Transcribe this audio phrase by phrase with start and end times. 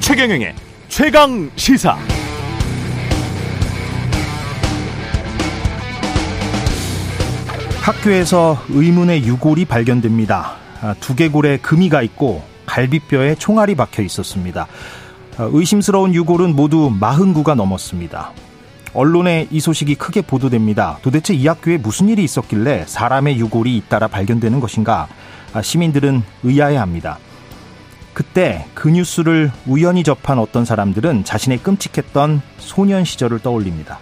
[0.00, 0.54] 최경영의
[0.88, 1.98] 최강 시사.
[7.82, 10.56] 학교에서 의문의 유골이 발견됩니다.
[10.82, 14.68] 아, 두개골에 금이가 있고 갈비뼈에 총알이 박혀 있었습니다.
[15.36, 18.32] 아, 의심스러운 유골은 모두 49가 넘었습니다.
[18.94, 20.98] 언론에 이 소식이 크게 보도됩니다.
[21.02, 25.08] 도대체 이 학교에 무슨 일이 있었길래 사람의 유골이 잇따라 발견되는 것인가?
[25.52, 27.18] 아, 시민들은 의아해합니다.
[28.14, 33.98] 그때 그 뉴스를 우연히 접한 어떤 사람들은 자신의 끔찍했던 소년 시절을 떠올립니다.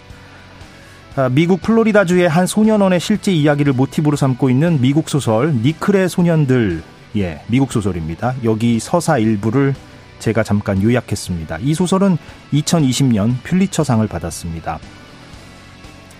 [1.15, 6.83] 아, 미국 플로리다주의 한 소년원의 실제 이야기를 모티브로 삼고 있는 미국 소설 니클의 소년들
[7.17, 8.35] 예 미국 소설입니다.
[8.43, 9.75] 여기 서사 일부를
[10.23, 11.57] 제가 잠깐 요약했습니다.
[11.61, 12.17] 이 소설은
[12.53, 14.79] 2020년 퓰리처상을 받았습니다.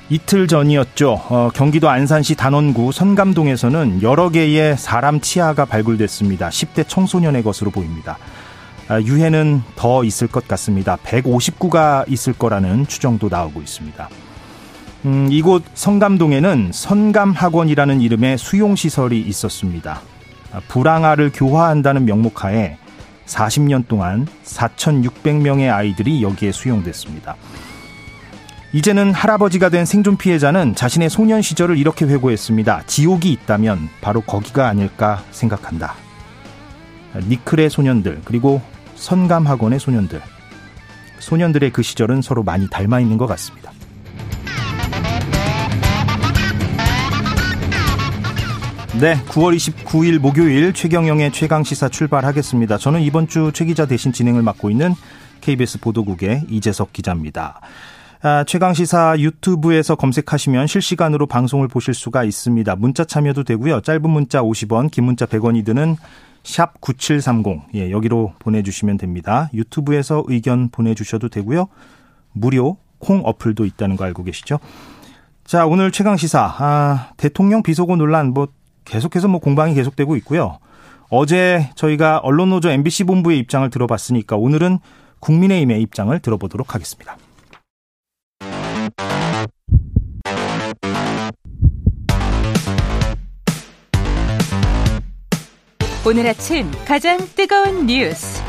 [0.09, 1.21] 이틀 전이었죠.
[1.29, 6.49] 어, 경기도 안산시 단원구 선감동에서는 여러 개의 사람 치아가 발굴됐습니다.
[6.49, 8.17] 10대 청소년의 것으로 보입니다.
[8.89, 10.97] 아, 유해는 더 있을 것 같습니다.
[10.97, 14.09] 159가 있을 거라는 추정도 나오고 있습니다.
[15.05, 20.01] 음, 이곳 성감동에는 선감학원이라는 이름의 수용시설이 있었습니다.
[20.51, 22.82] 아, 불황아를 교화한다는 명목하에
[23.25, 27.35] 40년 동안 4,600명의 아이들이 여기에 수용됐습니다.
[28.73, 32.83] 이제는 할아버지가 된 생존 피해자는 자신의 소년 시절을 이렇게 회고했습니다.
[32.87, 35.93] 지옥이 있다면 바로 거기가 아닐까 생각한다.
[37.15, 38.61] 니클의 소년들, 그리고
[38.95, 40.21] 선감학원의 소년들.
[41.19, 43.72] 소년들의 그 시절은 서로 많이 닮아 있는 것 같습니다.
[48.99, 52.77] 네, 9월 29일 목요일 최경영의 최강 시사 출발하겠습니다.
[52.77, 54.93] 저는 이번 주 최 기자 대신 진행을 맡고 있는
[55.41, 57.59] KBS 보도국의 이재석 기자입니다.
[58.21, 62.75] 아, 최강 시사 유튜브에서 검색하시면 실시간으로 방송을 보실 수가 있습니다.
[62.75, 63.81] 문자 참여도 되고요.
[63.81, 65.97] 짧은 문자 50원, 긴 문자 100원이 드는
[66.43, 67.61] 샵 9730.
[67.75, 69.49] 예, 여기로 보내주시면 됩니다.
[69.53, 71.67] 유튜브에서 의견 보내주셔도 되고요.
[72.31, 74.59] 무료 콩 어플도 있다는 거 알고 계시죠?
[75.45, 76.55] 자, 오늘 최강 시사.
[76.59, 78.47] 아, 대통령 비속어 논란 뭐
[78.85, 80.59] 계속해서 뭐 공방이 계속되고 있고요.
[81.09, 84.79] 어제 저희가 언론노조 MBC 본부의 입장을 들어봤으니까 오늘은
[85.19, 87.17] 국민의힘의 입장을 들어보도록 하겠습니다.
[96.05, 98.43] 오늘 아침 가장 뜨거운 뉴스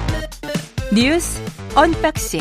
[0.92, 1.40] 뉴스
[1.76, 2.40] unboxing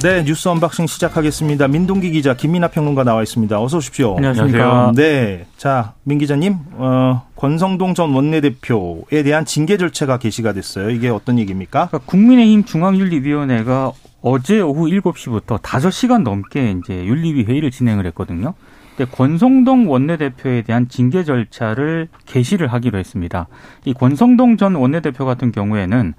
[0.00, 1.68] 네, 뉴스 unboxing 시작하겠습니다.
[1.68, 3.60] 민동기 기자, 김민아 평론가 나와 있습니다.
[3.60, 4.16] 어서 오십시오.
[4.16, 4.92] 안녕하십니까.
[4.96, 10.88] 네, 자, 민 기자님, 어, 권성동 전 원내대표에 대한 징계 절차가 개시가 됐어요.
[10.88, 11.88] 이게 어떤 얘기입니까?
[11.88, 13.92] 그러니까 국민의힘 중앙윤리위원회가
[14.22, 18.54] 어제 오후 7시부터 5시간 넘게 이제 윤리위 회의를 진행을 했거든요.
[18.96, 23.46] 근데 권성동 원내대표에 대한 징계 절차를 개시를 하기로 했습니다.
[23.84, 26.14] 이 권성동 전 원내대표 같은 경우에는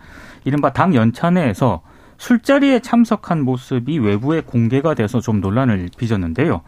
[0.46, 1.82] 이른바 당 연찬회에서
[2.24, 6.62] 술자리에 참석한 모습이 외부에 공개가 돼서 좀 논란을 빚었는데요.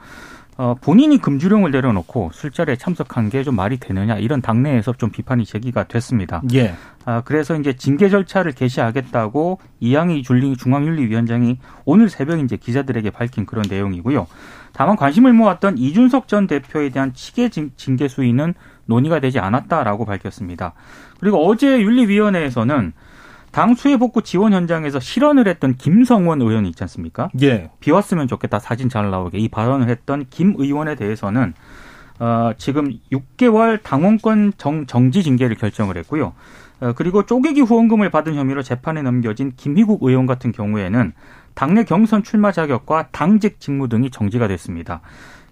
[0.58, 5.86] 어, 본인이 금주령을 내려놓고 술자리에 참석한 게 좀 말이 되느냐 이런 당내에서 좀 비판이 제기가
[5.86, 6.42] 됐습니다.
[6.54, 6.74] 예.
[7.06, 14.28] 아, 그래서 이제 징계 절차를 개시하겠다고 이양희 중앙윤리위원장이 오늘 새벽 이제 기자들에게 밝힌 그런 내용이고요.
[14.74, 18.56] 다만 관심을 모았던 이준석 전 대표에 대한 치계 징계 수위는
[18.88, 20.74] 논의가 되지 않았다라고 밝혔습니다.
[21.22, 22.92] 그리고 어제 윤리위원회에서는
[23.56, 27.30] 당 수해 복구 지원 현장에서 실언을 했던 김성원 의원이 있지 않습니까?
[27.42, 27.70] 예.
[27.80, 31.54] 비 왔으면 좋겠다 사진 잘 나오게 이 발언을 했던 김 의원에 대해서는
[32.20, 36.34] 어, 지금 6개월 당원권 정, 정지 징계를 결정을 했고요.
[36.82, 41.14] 어, 그리고 쪼개기 후원금을 받은 혐의로 재판에 넘겨진 김희국 의원 같은 경우에는
[41.54, 45.00] 당내 경선 출마 자격과 당직 직무 등이 정지가 됐습니다.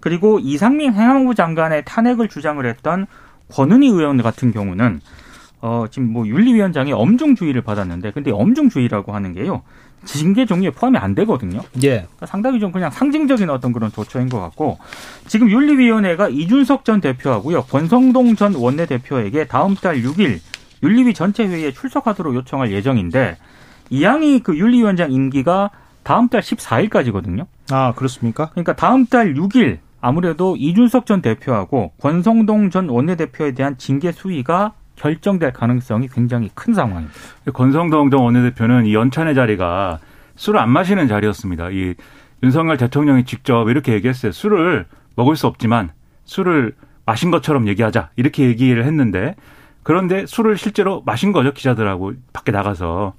[0.02, 3.08] 그리고 이상민 행안부 장관의 탄핵을 주장을 했던
[3.50, 5.00] 권은희 의원 같은 경우는
[5.66, 9.62] 어, 지금 뭐 윤리위원장이 엄중주의를 받았는데, 근데 엄중주의라고 하는 게요,
[10.03, 11.62] 징계 종류에 포함이 안 되거든요.
[11.84, 12.01] 예.
[12.01, 14.78] 그러니까 상당히 좀 그냥 상징적인 어떤 그런 조처인 것 같고,
[15.26, 20.40] 지금 윤리위원회가 이준석 전 대표하고요, 권성동 전 원내대표에게 다음 달 6일
[20.84, 23.37] 윤리위 전체 회의에 출석하도록 요청할 예정인데,
[23.90, 25.70] 이양이 그 윤리위원장 임기가
[26.03, 27.46] 다음 달 14일까지거든요.
[27.72, 28.49] 아, 그렇습니까?
[28.49, 35.53] 그러니까 다음 달 6일 아무래도 이준석 전 대표하고 권성동 전 원내대표에 대한 징계 수위가 결정될
[35.53, 37.13] 가능성이 굉장히 큰 상황입니다.
[37.53, 39.99] 권성동 전 원내대표는 이 연찬의 자리가
[40.35, 41.69] 술을 안 마시는 자리였습니다.
[41.72, 41.95] 이
[42.43, 44.31] 윤석열 대통령이 직접 이렇게 얘기했어요.
[44.31, 44.85] 술을
[45.16, 45.91] 먹을 수 없지만
[46.25, 46.73] 술을
[47.05, 49.35] 마신 것처럼 얘기하자 이렇게 얘기를 했는데
[49.84, 53.13] 그런데 술을 실제로 마신 거죠 기자들하고 밖에 나가서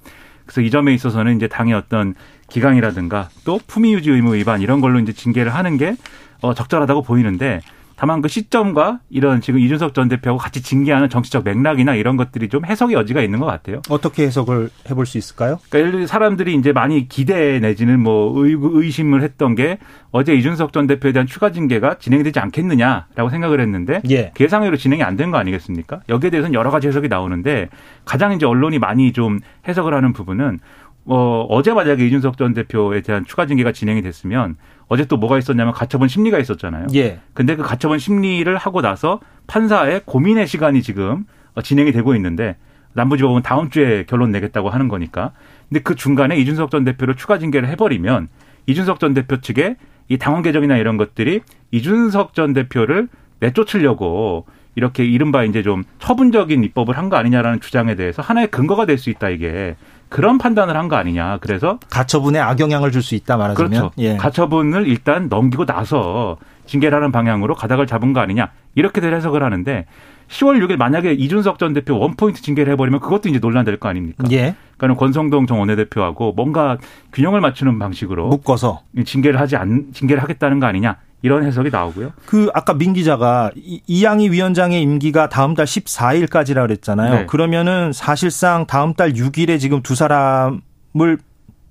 [0.45, 2.15] 그래서 이 점에 있어서는 이제 당의 어떤
[2.49, 5.95] 기강이라든가 또 품위 유지 의무 위반 이런 걸로 이제 징계를 하는 게
[6.41, 7.61] 어, 적절하다고 보이는데
[7.97, 12.65] 다만 그 시점과 이런 지금 이준석 전 대표하고 같이 징계하는 정치적 맥락이나 이런 것들이 좀
[12.65, 13.81] 해석의 여지가 있는 것 같아요.
[13.89, 15.59] 어떻게 해석을 해볼 수 있을까요?
[15.69, 19.77] 그러니까 예를 들어 사람들이 이제 많이 기대 내지는 뭐 의, 의심을 했던 게
[20.11, 24.31] 어제 이준석 전 대표에 대한 추가 징계가 진행이 되지 않겠느냐라고 생각을 했는데 예.
[24.35, 26.01] 계상으로 진행이 안 된 거 아니겠습니까?
[26.09, 27.69] 여기에 대해서는 여러 가지 해석이 나오는데
[28.03, 30.59] 가장 이제 언론이 많이 좀 해석을 하는 부분은
[31.05, 34.55] 어, 어제 만약에 이준석 전 대표에 대한 추가 징계가 진행이 됐으면
[34.87, 36.87] 어제 또 뭐가 있었냐면 가처분 심리가 있었잖아요.
[36.95, 37.19] 예.
[37.33, 42.55] 근데 그 가처분 심리를 하고 나서 판사의 고민의 시간이 지금 어, 진행이 되고 있는데
[42.93, 45.31] 남부지법은 다음 주에 결론 내겠다고 하는 거니까.
[45.69, 48.27] 근데 그 중간에 이준석 전 대표를 추가 징계를 해버리면
[48.67, 49.75] 이준석 전 대표 측에
[50.07, 51.41] 이 당원 개정이나 이런 것들이
[51.71, 53.07] 이준석 전 대표를
[53.39, 54.45] 내쫓으려고
[54.75, 59.09] 이렇게 이른바 이제 좀 처분적인 입법을 한 거 아니냐라는 주장에 대해서 하나의 근거가 될 수
[59.09, 59.75] 있다 이게
[60.15, 61.39] 그런 판단을 한 거 아니냐.
[61.41, 63.91] 그래서 가처분에 악영향을 줄 수 있다 말하자면 그렇죠.
[63.97, 64.15] 예.
[64.15, 68.51] 가처분을 일단 넘기고 나서 징계를 하는 방향으로 가닥을 잡은 거 아니냐.
[68.75, 69.85] 이렇게들 해석을 하는데
[70.29, 74.23] 10월 6일 만약에 이준석 전 대표 원포인트 징계를 해버리면 그것도 이제 논란될 거 아닙니까?
[74.31, 74.55] 예.
[74.77, 76.77] 그러니까 권성동 전 원내대표하고 뭔가
[77.13, 82.11] 균형을 맞추는 방식으로 묶어서 징계를 하지 않 징계를 하겠다는 거 아니냐 이런 해석이 나오고요.
[82.27, 87.13] 그 아까 민 기자가 이- 이양희 위원장의 임기가 다음 달 14일까지라 그랬잖아요.
[87.15, 87.25] 네.
[87.25, 91.17] 그러면은 사실상 다음 달 6일에 지금 두 사람을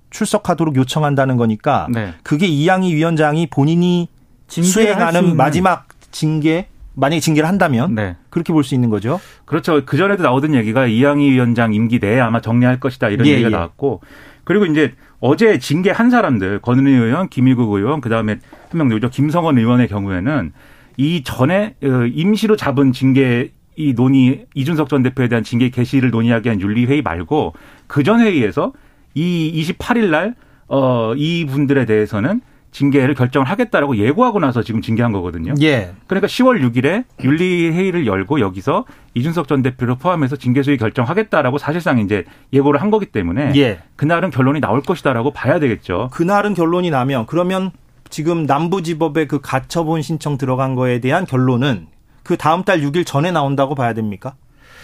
[0.09, 2.13] 출석하도록 요청한다는 거니까 네.
[2.23, 4.09] 그게 이양희 위원장이 본인이
[4.47, 8.17] 수 수행하는 마지막 징계 만약에 징계를 한다면 네.
[8.29, 9.21] 그렇게 볼 수 있는 거죠.
[9.45, 9.85] 그렇죠.
[9.85, 13.51] 그 전에도 나오던 얘기가 이양희 위원장 임기 내에 아마 정리할 것이다 이런 예, 얘기가 예.
[13.53, 14.01] 나왔고
[14.43, 18.37] 그리고 이제 어제 징계 한 사람들 권은희 의원, 김일국 의원, 그 다음에
[18.69, 19.09] 한 명 누구죠?
[19.09, 20.51] 김성원 의원의 경우에는
[20.97, 26.47] 이 전에 어, 임시로 잡은 징계 이 논의 이준석 전 대표에 대한 징계 개시를 논의하기
[26.47, 27.53] 위한 윤리회의 말고
[27.87, 28.71] 그 전 회의에서
[29.13, 30.35] 이 28일 날
[30.67, 32.41] 어, 이 분들에 대해서는
[32.75, 35.53] 징계를 결정을 하겠다라고 예고하고 나서 지금 징계한 거거든요.
[35.61, 35.93] 예.
[36.07, 38.83] 그러니까 10월 6일에 윤리회의를 열고 여기서
[39.13, 43.79] 이준석 전 대표를 포함해서 징계 수위 결정하겠다라고 사실상 이제 예고를 한 거기 때문에 예.
[43.95, 46.09] 그날은 결론이 나올 것이다라고 봐야 되겠죠.
[46.11, 47.71] 그날은 결론이 나면 그러면
[48.09, 51.87] 지금 남부지법에 그 가처분 신청 들어간 거에 대한 결론은
[52.23, 54.33] 그 다음 달 6일 전에 나온다고 봐야 됩니까?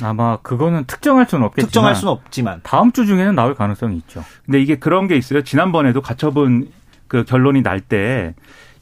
[0.01, 2.61] 아마 그거는 특정할 수는 없겠지만 특정할 수는 없지만.
[2.63, 4.23] 다음 주 중에는 나올 가능성이 있죠.
[4.45, 5.43] 근데 이게 그런 게 있어요.
[5.43, 6.69] 지난번에도 가처분
[7.12, 8.34] 그 결론이 날 때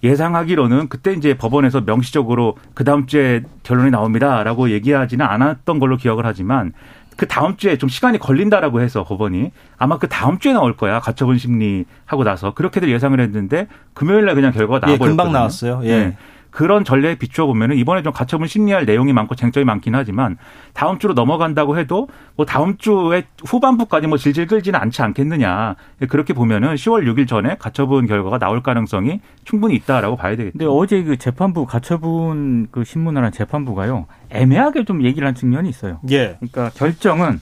[0.04, 6.74] 예상하기로는 그때 이제 법원에서 명시적으로 그 다음 주에 결론이 나옵니다라고 얘기하지는 않았던 걸로 기억을 하지만
[7.18, 11.40] 그 다음 주에 좀 시간이 걸린다라고 해서 법원이 아마 그 다음 주에 나올 거야 가처분
[11.40, 15.16] 심리 하고 나서 그렇게들 예상을 했는데 금요일 날 그냥 결과가 예, 나와버렸거든요.
[15.18, 15.82] 금방 나왔어요.
[15.86, 15.88] 예.
[15.88, 16.18] 네.
[16.52, 20.38] 그런 전례에 비추어 보면은 이번에 좀 가처분 심리할 내용이 많고 쟁점이 많긴 하지만
[20.74, 25.76] 다음 주로 넘어간다고 해도 뭐 다음 주에 후반부까지 뭐 질질 끌지는 않지 않겠느냐
[26.10, 30.58] 그렇게 보면은 10월 6일 전에 가처분 결과가 나올 가능성이 충분히 있다라고 봐야 되겠죠.
[30.58, 36.00] 근데 어제 그 재판부 가처분 그 신문을 한 재판부가요 애매하게 좀 얘기를 한 측면이 있어요.
[36.10, 36.38] 예.
[36.40, 37.40] 그러니까 결정은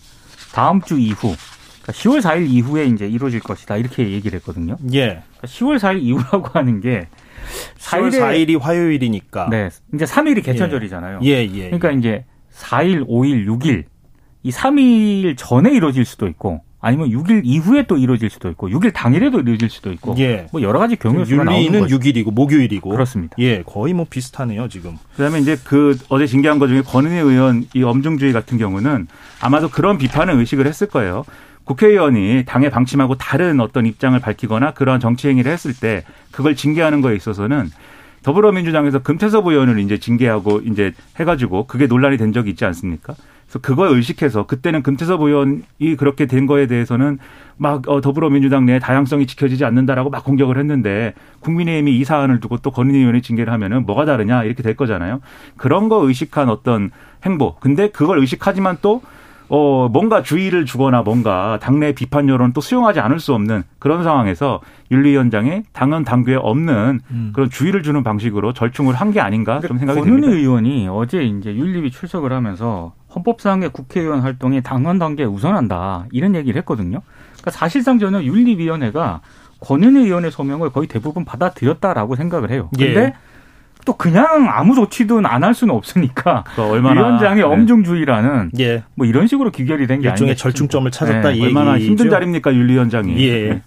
[0.53, 1.35] 다음 주 이후,
[1.81, 4.77] 그러니까 10월 4일 이후에 이제 이루어질 것이다 이렇게 얘기를 했거든요.
[4.93, 5.21] 예.
[5.37, 7.07] 그러니까 10월 4일 이후라고 하는 게
[7.77, 9.49] 4월 4일에 4일이 화요일이니까.
[9.49, 11.19] 네, 이제 3일이 개천절이잖아요.
[11.23, 11.65] 예, 예.
[11.65, 13.83] 그러니까 이제 4일, 5일, 6일
[14.43, 19.39] 이 3일 전에 이루어질 수도 있고 아니면 6일 이후에 또 이루어질 수도 있고 6일 당일에도
[19.39, 20.47] 이루어질 수도 있고 예.
[20.51, 21.97] 뭐 여러 가지 경우 수가 나오는 윤리는 거죠.
[21.97, 22.89] 6일이고 목요일이고.
[22.89, 23.35] 그렇습니다.
[23.39, 24.95] 예, 거의 뭐 비슷하네요, 지금.
[25.15, 29.07] 그다음에 이제 그 어제 징계한 것 중에 권은희 의원 이 엄중주의 같은 경우는
[29.41, 31.25] 아마도 그런 비판을 의식을 했을 거예요.
[31.67, 37.15] 국회의원이 당의 방침하고 다른 어떤 입장을 밝히거나 그러한 정치 행위를 했을 때 그걸 징계하는 거에
[37.15, 37.69] 있어서는
[38.23, 43.15] 더불어민주당에서 금태섭 의원을 이제 징계하고 이제 해가지고 그게 논란이 된 적이 있지 않습니까?
[43.45, 47.19] 그래서 그걸 의식해서 그때는 금태섭 의원이 그렇게 된 거에 대해서는
[47.57, 52.71] 막 어, 더불어민주당 내 다양성이 지켜지지 않는다라고 막 공격을 했는데 국민의힘이 이 사안을 두고 또
[52.71, 55.21] 권은희 의원이 징계를 하면은 뭐가 다르냐 이렇게 될 거잖아요.
[55.57, 56.91] 그런 거 의식한 어떤
[57.25, 57.55] 행보.
[57.59, 59.01] 근데 그걸 의식하지만 또
[59.49, 64.59] 어, 뭔가 주의를 주거나 뭔가 당내 비판 여론을 또 수용하지 않을 수 없는 그런 상황에서
[64.91, 66.99] 윤리위원장이 당헌 당규에 없는
[67.33, 70.37] 그런 주의를 주는 방식으로 절충을 한 게 아닌가 좀 생각이 권은희 듭니다.
[70.37, 77.01] 의원이 어제 이제 윤리위 출석을 하면서 헌법상의 국회의원 활동이 당원 단계에 우선한다 이런 얘기를 했거든요.
[77.33, 79.21] 그러니까 사실상 저는 윤리위원회가
[79.61, 82.69] 권은희 의원의 소명을 거의 대부분 받아들였다라고 생각을 해요.
[82.77, 83.13] 근데 예.
[83.87, 87.41] 또 그냥 아무 조치도 안할 수는 없으니까 그 얼마나 위원장의 네.
[87.43, 88.83] 엄중주의라는 예.
[88.95, 91.37] 뭐 이런 식으로 귀결이 된게 일종의 아닌가 절충점을 찾았다 네.
[91.37, 91.79] 이 얼마나.
[91.79, 93.25] 힘든 자리입니까 윤리위원장이.
[93.25, 93.61] 예.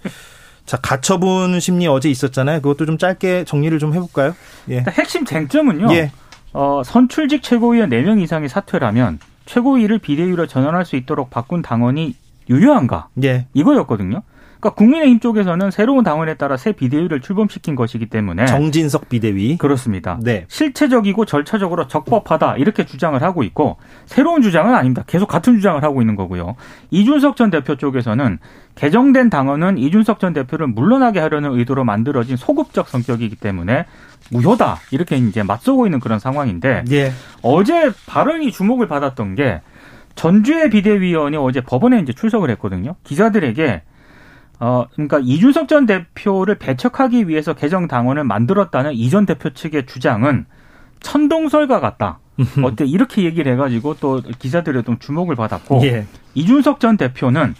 [0.67, 2.61] 자, 가처분 심리 어제 있었잖아요.
[2.61, 4.37] 그것도 좀 짧게 정리를 좀 해볼까요?
[4.69, 4.85] 예.
[4.91, 5.91] 핵심 쟁점은요.
[5.95, 6.13] 예.
[6.53, 12.15] 어, 선출직 최고위원 4명 이상이 사퇴를 하면 최고위를 비대위로 전환할 수 있도록 바꾼 당원이
[12.51, 13.09] 유효한가?
[13.25, 13.47] 예.
[13.55, 14.23] 이거였거든요.
[14.61, 19.57] 그러니까 국민의힘 쪽에서는 새로운 당원에 따라 새 비대위를 출범시킨 것이기 때문에 정진석 비대위.
[19.57, 20.19] 그렇습니다.
[20.23, 20.45] 네.
[20.49, 25.03] 실체적이고 절차적으로 적법하다 이렇게 주장을 하고 있고 새로운 주장은 아닙니다.
[25.07, 26.57] 계속 같은 주장을 하고 있는 거고요.
[26.91, 28.39] 이준석 전 대표 쪽에서는
[28.75, 33.87] 개정된 당원은 이준석 전 대표를 물러나게 하려는 의도로 만들어진 소급적 성격이기 때문에
[34.31, 37.13] 무효다 이렇게 이제 맞서고 있는 그런 상황인데 예.
[37.43, 39.63] 어제 발언이 주목을 받았던 게
[40.15, 42.95] 전주의 비대위원이 어제 법원에 이제 출석을 했거든요.
[43.05, 43.83] 기자들에게
[44.61, 50.45] 어 그러니까 이준석 전 대표를 배척하기 위해서 개정 당원을 만들었다는 이전 대표 측의 주장은
[51.01, 52.19] 천동설과 같다.
[52.63, 56.07] 어때 이렇게 얘기를 해가지고 또 기자들의 좀 주목을 받았고 예.
[56.35, 57.55] 이준석 전 대표는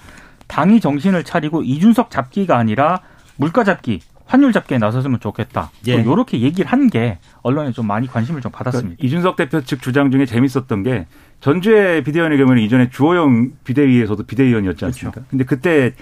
[0.47, 3.01] 당이 정신을 차리고 이준석 잡기가 아니라
[3.37, 5.71] 물가 잡기, 환율 잡기에 나섰으면 좋겠다.
[5.89, 5.95] 예.
[5.97, 8.97] 이렇게 얘기를 한 게 언론에 좀 많이 관심을 좀 받았습니다.
[8.97, 11.07] 그러니까 이준석 대표 측 주장 중에 재밌었던 게
[11.41, 15.21] 전주의 비대위원의 경우는 이전에 주호영 비대위에서도 비대위원이었지 않습니까?
[15.31, 15.93] 근데 그때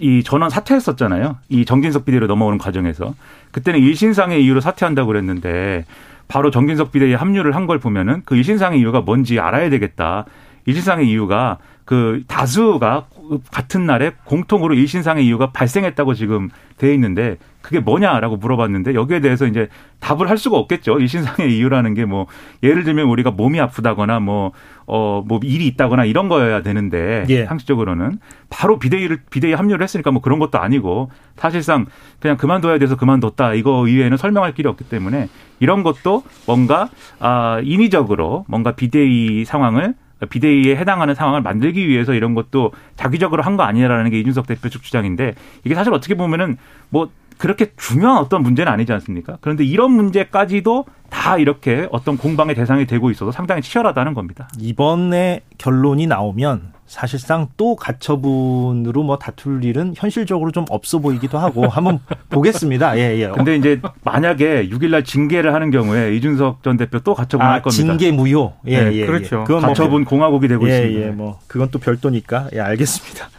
[0.00, 1.36] 이 전원 사퇴했었잖아요.
[1.48, 3.14] 이 정진석 비대위로 넘어오는 과정에서
[3.52, 5.84] 그때는 일신상의 이유로 사퇴한다고 그랬는데
[6.26, 10.24] 바로 정진석 비대위에 합류를 한 걸 보면은 그 일신상의 이유가 뭔지 알아야 되겠다.
[10.66, 13.06] 일신상의 이유가 그 다수가
[13.50, 19.68] 같은 날에 공통으로 일신상의 이유가 발생했다고 지금 돼 있는데 그게 뭐냐라고 물어봤는데 여기에 대해서 이제
[20.00, 20.98] 답을 할 수가 없겠죠.
[21.00, 22.26] 일신상의 이유라는 게 뭐
[22.62, 24.52] 예를 들면 우리가 몸이 아프다거나 뭐
[24.86, 27.46] 어 뭐 일이 있다거나 이런 거여야 되는데 예.
[27.46, 28.18] 상식적으로는
[28.50, 31.86] 바로 비대위를 비대위 합류를 했으니까 뭐 그런 것도 아니고 사실상
[32.20, 35.28] 그냥 그만둬야 돼서 그만뒀다 이거 이외에는 설명할 길이 없기 때문에
[35.58, 39.94] 이런 것도 뭔가 아 인위적으로 뭔가 비대위 상황을
[40.26, 44.82] 비대위에 해당하는 상황을 만들기 위해서 이런 것도 자기적으로 한 거 아니냐라는 게 이준석 대표 측
[44.82, 46.56] 주장인데 이게 사실 어떻게 보면은
[46.90, 49.38] 뭐 그렇게 중요한 어떤 문제는 아니지 않습니까?
[49.40, 54.48] 그런데 이런 문제까지도 다 이렇게 어떤 공방의 대상이 되고 있어서 상당히 치열하다는 겁니다.
[54.58, 62.00] 이번에 결론이 나오면 사실상 또 가처분으로 뭐 다툴 일은 현실적으로 좀 없어 보이기도 하고 한번
[62.30, 62.98] 보겠습니다.
[62.98, 63.28] 예, 예.
[63.28, 67.82] 근데 이제 만약에 6일날 징계를 하는 경우에 이준석 전 대표 또 가처분 할 아, 겁니다.
[67.82, 68.52] 징계 무효.
[68.66, 69.06] 예, 네, 예.
[69.06, 69.40] 그렇죠.
[69.40, 69.44] 예.
[69.44, 71.06] 그건 뭐 가처분 공화국이 되고 예, 있습니다.
[71.06, 73.30] 예, 뭐 그건 또 별도니까 예, 알겠습니다.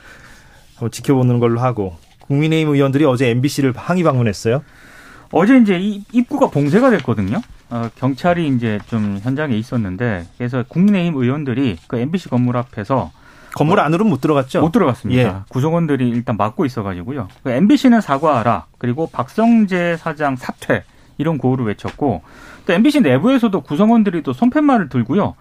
[0.76, 4.64] 한번 지켜보는 걸로 하고 국민의힘 의원들이 어제 MBC를 항의 방문했어요.
[5.32, 7.42] 어제 이제 이 입구가 봉쇄가 됐거든요.
[7.70, 13.12] 어, 경찰이 이제 좀 현장에 있었는데 그래서 국민의힘 의원들이 그 MBC 건물 앞에서
[13.56, 14.62] 건물 안으로는 못 들어갔죠.
[14.62, 15.22] 못 들어갔습니다.
[15.22, 15.36] 예.
[15.48, 17.30] 구성원들이 일단 막고 있어가지고요.
[17.42, 18.66] 그 MBC는 사과하라.
[18.78, 20.84] 그리고 박성재 사장 사퇴
[21.18, 22.22] 이런 고호를 외쳤고
[22.66, 25.36] 또 MBC 내부에서도 구성원들이 또 손팻말을 들고요.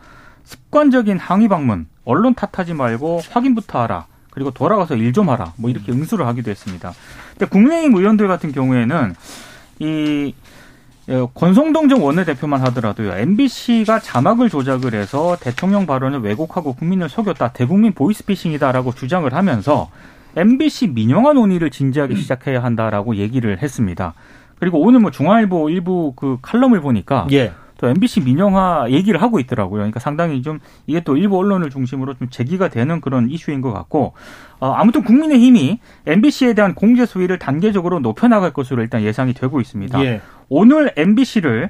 [0.45, 4.07] 습관적인 항의 방문, 언론 탓하지 말고 확인부터 하라.
[4.35, 5.53] 그리고 돌아가서 일 좀 하라.
[5.57, 6.93] 뭐 이렇게 응수를 하기도 했습니다.
[7.33, 9.15] 근데 국민의힘 의원들 같은 경우에는
[9.79, 10.35] 이
[11.09, 13.13] 어, 권성동 전 원내대표만 하더라도요.
[13.13, 17.53] MBC가 자막을 조작을 해서 대통령 발언을 왜곡하고 국민을 속였다.
[17.53, 19.91] 대국민 보이스피싱이다라고 주장을 하면서
[20.37, 24.15] MBC 민영화 논의를 진지하게 시작해야 한다라고 얘기를 했습니다.
[24.59, 27.53] 그리고 오늘 뭐 중앙일보 일부 그 칼럼을 보니까 예.
[27.85, 29.81] 또 MBC 민영화 얘기를 하고 있더라고요.
[29.81, 34.15] 그러니까 상당히 좀 이게 또 일부 언론을 중심으로 좀 제기가 되는 그런 이슈인 것 같고
[34.59, 40.03] 어, 아무튼 국민의힘이 MBC에 대한 공제 수위를 단계적으로 높여나갈 것으로 일단 예상이 되고 있습니다.
[40.03, 40.23] 예.
[40.49, 41.69] 오늘 MBC를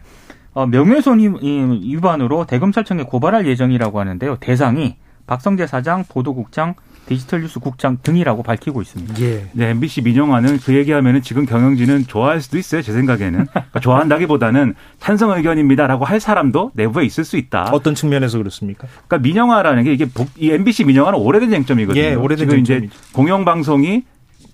[0.53, 4.37] 어, 명예훼손 위- 위반으로 대검찰청에 고발할 예정이라고 하는데요.
[4.39, 4.95] 대상이
[5.27, 6.75] 박성재 사장, 보도국장,
[7.07, 9.15] 디지털 뉴스 국장 등이라고 밝히고 있습니다.
[9.21, 9.47] 예.
[9.53, 12.81] 네, MBC 민영화는 그 얘기하면은 지금 경영진은 좋아할 수도 있어요.
[12.83, 17.71] 제 생각에는 그러니까 좋아한다기보다는 찬성 의견입니다라고 할 사람도 내부에 있을 수 있다.
[17.73, 18.87] 어떤 측면에서 그렇습니까?
[19.07, 22.03] 그러니까 민영화라는 게 이게 복- 이 MBC 민영화는 오래된 쟁점이거든요.
[22.03, 22.99] 예, 오래된 지금 이제 쟁점이죠.
[23.13, 24.03] 공영방송이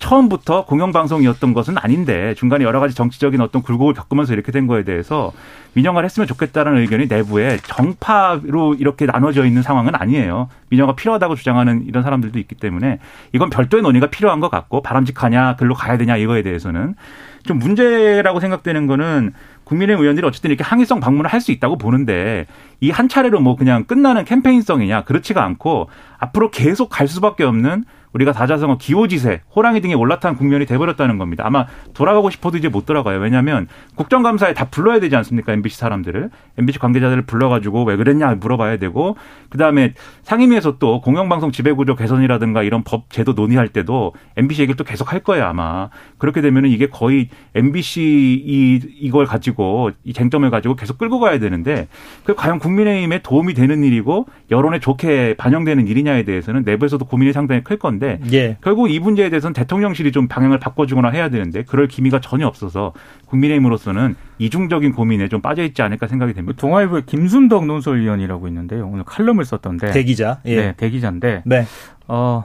[0.01, 5.31] 처음부터 공영방송이었던 것은 아닌데 중간에 여러 가지 정치적인 어떤 굴곡을 겪으면서 이렇게 된 거에 대해서
[5.73, 10.49] 민영화를 했으면 좋겠다는 의견이 내부에 정파로 이렇게 나눠져 있는 상황은 아니에요.
[10.69, 12.99] 민영화 필요하다고 주장하는 이런 사람들도 있기 때문에
[13.31, 16.95] 이건 별도의 논의가 필요한 것 같고 바람직하냐 글로 가야 되냐 이거에 대해서는
[17.43, 22.45] 좀 문제라고 생각되는 거는 국민의힘 의원들이 어쨌든 이렇게 항의성 방문을 할 수 있다고 보는데
[22.81, 25.89] 이 한 차례로 뭐 그냥 끝나는 캠페인성이냐 그렇지가 않고
[26.19, 31.43] 앞으로 계속 갈 수밖에 없는 우리가 다자성어 기호지세, 호랑이 등에 올라탄 국면이 돼버렸다는 겁니다.
[31.45, 33.19] 아마 돌아가고 싶어도 이제 못 돌아가요.
[33.19, 35.53] 왜냐하면 국정감사에 다 불러야 되지 않습니까?
[35.53, 36.29] MBC 사람들을.
[36.57, 39.15] MBC 관계자들을 불러가지고 왜 그랬냐 물어봐야 되고
[39.49, 44.83] 그 다음에 상임위에서 또 공영방송 지배구조 개선이라든가 이런 법 제도 논의할 때도 MBC 얘기를 또
[44.83, 45.89] 계속 할 거예요 아마.
[46.17, 51.87] 그렇게 되면은 이게 거의 MBC 이, 이걸 가지고 이 쟁점을 가지고 계속 끌고 가야 되는데
[52.23, 57.77] 그 과연 국민의힘에 도움이 되는 일이고 여론에 좋게 반영되는 일이냐에 대해서는 내부에서도 고민이 상당히 클
[57.77, 58.00] 건데
[58.31, 58.57] 예.
[58.61, 62.93] 결국 이 문제에 대해서는 대통령실이 좀 방향을 바꿔주거나 해야 되는데 그럴 기미가 전혀 없어서
[63.25, 66.57] 국민의힘으로서는 이중적인 고민에 좀 빠져 있지 않을까 생각이 됩니다.
[66.59, 68.87] 동아일보의 김순덕 논설위원이라고 있는데요.
[68.87, 70.41] 오늘 칼럼을 썼던데 대기자.
[70.45, 70.55] 예.
[70.55, 71.65] 네, 대기자인데 네.
[72.07, 72.43] 어,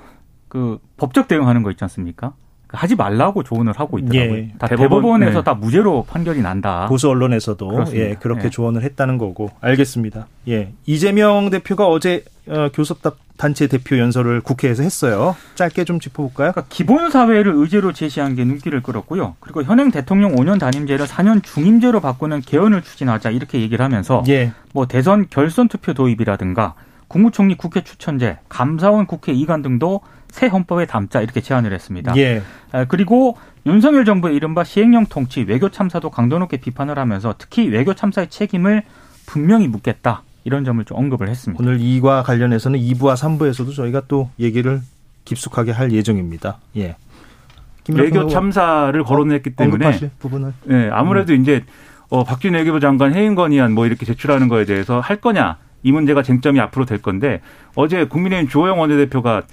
[0.48, 2.34] 그 법적 대응하는 거 있지 않습니까?
[2.76, 4.36] 하지 말라고 조언을 하고 있더라고요.
[4.36, 4.52] 예.
[4.58, 5.44] 다 대법원, 대법원에서 네.
[5.44, 6.86] 다 무죄로 판결이 난다.
[6.88, 8.04] 보수 언론에서도 그렇습니다.
[8.04, 8.50] 예, 그렇게 예.
[8.50, 10.26] 조언을 했다는 거고 알겠습니다.
[10.48, 10.72] 예.
[10.86, 13.02] 이재명 대표가 어제 어, 교섭
[13.36, 15.36] 단체 대표 연설을 국회에서 했어요.
[15.56, 16.52] 짧게 좀 짚어볼까요?
[16.52, 19.36] 그러니까 기본 사회를 의제로 제시한 게 눈길을 끌었고요.
[19.40, 24.52] 그리고 현행 대통령 5년 단임제를 4년 중임제로 바꾸는 개헌을 추진하자 이렇게 얘기를 하면서 예.
[24.72, 26.74] 뭐 대선 결선 투표 도입이라든가
[27.08, 30.00] 국무총리 국회 추천제, 감사원 국회 이관 등도
[30.36, 32.14] 새 헌법에 담자 이렇게 제안을 했습니다.
[32.18, 32.42] 예.
[32.70, 37.94] 아, 그리고 윤석열 정부의 이른바 시행령 통치, 외교 참사도 강도 높게 비판을 하면서 특히 외교
[37.94, 38.82] 참사의 책임을
[39.24, 41.62] 분명히 묻겠다 이런 점을 좀 언급을 했습니다.
[41.64, 44.82] 오늘 이과 관련해서는 2부와 3부에서도 저희가 또 얘기를
[45.24, 46.58] 깊숙하게 할 예정입니다.
[46.76, 46.96] 예.
[47.88, 51.64] 외교 참사를 거론했기 때문에 부분을 네, 아무래도 이제
[52.10, 56.22] 어, 박준희 외교부 장관 해임 건의안 뭐 이렇게 제출하는 거에 대해서 할 거냐 이 문제가
[56.22, 57.40] 쟁점이 앞으로 될 건데
[57.74, 59.44] 어제 국민의힘 주호영 원내대표가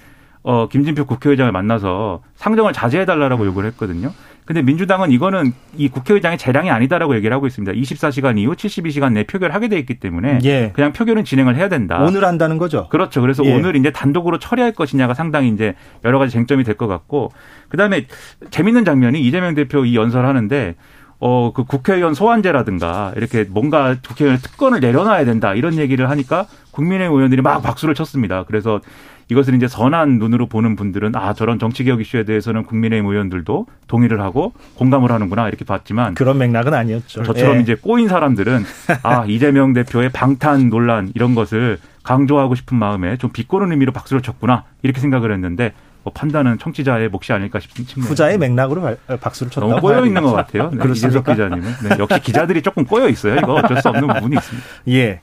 [0.44, 4.12] 어, 김진표 국회의장을 만나서 상정을 자제해달라고 요구를 했거든요.
[4.44, 7.72] 근데 민주당은 이거는 이 국회의장의 재량이 아니다라고 얘기를 하고 있습니다.
[7.72, 10.70] 24시간 이후 72시간 내 표결하게 돼 있기 때문에 예.
[10.74, 11.98] 그냥 표결은 진행을 해야 된다.
[12.02, 12.86] 오늘 한다는 거죠.
[12.90, 13.22] 그렇죠.
[13.22, 13.54] 그래서 예.
[13.54, 15.74] 오늘 이제 단독으로 처리할 것이냐가 상당히 이제
[16.04, 17.32] 여러 가지 쟁점이 될 것 같고
[17.70, 18.06] 그다음에
[18.50, 20.74] 재밌는 장면이 이재명 대표 이 연설하는데
[21.20, 27.40] 어 그 국회의원 소환제라든가 이렇게 뭔가 국회의원 특권을 내려놔야 된다 이런 얘기를 하니까 국민의힘 의원들이
[27.40, 28.44] 막 박수를 쳤습니다.
[28.46, 28.80] 그래서
[29.30, 34.52] 이것을 이제 선한 눈으로 보는 분들은 아 저런 정치개혁 이슈에 대해서는 국민의힘 의원들도 동의를 하고
[34.76, 37.22] 공감을 하는구나 이렇게 봤지만 그런 맥락은 아니었죠.
[37.22, 37.60] 저처럼 예.
[37.60, 38.64] 이제 꼬인 사람들은
[39.02, 44.64] 아 이재명 대표의 방탄 논란 이런 것을 강조하고 싶은 마음에 좀 비꼬는 의미로 박수를 쳤구나
[44.82, 48.10] 이렇게 생각을 했는데 뭐 판단은 청취자의 몫이 아닐까 싶습니다.
[48.10, 50.32] 후자의 맥락으로 박수를 쳤다고 너무 꼬여 있는 것.
[50.32, 50.70] 같아요.
[50.70, 50.90] 네?
[50.90, 53.36] 이재석 기자님은 네, 역시 기자들이 조금 꼬여 있어요.
[53.36, 54.68] 이거 어쩔 수 없는 부분이 있습니다.
[54.90, 55.20] 예.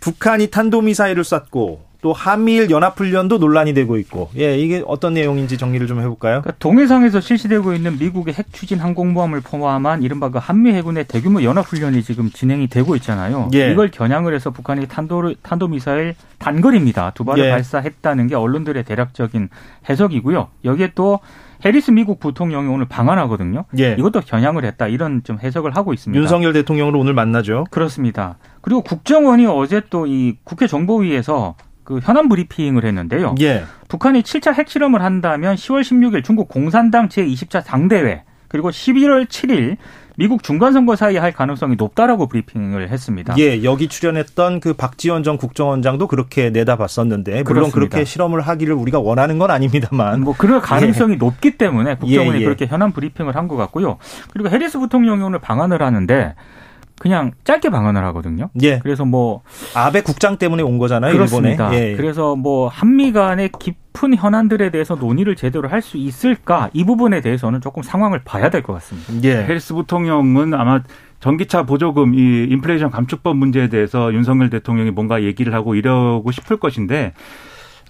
[0.00, 6.00] 북한이 탄도미사일을 쐈고 또 한미일 연합훈련도 논란이 되고 있고 예 이게 어떤 내용인지 정리를 좀
[6.00, 6.42] 해볼까요?
[6.42, 12.02] 그러니까 동해상에서 실시되고 있는 미국의 핵 추진 항공모함을 포함한 이른바 그 한미 해군의 대규모 연합훈련이
[12.02, 13.48] 지금 진행이 되고 있잖아요.
[13.54, 13.70] 예.
[13.72, 17.12] 이걸 겨냥을 해서 북한이 탄도 탄도미사일 단거리입니다.
[17.14, 17.50] 두 발을 예.
[17.50, 19.48] 발사했다는 게 언론들의 대략적인
[19.88, 20.48] 해석이고요.
[20.66, 21.20] 여기에 또
[21.64, 23.64] 해리스 미국 부통령이 오늘 방한하거든요.
[23.78, 23.96] 예.
[23.98, 26.20] 이것도 겨냥을 했다 이런 좀 해석을 하고 있습니다.
[26.20, 27.64] 윤석열 대통령을 오늘 만나죠.
[27.70, 28.36] 그렇습니다.
[28.60, 33.34] 그리고 국정원이 어제 또 이 국회 정보위에서 그 현안 브리핑을 했는데요.
[33.40, 33.64] 예.
[33.88, 39.76] 북한이 7차 핵실험을 한다면 10월 16일 중국 공산당 제20차 당대회 그리고 11월 7일
[40.16, 43.34] 미국 중간선거 사이에 할 가능성이 높다라고 브리핑을 했습니다.
[43.38, 47.74] 예, 여기 출연했던 그 박지원 전 국정원장도 그렇게 내다봤었는데 물론 그렇습니다.
[47.74, 52.44] 그렇게 실험을 하기를 우리가 원하는 건 아닙니다만 뭐 그럴 가능성이 높기 때문에 국정원이 예, 예.
[52.44, 53.98] 그렇게 현안 브리핑을 한 것 같고요.
[54.32, 56.34] 그리고 해리스 부통령이 오늘 방한을 하는데
[56.98, 58.50] 그냥 짧게 방한을 하거든요.
[58.62, 59.42] 예, 그래서 뭐
[59.74, 61.68] 아베 국장 때문에 온 거잖아요, 그렇습니다.
[61.72, 61.90] 일본에.
[61.92, 61.96] 예.
[61.96, 67.60] 그래서 뭐 한미 간의 깊은 현안들에 대해서 논의를 제대로 할 수 있을까 이 부분에 대해서는
[67.60, 69.12] 조금 상황을 봐야 될 것 같습니다.
[69.28, 69.44] 예.
[69.44, 70.82] 해리스 부통령은 아마
[71.20, 77.12] 전기차 보조금 이 인플레이션 감축법 문제에 대해서 윤석열 대통령이 뭔가 얘기를 하고 이러고 싶을 것인데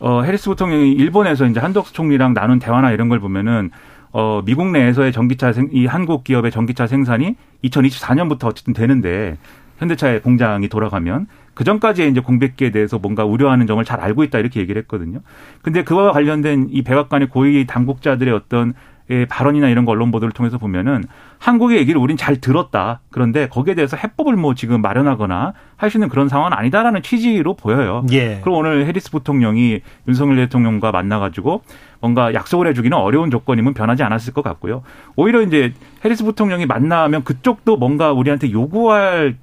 [0.00, 3.70] 어 해리스 부통령이 일본에서 이제 한덕수 총리랑 나눈 대화나 이런 걸 보면은
[4.16, 9.37] 어 미국 내에서의 전기차 생, 이 한국 기업의 전기차 생산이 2024년부터 어쨌든 되는데
[9.79, 14.61] 현대차의 공장이 돌아가면 그 전까지의 이제 공백기에 대해서 뭔가 우려하는 점을 잘 알고 있다 이렇게
[14.61, 15.18] 얘기를 했거든요.
[15.62, 18.74] 근데 그와 관련된 이 백악관의 고위 당국자들의 어떤
[19.11, 21.05] 예, 발언이나 이런 거 언론 보도를 통해서 보면은
[21.38, 23.00] 한국의 얘기를 우린 잘 들었다.
[23.11, 28.07] 그런데 거기에 대해서 해법을 뭐 지금 마련하거나 할 수 있는 그런 상황은 아니다라는 취지로 보여요.
[28.12, 28.40] 예.
[28.40, 31.62] 그럼 오늘 해리스 부통령이 윤석열 대통령과 만나가지고
[32.04, 34.82] 뭔가 약속을 해주기는 어려운 조건이면 변하지 않았을 것 같고요.
[35.16, 35.72] 오히려 이제
[36.04, 39.36] 해리스 부통령이 만나면 그쪽도 뭔가 우리한테 요구할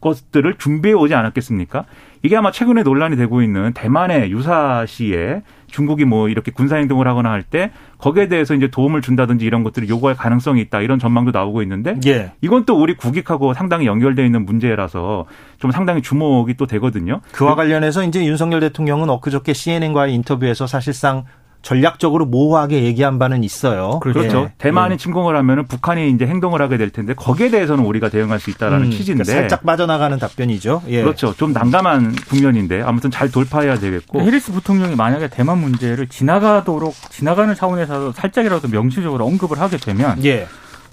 [0.00, 1.84] 것들을 준비해 오지 않았겠습니까?
[2.22, 7.70] 이게 아마 최근에 논란이 되고 있는 대만의 유사시에 중국이 뭐 이렇게 군사행동을 하거나 할 때
[7.98, 12.32] 거기에 대해서 이제 도움을 준다든지 이런 것들을 요구할 가능성이 있다 이런 전망도 나오고 있는데 예.
[12.40, 15.26] 이건 또 우리 국익하고 상당히 연결되어 있는 문제라서
[15.58, 17.20] 좀 상당히 주목이 또 되거든요.
[17.32, 21.24] 그와 관련해서 이제 윤석열 대통령은 엊그저께 CNN과의 인터뷰에서 사실상
[21.66, 23.98] 전략적으로 모호하게 얘기한 바는 있어요.
[23.98, 24.42] 그렇죠.
[24.42, 24.52] 예.
[24.56, 24.96] 대만이 예.
[24.96, 28.90] 침공을 하면은 북한이 이제 행동을 하게 될 텐데 거기에 대해서는 우리가 대응할 수 있다라는 음,
[28.92, 30.82] 취지인데 그러니까 살짝 빠져나가는 답변이죠.
[30.86, 31.02] 예.
[31.02, 31.34] 그렇죠.
[31.34, 38.12] 좀 난감한 국면인데 아무튼 잘 돌파해야 되겠고 해리스 부통령이 만약에 대만 문제를 지나가도록 지나가는 차원에서
[38.12, 40.46] 살짝이라도 명시적으로 언급을 하게 되면 예.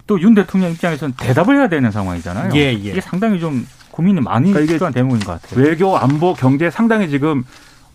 [0.08, 2.50] 또윤 대통령 입장에서는 대답을 해야 되는 상황이잖아요.
[2.56, 2.72] 예, 예.
[2.72, 5.64] 이게 상당히 좀 고민이 많이 그러니까 이게 필요한 대목인 것 같아요.
[5.64, 7.44] 외교, 안보, 경제 상당히 지금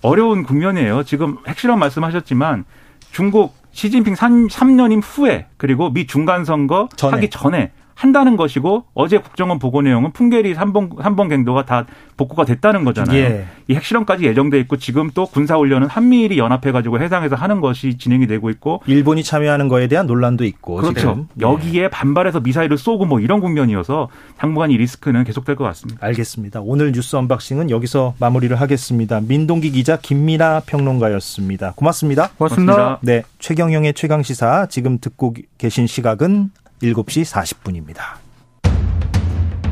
[0.02, 1.02] 어려운 국면이에요.
[1.04, 2.64] 지금 핵실험 말씀하셨지만
[3.11, 7.14] 중국 시진핑 3년임 후에 그리고 미 중간 선거 전에.
[7.14, 11.84] 하기 전에 한다는 것이고 어제 국정원 보고 내용은 풍계리 3번 3번 갱도가 다
[12.16, 13.18] 복구가 됐다는 거잖아요.
[13.18, 13.46] 예.
[13.66, 18.28] 이 핵실험까지 예정돼 있고 지금 또 군사 훈련은 한미일이 연합해 가지고 해상에서 하는 것이 진행이
[18.28, 20.94] 되고 있고 일본이 참여하는 거에 대한 논란도 있고 그렇죠.
[20.94, 21.28] 지금.
[21.34, 21.42] 네.
[21.44, 26.06] 여기에 반발해서 미사일을 쏘고 뭐 이런 국면이어서 당분간 이 리스크는 계속될 것 같습니다.
[26.06, 26.61] 알겠습니다.
[26.62, 29.20] 오늘 뉴스 언박싱은 여기서 마무리를 하겠습니다.
[29.20, 31.72] 민동기 기자 김민아 평론가였습니다.
[31.74, 32.30] 고맙습니다.
[32.38, 32.74] 고맙습니다.
[32.74, 32.98] 고맙습니다.
[33.02, 36.50] 네, 최경영의 최강 시사 지금 듣고 계신 시각은
[36.82, 38.00] 7시 40분입니다.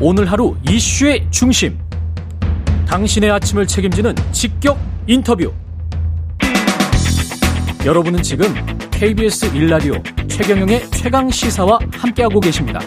[0.01, 1.79] 오늘 하루 이슈의 중심.
[2.87, 5.53] 당신의 아침을 책임지는 직격 인터뷰.
[7.85, 8.53] 여러분은 지금
[8.90, 12.81] KBS 1라디오 최경영의 최강 시사와 함께하고 계십니다.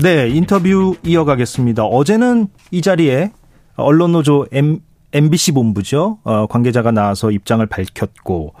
[0.00, 1.84] 네, 인터뷰 이어가겠습니다.
[1.84, 3.32] 어제는 이 자리에
[3.74, 4.80] 언론노조 M,
[5.12, 6.18] MBC 본부죠.
[6.22, 8.54] 어, 관계자가 나와서 입장을 밝혔고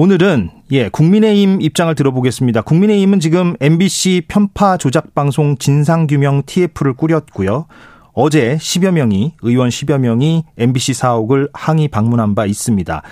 [0.00, 2.62] 오늘은 예, 국민의힘 입장을 들어보겠습니다.
[2.62, 7.66] 국민의힘은 지금 MBC 편파 조작 방송 진상 규명 TF를 꾸렸고요.
[8.12, 13.02] 어제 10여 명이 의원 10여 명이 MBC 사옥을 항의 방문한 바 있습니다.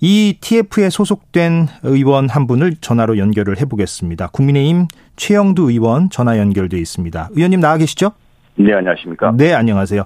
[0.00, 4.28] 이 TF에 소속된 의원 한 분을 전화로 연결을 해 보겠습니다.
[4.28, 7.30] 국민의힘 최영두 의원 전화 연결돼 있습니다.
[7.32, 8.12] 의원님 나와 계시죠?
[8.54, 9.32] 네, 안녕하십니까.
[9.36, 10.04] 네, 안녕하세요.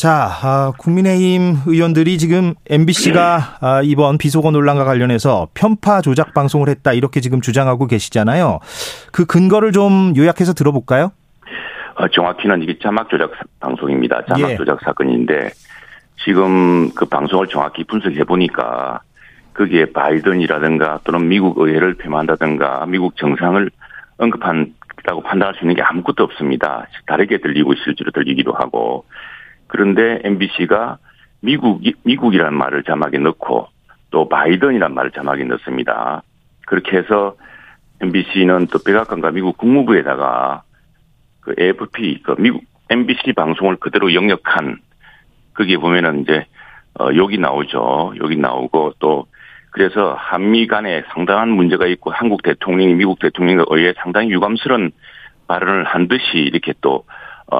[0.00, 6.94] 자, 아, 국민의힘 의원들이 지금 MBC가 아, 이번 비속어 논란과 관련해서 편파 조작 방송을 했다
[6.94, 8.60] 이렇게 지금 주장하고 계시잖아요.
[9.12, 11.12] 그 근거를 좀 요약해서 들어볼까요?
[11.96, 14.24] 어, 정확히는 이게 자막 조작 사- 방송입니다.
[14.24, 14.56] 자막 예.
[14.56, 15.50] 조작 사건인데
[16.24, 19.00] 지금 그 방송을 정확히 분석해 보니까
[19.52, 23.70] 거기에 바이든이라든가 또는 미국 의회를 폄하한다든가 미국 정상을
[24.16, 26.86] 언급한다고 판단할 수 있는 게 아무것도 없습니다.
[27.06, 29.04] 다르게 들리고 실제로 들리기도 하고
[29.70, 30.98] 그런데 MBC가
[31.40, 33.68] 미국 미국이라는 말을 자막에 넣고
[34.10, 36.22] 또 바이든이라는 말을 자막에 넣습니다.
[36.66, 37.36] 그렇게 해서
[38.00, 40.62] MBC는 또 백악관과 미국 국무부에다가
[41.40, 44.78] 그 AFP 그 미국 MBC 방송을 그대로 영역한
[45.54, 46.46] 거기에 보면은 이제
[46.98, 48.14] 어 여기 나오죠.
[48.20, 49.26] 여기 나오고 또
[49.70, 54.90] 그래서 한미 간에 상당한 문제가 있고 한국 대통령이 미국 대통령에 의해 상당히 유감스러운
[55.46, 57.02] 발언을 한 듯이 이렇게 또 어,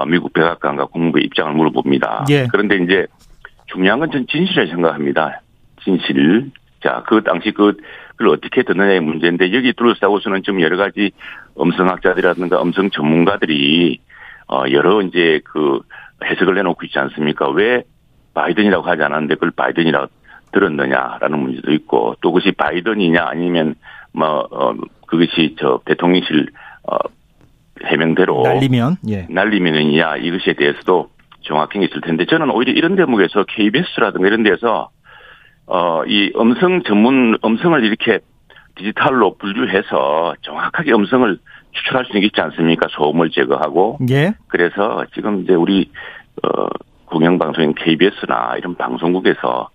[0.06, 2.26] 미국 백악관과 국무부의 입장을 물어봅니다.
[2.30, 2.46] 예.
[2.50, 3.06] 그런데 이제
[3.66, 5.40] 중요한 건 전 진실을 생각합니다.
[5.82, 6.50] 진실.
[6.82, 7.76] 자, 그 당시 그,
[8.16, 11.12] 그걸 어떻게 듣느냐의 문제인데 여기 둘러싸고서는 좀 여러 가지
[11.58, 14.00] 음성학자들이라든가 음성 전문가들이
[14.48, 15.80] 어, 여러 이제 그
[16.24, 17.48] 해석을 내놓고 있지 않습니까?
[17.50, 17.82] 왜
[18.34, 20.08] 바이든이라고 하지 않았는데 그걸 바이든이라고
[20.52, 23.74] 들었느냐라는 문제도 있고 또 그것이 바이든이냐 아니면
[24.12, 24.74] 뭐, 어,
[25.06, 26.48] 그것이 저 대통령실,
[26.84, 26.96] 어,
[27.84, 29.26] 해명대로 날리면 예.
[29.30, 31.10] 날리면이냐 이것에 대해서도
[31.42, 34.90] 정확히 있을 텐데 저는 오히려 이런 대목에서 KBS라든가 이런 데서
[35.66, 38.18] 어 이 음성 전문 음성을 이렇게
[38.76, 41.38] 디지털로 분류해서 정확하게 음성을
[41.72, 42.88] 추출할 수 있지 않습니까?
[42.90, 44.34] 소음을 제거하고 예.
[44.48, 45.90] 그래서 지금 이제 우리
[46.42, 46.66] 어
[47.06, 49.68] 공영방송인 KBS나 이런 방송국에서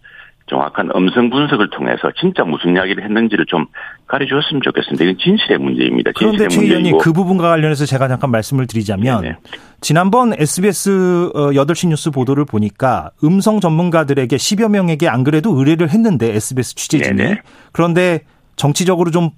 [0.48, 3.66] 정확한 음성 분석을 통해서 진짜 무슨 이야기를 했는지를 좀
[4.08, 5.04] 가르쳐줬으면 좋겠습니다.
[5.04, 6.12] 이건 진실의 문제입니다.
[6.16, 6.98] 그런데 진실의 최 의원님.
[7.00, 9.38] 그 부분과 관련해서 제가 잠깐 말씀을 드리자면 네네.
[9.82, 16.76] 지난번 SBS 8시 뉴스 보도를 보니까 음성 전문가들에게 10여 명에게 안 그래도 의뢰를 했는데 SBS
[16.76, 17.42] 취재진이 네네.
[17.72, 18.22] 그런데
[18.56, 19.32] 정치적으로 좀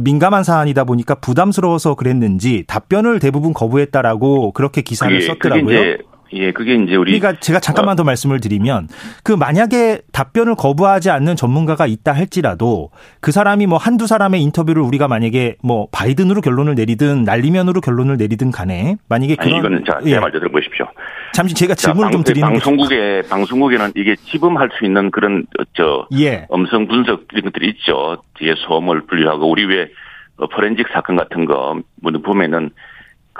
[0.00, 5.64] 민감한 사안이다 보니까 부담스러워서 그랬는지 답변을 대부분 거부했다라고 그렇게 기사를 그게, 썼더라고요.
[5.64, 5.98] 그게
[6.32, 8.88] 예, 그게 이제 우리 그러니까 제가 잠깐만 더 말씀을 드리면
[9.24, 12.90] 그 만약에 답변을 거부하지 않는 전문가가 있다 할지라도
[13.20, 18.52] 그 사람이 뭐 한두 사람의 인터뷰를 우리가 만약에 뭐 바이든으로 결론을 내리든 날리면으로 결론을 내리든
[18.52, 20.10] 간에 만약에 아니 그런 이거는 자, 예.
[20.10, 20.86] 제말좀 들어보십시오.
[21.32, 25.46] 잠시 제가 자, 질문을 좀 방- 드리는 게 방송국에 방송국에는 이게 지범할 수 있는 그런
[25.58, 26.46] 어, 저 예.
[26.52, 28.22] 음성 분석 이런 것들이 있죠.
[28.38, 29.88] 뒤에 소음을 분류하고 우리 왜
[30.36, 32.70] 어, 포렌식 사건 같은 거 뭐, 보면은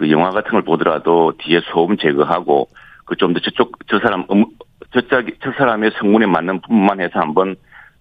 [0.00, 2.68] 그 영화 같은 걸 보더라도 뒤에 소음 제거하고
[3.04, 4.46] 그 좀 더 저쪽 저 사람 음,
[4.94, 7.56] 저쪽 저 사람의 성문에 맞는 부분만 해서 한번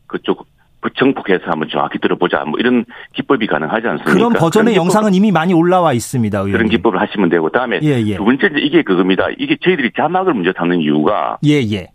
[0.07, 0.47] 그쪽
[0.95, 4.13] 정폭해서 한번 정확히 들어보자 뭐 이런 기법이 가능하지 않습니까?
[4.13, 6.53] 그런 버전의 그런 영상은 이미 많이 올라와 있습니다, 의원님.
[6.53, 8.15] 그런 기법을 하시면 되고 다음에 예, 예.
[8.15, 9.27] 두 번째 이제 이게 그겁니다.
[9.37, 11.87] 이게 저희들이 자막을 먼저 담는 이유가 예, 예.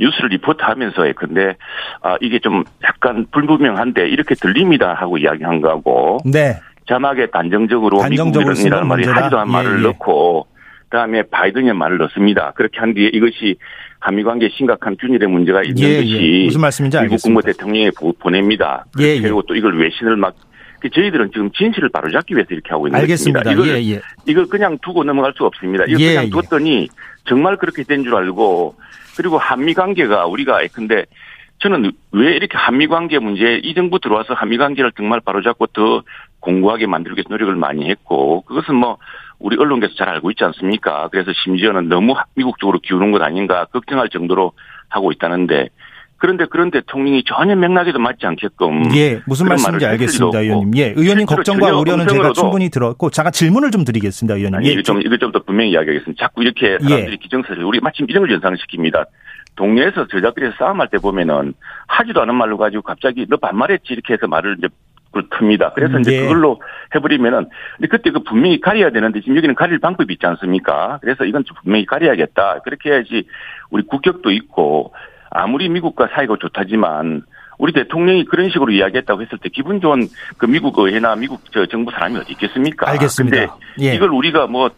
[0.00, 1.56] 뉴스를 리포트하면서 근데
[2.02, 6.56] 아 이게 좀 약간 불분명한데 이렇게 들립니다 하고 이야기한 거고 네.
[6.88, 9.04] 자막에 단정적으로 미국이라는 건 말이?
[9.06, 9.82] 하지도 않은 예, 말을 예.
[9.82, 10.46] 넣고
[10.88, 12.52] 그다음에 바이든의 말을 넣습니다.
[12.56, 13.56] 그렇게 한 뒤에 이것이
[14.00, 16.44] 한미 관계에 심각한 균일의 문제가 있는 예, 것이 예.
[16.46, 17.40] 무슨 말씀인지 미국 알겠습니다.
[17.40, 18.86] 국무 대통령에 보- 보냅니다.
[19.00, 19.20] 예, 예.
[19.20, 23.42] 그리고 또 이걸 외신을 막그 저희들은 지금 진실을 바로잡기 위해서 이렇게 하고 있는 알겠습니다.
[23.42, 23.66] 것입니다.
[23.68, 24.00] 이걸 예, 예.
[24.26, 25.84] 이걸 그냥 두고 넘어갈 수가 없습니다.
[25.88, 26.30] 이걸 예, 그냥 예.
[26.30, 26.88] 뒀더니
[27.26, 28.74] 정말 그렇게 된 줄 알고
[29.16, 31.04] 그리고 한미 관계가 우리가 근데
[31.60, 36.02] 저는 왜 이렇게 한미 관계 문제 이 정부 들어와서 한미 관계를 정말 바로잡고 더
[36.40, 38.98] 공고하게 만들기 위해서 노력을 많이 했고 그것은 뭐
[39.38, 41.08] 우리 언론계에서 잘 알고 있지 않습니까?
[41.10, 44.52] 그래서 심지어는 너무 미국 쪽으로 기우는 것 아닌가 걱정할 정도로
[44.88, 45.68] 하고 있다는데
[46.20, 50.76] 그런데 그런 대통령이 전혀 맥락에도 맞지 않게끔 예 무슨 말씀인지 알겠습니다, 의원님.
[50.76, 54.56] 예 의원님 걱정과 우려는 제가 충분히 들었고 잠깐 질문을 좀 드리겠습니다, 의원님.
[54.58, 56.20] 아니, 예, 이거 좀, 이거 좀 더 분명히 이야기하겠습니다.
[56.20, 57.16] 자꾸 이렇게 사람들이 예.
[57.16, 59.06] 기정사실, 우리 마침 이런 걸 연상시킵니다.
[59.54, 61.54] 동네에서 저자끼리 싸움할 때 보면은
[61.86, 64.68] 하지도 않은 말로 가지고 갑자기 너 반말했지 이렇게 해서 말을 이제
[65.10, 65.74] 그걸 틉니다.
[65.74, 66.20] 그래서 이제 예.
[66.22, 66.60] 그걸로
[66.94, 70.98] 해버리면은 근데 그때 그 분명히 가려야 되는데 지금 여기는 가릴 방법이 있지 않습니까?
[71.00, 72.60] 그래서 이건 좀 분명히 가려야겠다.
[72.64, 73.26] 그렇게 해야지
[73.70, 74.94] 우리 국격도 있고
[75.30, 77.22] 아무리 미국과 사이가 좋다지만
[77.58, 80.02] 우리 대통령이 그런 식으로 이야기했다고 했을 때 기분 좋은
[80.36, 82.88] 그 미국 의회나 미국 저 정부 사람이 어디 있겠습니까?
[82.88, 83.36] 알겠습니다.
[83.36, 83.94] 근데 예.
[83.94, 84.70] 이걸 우리가 뭐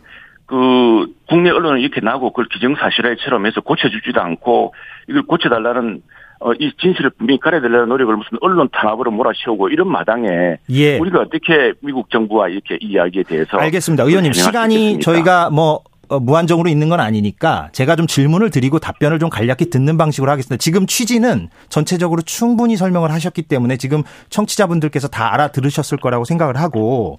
[0.51, 4.75] 그 국내 언론은 이렇게 나고 그걸 기정사실화처럼 해서 고쳐주지도 않고
[5.09, 6.03] 이걸 고쳐달라는
[6.41, 10.99] 어, 이 진실을 분명히 가려달라는 노력을 무슨 언론 탄압으로 몰아세우고 이런 마당에 예.
[10.99, 14.05] 우리가 어떻게 미국 정부와 이렇게 이 이야기에 대해서 알겠습니다.
[14.05, 15.01] 의원님 시간이?
[15.01, 19.99] 저희가 뭐 어, 무한정으로 있는 건 아니니까 제가 좀 질문을 드리고 답변을 좀 간략히 듣는
[19.99, 20.57] 방식으로 하겠습니다.
[20.57, 27.19] 지금 취지는 전체적으로 충분히 설명을 하셨기 때문에 지금 청취자분들께서 다 알아들으셨을 거라고 생각을 하고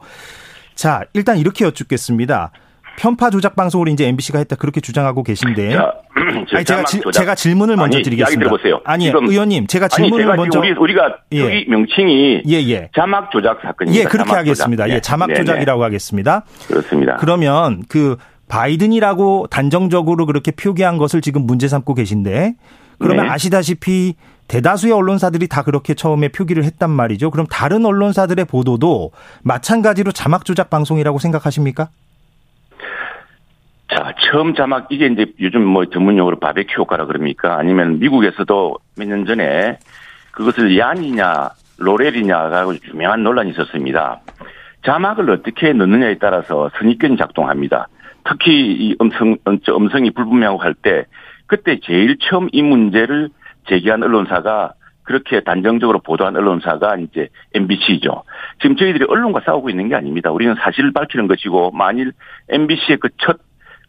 [0.74, 2.52] 자 일단 이렇게 여쭙겠습니다.
[2.98, 5.94] 편파 조작 방송을 이제 MBC가 했다 그렇게 주장하고 계신데 자,
[6.50, 7.02] 저 아니 제가 지-.
[7.14, 8.40] 제가 질문을 먼저 아니, 드리겠습니다.
[8.50, 8.82] 들어보세요.
[8.84, 11.66] 아니 지금- 의원님 제가 아니 질문을 제가 먼저 우리, 우리 가 예.
[11.68, 12.90] 명칭이 예 예.
[12.96, 14.00] 자막 조작 사건입니다.
[14.00, 14.84] 예, 그렇게 자막 하겠습니다.
[14.86, 14.96] 조작.
[14.96, 16.44] 예, 자막 네, 네, 조작이라고 하겠습니다.
[16.60, 16.68] 네.
[16.68, 17.16] 그렇습니다.
[17.18, 18.18] 그러면 그
[18.50, 22.56] 바이든이라고 단정적으로 그렇게 표기한 것을 지금 문제 삼고 계신데
[23.00, 23.32] 그러면 네.
[23.32, 24.16] 아시다시피
[24.48, 27.32] 대다수의 언론사들이 다 그렇게 처음에 표기를 했단 말이죠.
[27.32, 29.12] 그럼 다른 언론사들의 보도도
[29.44, 31.90] 마찬가지로 자막 조작 방송이라고 생각하십니까?
[33.94, 37.58] 자, 처음 자막, 이게 이제 요즘 뭐 전문용어로 바베큐 효과라 그럽니까?
[37.58, 39.80] 아니면 미국에서도 몇 년 전에
[40.32, 44.22] 그것을 얀이냐, 로렐이냐가 유명한 논란이 있었습니다.
[44.86, 47.90] 자막을 어떻게 넣느냐에 따라서 선입견이 작동합니다.
[48.24, 51.04] 특히 이 음성, 저 음성이 불분명하고 할 때,
[51.48, 53.30] 그때 제일 처음 이 문제를
[53.68, 54.72] 제기한 언론사가
[55.04, 58.24] 그렇게 단정적으로 보도한 언론사가 이제 MBC죠.
[58.62, 60.32] 지금 저희들이 언론과 싸우고 있는 게 아닙니다.
[60.32, 62.14] 우리는 사실을 밝히는 것이고, 만일
[62.48, 63.40] MBC의 그 첫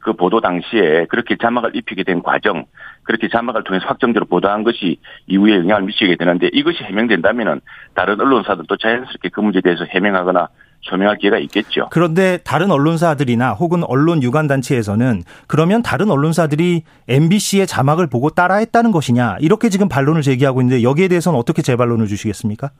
[0.02, 2.66] 그 보도 당시에 그렇게 자막을 입히게 된 과정,
[3.04, 7.60] 그렇게 자막을 통해서 확정적으로 보도한 것이 이후에 영향을 미치게 되는데 이것이 해명된다면은
[7.94, 10.48] 다른 언론사들도 자연스럽게 그 문제에 대해서 해명하거나
[10.82, 11.88] 소명할 기회가 있겠죠.
[11.90, 19.36] 그런데 다른 언론사들이나 혹은 언론 유관 단체에서는 그러면 다른 언론사들이 MBC의 자막을 보고 따라했다는 것이냐
[19.40, 22.70] 이렇게 지금 반론을 제기하고 있는데 여기에 대해서는 어떻게 재반론을 주시겠습니까?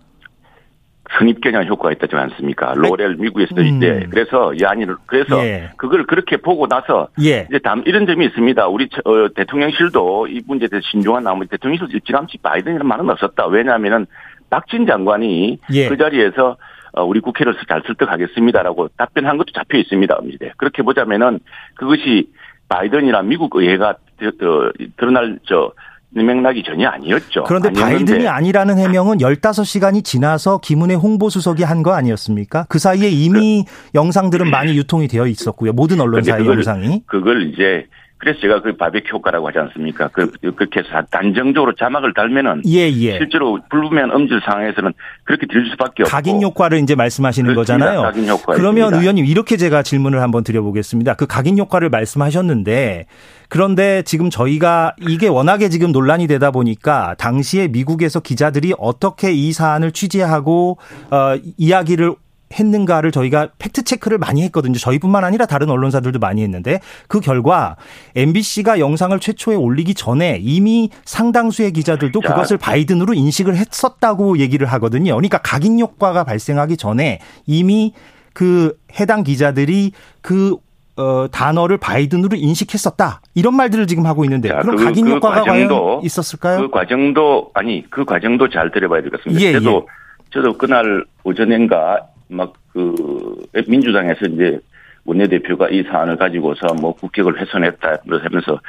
[1.19, 2.75] 선입견형 효과가 있다지 않습니까?
[2.77, 3.67] 로렐 미국에서도 음.
[3.67, 4.07] 있대.
[4.11, 5.71] 그래서 야니 그래서 예.
[5.77, 7.47] 그걸 그렇게 보고 나서 예.
[7.51, 8.67] 이제 다음 이런 점이 있습니다.
[8.69, 13.47] 우리 처- 어, 대통령실도 이 문제에 대해서 신중한 나머지 대통령실 일찌감치 바이든이라는 말은 없었다.
[13.47, 14.07] 왜냐하면은
[14.51, 15.89] 박진 장관이 예.
[15.89, 16.57] 그 자리에서
[16.95, 20.19] 어, 우리 국회를 잘 설득하겠습니다라고 답변한 것도 잡혀 있습니다.
[20.29, 21.41] 이제 그렇게 보자면은
[21.75, 22.29] 그것이
[22.69, 25.73] 바이든이나 미국 의회가 드- 드- 드러날 저
[26.15, 27.45] 맥락이 전혀 아니었죠.
[27.45, 32.67] 그런데 아니었는데 바이든이 아니라는 해명은 15시간이 지나서 김은혜 홍보수석이 한 거 아니었습니까?
[32.69, 35.73] 그 사이에 이미 영상들은 많이 유통이 되어 있었고요.
[35.73, 37.03] 모든 언론사의 그걸- 영상이.
[37.07, 37.87] 그걸 이제
[38.23, 40.07] 그래서 제가 그 바베큐 효과라고 하지 않습니까?
[40.13, 43.19] 그 그렇게 해서 단정적으로 자막을 달면은 예, 예.
[43.19, 44.93] 실제로 불분명한 음질 상황에서는
[45.25, 47.85] 그렇게 들릴 수밖에 없고 각인 효과를 이제 말씀하시는 그렇습니다.
[47.85, 48.03] 거잖아요.
[48.03, 49.01] 각인 효과 그러면 있습니다.
[49.01, 51.15] 의원님 이렇게 제가 질문을 한번 드려보겠습니다.
[51.15, 53.07] 그 각인 효과를 말씀하셨는데
[53.49, 59.91] 그런데 지금 저희가 이게 워낙에 지금 논란이 되다 보니까 당시에 미국에서 기자들이 어떻게 이 사안을
[59.91, 60.79] 취재하고
[61.11, 62.15] 어, 이야기를
[62.53, 64.75] 했는가를 저희가 팩트 체크를 많이 했거든요.
[64.75, 67.77] 저희뿐만 아니라 다른 언론사들도 많이 했는데 그 결과
[68.17, 72.29] MBC가 영상을 최초에 올리기 전에 이미 상당수의 기자들도 자.
[72.29, 75.15] 그것을 바이든으로 인식을 했었다고 얘기를 하거든요.
[75.15, 77.95] 그러니까 각인 효과가 발생하기 전에 이미
[78.35, 80.57] 그 해당 기자들이 그
[80.97, 83.23] 어, 단어를 바이든으로 인식했었다.
[83.35, 86.61] 이런 말들을 지금 하고 있는데 자, 그럼 그- 각인 그 효과가 과정도- 있었을까요?
[86.61, 89.41] 그 과정도 아니 그 과정도 잘 들어봐야 되겠습니다.
[89.41, 89.89] 예, 저도
[90.35, 92.01] 저도 그날 오전인가
[92.33, 93.37] 막 그
[93.69, 94.59] 민주당에서 이제
[95.05, 98.61] 원내대표가 이 사안을 가지고서 뭐 국격을 훼손했다 하면서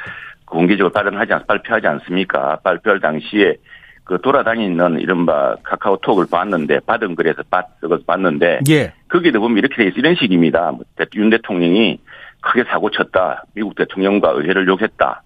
[0.44, 2.58] 공개적으로 발언하지 않, 발표하지 않습니까?
[2.62, 3.56] 발표할 당시에
[4.04, 8.92] 그 돌아다니는 이른바 카카오톡을 봤는데 받은 글에서 봤, 그걸 봤는데 예.
[9.08, 10.72] 거기도 보면 이렇게 돼 있어 이런 식입니다.
[10.72, 11.98] 뭐 대- 윤 대통령이
[12.42, 13.44] 크게 사고 쳤다.
[13.54, 15.22] 미국 대통령과 의회를 욕했다.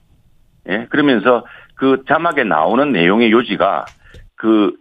[0.68, 3.86] 예, 그러면서 그 자막에 나오는 내용의 요지가
[4.36, 4.72] 그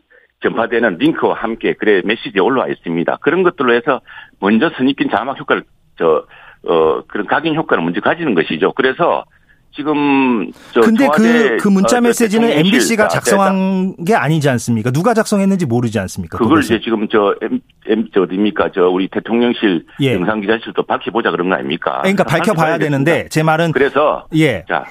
[0.41, 3.17] 전파되는 링크와 함께 그래 메시지에 올라와 있습니다.
[3.21, 4.01] 그런 것들로 해서
[4.39, 5.63] 먼저 선입견 자막 효과를
[5.97, 6.25] 저
[6.63, 8.73] 어 그런 각인 효과를 먼저 가지는 것이죠.
[8.73, 9.23] 그래서
[9.71, 14.91] 지금 저 근데 그, 그 문자 어, 메시지는 MBC가 아, 작성한 게 아니지 않습니까?
[14.91, 16.37] 누가 작성했는지 모르지 않습니까?
[16.37, 16.75] 그걸 그것은?
[16.77, 18.71] 이제 지금 저 M, M 저 어디입니까?
[18.73, 20.15] 저 우리 대통령실 예.
[20.15, 21.99] 영상기자실도 밝혀보자 그런 거 아닙니까?
[22.01, 24.65] 그러니까 밝혀봐야 되는데 제 말은 그래서 예.
[24.67, 24.85] 자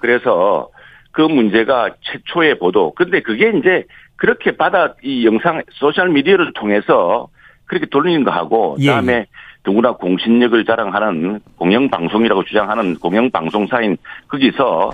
[0.00, 0.70] 그래서
[1.12, 2.92] 그 문제가 최초의 보도.
[2.94, 3.84] 근데 그게 이제
[4.22, 7.26] 그렇게 받아 이 영상 소셜 미디어를 통해서
[7.64, 9.26] 그렇게 돌리는 거하고 예, 그다음에
[9.66, 13.96] 누구나 공신력을 자랑하는 공영방송이라고 주장하는 공영방송사인
[14.28, 14.92] 거기서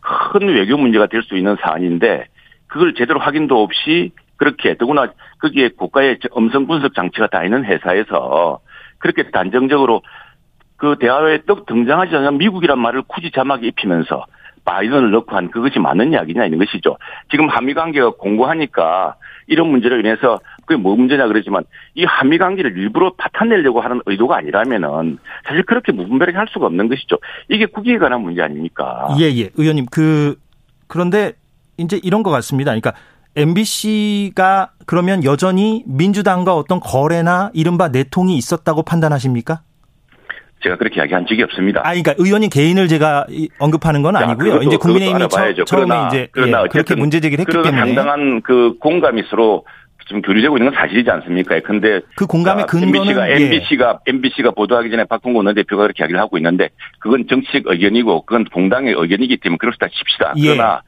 [0.00, 2.24] 큰 외교 문제가 될 수 있는 사안인데
[2.68, 5.12] 그걸 제대로 확인도 없이 그렇게 더구나
[5.42, 8.60] 거기에 국가의 음성 분석 장치가 다 있는 회사에서
[8.96, 10.00] 그렇게 단정적으로
[10.78, 14.24] 그 대화에 떡 등장하지 않는 미국이란 말을 굳이 자막에 입히면서
[14.70, 16.96] 바이든을 넣고 한 그것이 맞는 이야기냐 있는 것이죠.
[17.28, 19.16] 지금 한미 관계가 공고하니까
[19.48, 25.18] 이런 문제로 인해서 그게 뭐 문제냐 그러지만 이 한미 관계를 일부러 파탄내려고 하는 의도가 아니라면은
[25.44, 27.18] 사실 그렇게 무분별하게 할 수가 없는 것이죠.
[27.48, 29.08] 이게 국익에 관한 문제 아닙니까?
[29.18, 29.50] 예, 예.
[29.56, 30.36] 의원님, 그,
[30.86, 31.32] 그런데
[31.76, 32.70] 이제 이런 것 같습니다.
[32.70, 32.92] 그러니까
[33.34, 39.62] MBC가 그러면 여전히 민주당과 어떤 거래나 이른바 내통이 있었다고 판단하십니까?
[40.62, 41.80] 제가 그렇게 이야기한 적이 없습니다.
[41.80, 44.60] 아, 그러니까 의원님 개인을 제가 이- 언급하는 건 자, 아니고요.
[44.60, 45.64] 그것도- 이제 국민의힘이 처.
[45.64, 49.64] 처음에 이제 그러나 예, 그렇게 문제 제기를 했기 때문에 상당한 그 공감이 서로
[50.06, 51.60] 지금 교류되고 있는 건 사실이지 않습니까?
[51.60, 53.34] 근데 그 공감의 자, 근거는 MBC가 예.
[53.44, 58.94] MBC가 MBC가 보도하기 전에 박홍근 원내대표가 그렇게 이야기를 하고 있는데 그건 정치적 의견이고 그건 공당의
[58.96, 60.34] 의견이기 때문에 그렇다 칩시다.
[60.38, 60.54] 예.
[60.54, 60.82] 그러나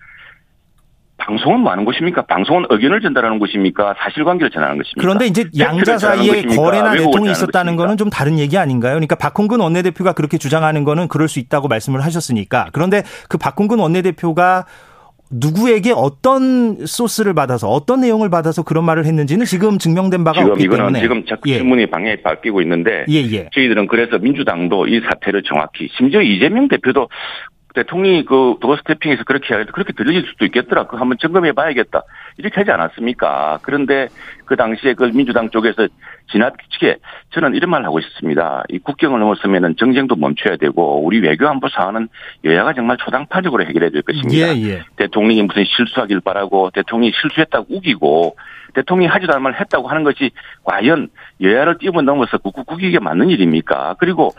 [1.24, 2.22] 방송은 뭐 하는 곳입니까?
[2.22, 3.94] 방송은 의견을 전달하는 곳입니까?
[3.98, 5.00] 사실관계를 전하는 것입니까?
[5.00, 6.42] 그런데 이제 양자 사이에?
[6.42, 7.82] 거래나 내통이 있었다는 것입니까?
[7.82, 8.94] 거는 좀 다른 얘기 아닌가요?
[8.94, 12.68] 그러니까 박홍근 원내대표가 그렇게 주장하는 거는 그럴 수 있다고 말씀을 하셨으니까.
[12.72, 14.64] 그런데 그 박홍근 원내대표가
[15.32, 20.64] 누구에게 어떤 소스를 받아서 어떤 내용을 받아서 그런 말을 했는지는 지금 증명된 바가 지금 없기
[20.64, 21.54] 이거는 때문에 지금 자꾸 예.
[21.54, 23.48] 질문이 방향이 바뀌고 있는데 예, 예.
[23.52, 27.08] 저희들은 그래서 민주당도 이 사태를 정확히 심지어 이재명 대표도
[27.74, 30.86] 대통령이 그 도어 스태핑에서 그렇게 하는데 그렇게 들릴 수도 있겠더라.
[30.86, 32.02] 그 한번 점검해 봐야겠다.
[32.36, 33.60] 이렇게 하지 않았습니까?
[33.62, 34.08] 그런데
[34.44, 35.88] 그 당시에 그 민주당 쪽에서
[36.30, 36.96] 지나치게
[37.30, 38.64] 저는 이런 말을 하고 있었습니다.
[38.68, 42.08] 이 국경을 넘어서면은 정쟁도 멈춰야 되고 우리 외교 안보 사안은
[42.44, 44.54] 여야가 정말 초당파적으로 해결해야 될 것입니다.
[44.56, 44.82] 예, 예.
[44.96, 48.36] 대통령이 무슨 실수하길 바라고 대통령이 실수했다고 우기고
[48.74, 50.30] 대통령이 하지도 않은 말 했다고 하는 것이
[50.64, 51.08] 과연
[51.40, 53.96] 여야를 뛰어넘어서 국국국익에 맞는 일입니까?
[53.98, 54.32] 그리고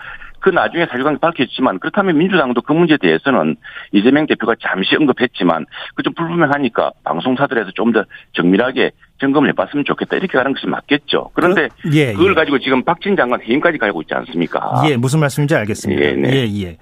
[0.43, 3.55] 그 나중에 사실관계 밝혔지만 그렇다면 민주당도 그 문제에 대해서는
[3.93, 8.03] 이재명 대표가 잠시 언급했지만 그 좀 불분명하니까 방송사들에서 좀 더
[8.33, 11.29] 정밀하게 점검을 해봤으면 좋겠다 이렇게 가는 것이 맞겠죠.
[11.33, 12.35] 그런데 그- 예, 그걸 예.
[12.35, 14.83] 가지고 지금 박진 장관 해임까지 가고 있지 않습니까?
[14.89, 16.01] 예, 무슨 말씀인지 알겠습니다.
[16.03, 16.29] 예, 네.
[16.47, 16.77] 예, 예.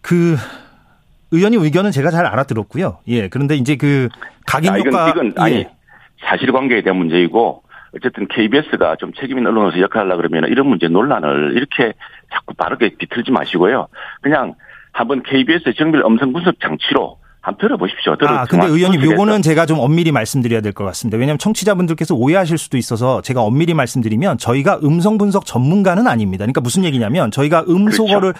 [0.00, 0.36] 그
[1.30, 2.98] 의원님 의견은 제가 잘 알아들었고요.
[3.06, 4.08] 예, 그런데 이제 그
[4.46, 5.70] 각인 아, 이건, 효과 이건 아니 예.
[6.24, 7.62] 사실관계에 대한 문제이고
[7.96, 11.92] 어쨌든 KBS가 좀 책임 있는 언론으로서 역할을 하려 그러면 이런 문제 논란을 이렇게
[12.32, 13.88] 자꾸 바르게 비틀지 마시고요.
[14.22, 14.54] 그냥
[14.92, 18.16] 한번 KBS의 정밀 음성 분석 장치로 한번 들어보십시오.
[18.16, 19.02] 들어- 아, 근데 의원님.
[19.02, 21.16] 요거는 제가 좀 엄밀히 말씀드려야 될 것 같습니다.
[21.16, 26.42] 왜냐하면 청취자분들께서 오해하실 수도 있어서 제가 엄밀히 말씀드리면 저희가 음성 분석 전문가는 아닙니다.
[26.44, 28.38] 그러니까 무슨 얘기냐면 저희가 음소거를 그렇죠.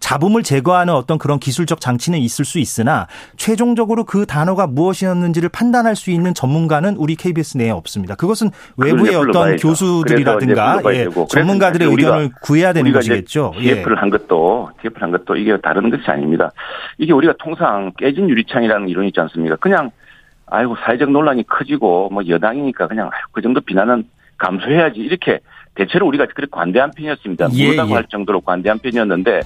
[0.00, 3.06] 잡음을 제거하는 어떤 그런 기술적 장치는 있을 수 있으나
[3.36, 8.14] 최종적으로 그 단어가 무엇이었는지를 판단할 수 있는 전문가는 우리 KBS 내에 없습니다.
[8.14, 9.56] 그것은 외부의 어떤.
[9.56, 11.06] 교수들이라든가 예.
[11.28, 13.52] 전문가들의 의견을 구해야 되는 것이겠죠.
[13.58, 13.76] 예.
[13.76, 16.50] TF를 한 것도 TF를 한 것도 이게 다른 것이 아닙니다.
[16.98, 19.56] 이게 우리가 통상 깨진 유리창이라는 이론이 있지 않습니까?
[19.56, 19.90] 그냥
[20.46, 24.04] 아이고 사회적 논란이 커지고 뭐 여당이니까 그냥 그 정도 비난은
[24.38, 25.40] 감수해야지 이렇게
[25.74, 27.48] 대체로 우리가 그렇게 관대한 편이었습니다.
[27.54, 27.94] 예, 모르다고 예.
[27.94, 29.40] 할 정도로 관대한 편이었는데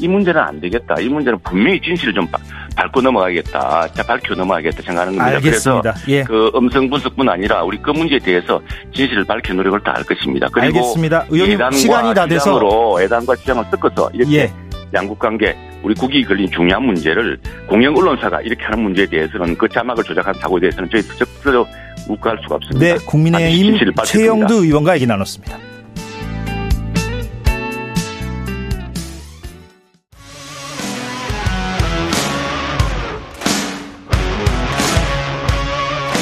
[0.00, 0.94] 이 문제는 안 되겠다.
[1.00, 2.38] 이 문제는 분명히 진실을 좀 바-
[2.76, 3.88] 밟고 넘어가겠다.
[3.88, 5.36] 자, 밝혀 넘어가겠다 생각하는 겁니다.
[5.36, 5.92] 알겠습니다.
[5.92, 6.22] 그래서 예.
[6.22, 8.60] 그 음성 분석뿐 아니라 우리 그 문제에 대해서
[8.94, 10.46] 진실을 밝혀 노력을 다할 것입니다.
[10.52, 11.26] 그리고 알겠습니다.
[11.30, 14.52] 의원님 시간이 다 돼서 주장으로 예단과 주장을 섞어서 이렇게 예.
[14.94, 17.38] 양국 관계 우리 국익이 걸린 중요한 문제를
[17.68, 21.66] 공영 언론사가 이렇게 하는 문제에 대해서는 그 자막을 조작한 사고에 대해서는 저희 적극적으로
[22.08, 22.86] 묵과할 수가 없습니다.
[22.94, 23.76] 네, 국민의힘.
[24.04, 25.58] 최영두 의원과 얘기 나눴습니다.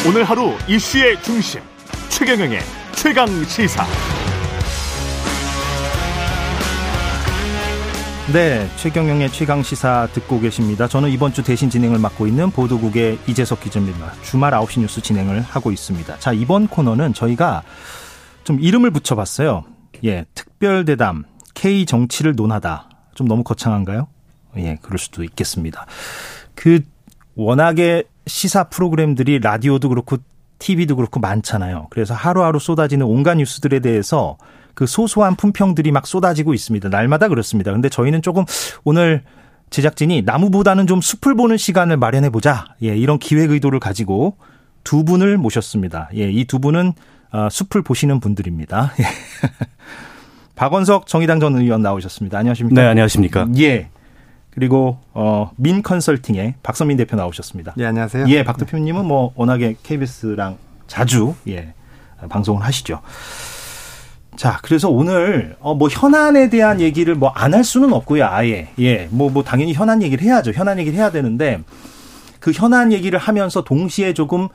[0.08, 1.60] 오늘 하루 이슈의 중심
[2.10, 2.60] 최경영의
[2.92, 3.84] 최강 시사.
[8.32, 10.86] 네, 최경영의 최강 시사 듣고 계십니다.
[10.86, 14.12] 저는 이번 주 대신 진행을 맡고 있는 보도국의 이재석 기자입니다.
[14.22, 16.20] 주말 9시 뉴스 진행을 하고 있습니다.
[16.20, 17.64] 자, 이번 코너는 저희가
[18.44, 19.64] 좀 이름을 붙여봤어요.
[20.04, 22.90] 예, 특별 대담 K 정치를 논하다.
[23.16, 24.06] 좀 너무 거창한가요?
[24.58, 25.84] 예, 그럴 수도 있겠습니다.
[26.54, 26.80] 그
[27.34, 30.18] 워낙에 시사 프로그램들이 라디오도 그렇고
[30.58, 31.88] TV도 그렇고 많잖아요.
[31.90, 34.38] 그래서 하루하루 쏟아지는 온갖 뉴스들에 대해서
[34.74, 36.88] 그 소소한 품평들이 막 쏟아지고 있습니다.
[36.88, 37.72] 날마다 그렇습니다.
[37.72, 38.44] 근데 저희는 조금
[38.84, 39.22] 오늘
[39.70, 42.66] 제작진이 나무보다는 좀 숲을 보는 시간을 마련해 보자.
[42.82, 44.36] 예, 이런 기획 의도를 가지고
[44.84, 46.08] 두 분을 모셨습니다.
[46.16, 46.92] 예, 이 두 분은
[47.32, 48.92] 어, 숲을 보시는 분들입니다.
[49.00, 49.04] 예.
[50.54, 52.38] 박원석 정의당 전 의원 나오셨습니다.
[52.38, 52.80] 안녕하십니까?
[52.80, 53.46] 네, 안녕하십니까?
[53.58, 53.88] 예.
[54.60, 57.74] 그리고 어, 민 컨설팅의 박선민 대표 나오셨습니다.
[57.76, 58.24] 네, 안녕하세요.
[58.28, 61.74] 예, 박 대표님은 뭐 워낙에 KBS랑 자주 예,
[62.30, 63.00] 방송을 하시죠.
[64.36, 68.68] 자, 그래서 오늘 어 뭐 현안에 대한 얘기를 뭐 안 할 수는 없고요, 아예.
[68.78, 69.08] 예.
[69.10, 70.52] 뭐뭐 뭐 당연히 현안 얘기를 해야죠.
[70.52, 71.60] 현안 얘기를 해야 되는데
[72.40, 74.48] 그 현안 얘기를 하면서 동시에 조금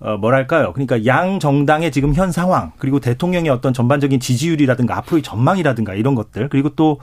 [0.00, 0.72] 어 뭐랄까요?
[0.72, 6.48] 그러니까 양 정당의 지금 현 상황 그리고 대통령의 어떤 전반적인 지지율이라든가 앞으로의 전망이라든가 이런 것들
[6.48, 6.98] 그리고 또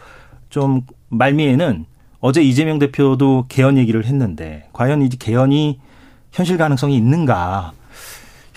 [0.49, 1.85] 좀 말미에는
[2.27, 5.79] 어제 이재명 대표도 개헌 얘기를 했는데 과연 이 개헌이
[6.31, 7.73] 현실 가능성이 있는가?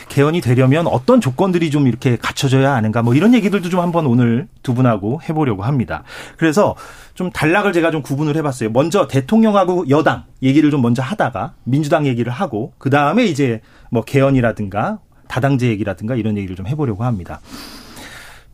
[0.09, 4.73] 개헌이 되려면 어떤 조건들이 좀 이렇게 갖춰져야 하는가 뭐 이런 얘기들도 좀 한번 오늘 두
[4.73, 6.03] 분하고 해보려고 합니다.
[6.39, 6.77] 그래서
[7.13, 8.71] 좀 단락을 제가 좀 구분을 해봤어요.
[8.71, 13.61] 먼저 대통령하고 여당 얘기를 좀 먼저 하다가 민주당 얘기를 하고 그 다음에 이제
[13.91, 14.99] 뭐 개헌이라든가
[15.29, 17.41] 다당제 얘기라든가 이런 얘기를 좀 해보려고 합니다.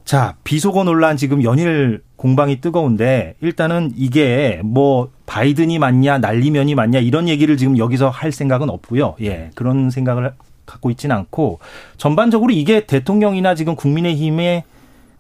[0.05, 7.29] 자, 비속어 논란 지금 연일 공방이 뜨거운데 일단은 이게 뭐 바이든이 맞냐 날리면이 맞냐 이런
[7.29, 9.17] 얘기를 지금 여기서 할 생각은 없고요.
[9.23, 9.51] 예.
[9.55, 10.35] 그런 생각을
[10.67, 11.61] 갖고 있지는 않고
[11.97, 14.65] 전반적으로 이게 대통령이나 지금 국민의힘에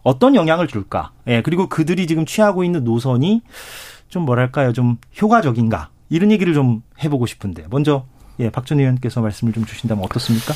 [0.02, 1.12] 어떤 영향을 줄까?
[1.26, 3.40] 예, 그리고 그들이 지금 취하고 있는 노선이
[4.08, 4.74] 좀 뭐랄까요?
[4.74, 5.88] 좀 효과적인가?
[6.10, 8.04] 이런 얘기를 좀 해보고 싶은데 먼저
[8.38, 10.52] 예, 박전 의원께서 말씀을 좀 주신다면 어떻습니까?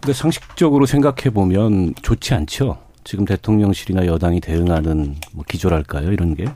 [0.00, 2.85] 근데 상식적으로 생각해 보면 좋지 않죠.
[3.06, 6.10] 지금 대통령실이나 여당이 대응하는 뭐 기조랄까요?
[6.10, 6.46] 이런 게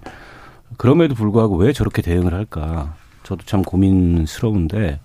[0.77, 2.97] 그럼에도 불구하고 왜 저렇게 대응을 할까?
[3.23, 4.99] 저도 참 고민스러운데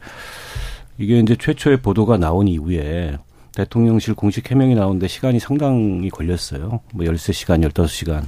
[0.97, 3.19] 이게 이제 최초의 보도가 나온 이후에
[3.53, 6.79] 대통령실 공식 해명이 나오는데 시간이 상당히 걸렸어요.
[6.93, 8.27] 뭐 열세 시간 열다섯 시간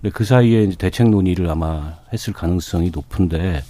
[0.00, 3.62] 근데 그 사이에 이제 대책 논의를 아마 했을 가능성이 높은데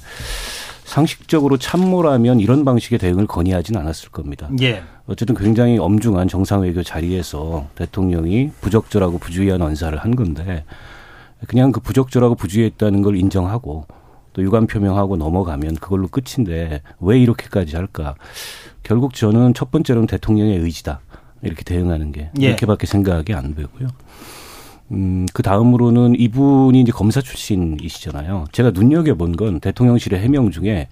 [0.90, 4.50] 상식적으로 참모라면 이런 방식의 대응을 건의하진 않았을 겁니다.
[4.60, 4.82] 예.
[5.06, 10.64] 어쨌든 굉장히 엄중한 정상외교 자리에서 대통령이 부적절하고 부주의한 언사를 한 건데
[11.46, 13.86] 그냥 그 부적절하고 부주의했다는 걸 인정하고
[14.32, 18.16] 또 유감 표명하고 넘어가면 그걸로 끝인데 왜 이렇게까지 할까?
[18.82, 21.00] 결국 저는 첫 번째로는 대통령의 의지다.
[21.42, 22.46] 이렇게 대응하는 게 예.
[22.46, 23.86] 이렇게밖에 생각이 안 되고요.
[24.92, 28.46] 음, 그 다음으로는 이분이 이제 검사 출신이시잖아요.
[28.52, 30.88] 제가 눈여겨본 건 대통령실의 해명 중에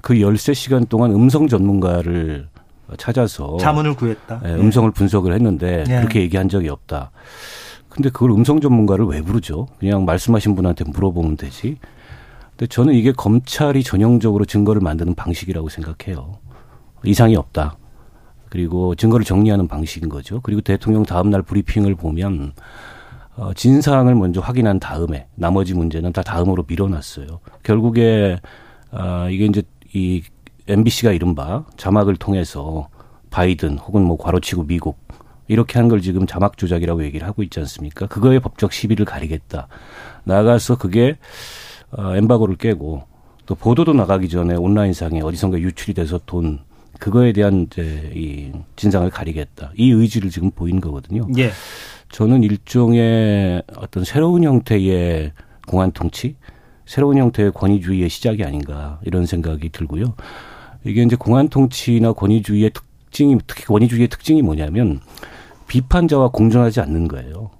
[0.00, 2.48] 그 열세 시간 동안 음성 전문가를
[2.96, 4.42] 찾아서 자문을 구했다.
[4.44, 4.92] 예, 음성을 예.
[4.92, 5.96] 분석을 했는데 예.
[5.98, 7.10] 그렇게 얘기한 적이 없다.
[7.88, 9.68] 근데 그걸 음성 전문가를 왜 부르죠?
[9.78, 11.76] 그냥 말씀하신 분한테 물어보면 되지.
[12.50, 16.38] 근데 저는 이게 검찰이 전형적으로 증거를 만드는 방식이라고 생각해요.
[17.04, 17.76] 이상이 없다.
[18.48, 20.40] 그리고 증거를 정리하는 방식인 거죠.
[20.42, 22.52] 그리고 대통령 다음날 브리핑을 보면
[23.36, 27.40] 어, 진상을 먼저 확인한 다음에 나머지 문제는 다 다음으로 밀어놨어요.
[27.62, 28.38] 결국에
[28.90, 29.62] 어, 이게 이제
[29.94, 30.22] 이
[30.68, 32.88] MBC가 이른바 자막을 통해서
[33.30, 34.98] 바이든 혹은 뭐 괄호치고 미국
[35.48, 38.06] 이렇게 한 걸 지금 자막 조작이라고 얘기를 하고 있지 않습니까?
[38.06, 39.68] 그거에 법적 시비를 가리겠다.
[40.24, 41.16] 나가서 그게
[41.90, 43.02] 어, 엠바고를 깨고
[43.46, 46.60] 또 보도도 나가기 전에 온라인상에 어디선가 유출이 돼서 돈
[47.00, 49.72] 그거에 대한 이제 이 진상을 가리겠다.
[49.76, 51.26] 이 의지를 지금 보인 거거든요.
[51.38, 51.50] 예.
[52.12, 55.32] 저는 일종의 어떤 새로운 형태의
[55.66, 56.36] 공안 통치,
[56.84, 60.14] 새로운 형태의 권위주의의 시작이 아닌가 이런 생각이 들고요.
[60.84, 65.00] 이게 이제 공안 통치나 권위주의의 특징이 특히 권위주의의 특징이 뭐냐면
[65.68, 67.50] 비판자와 공존하지 않는 거예요.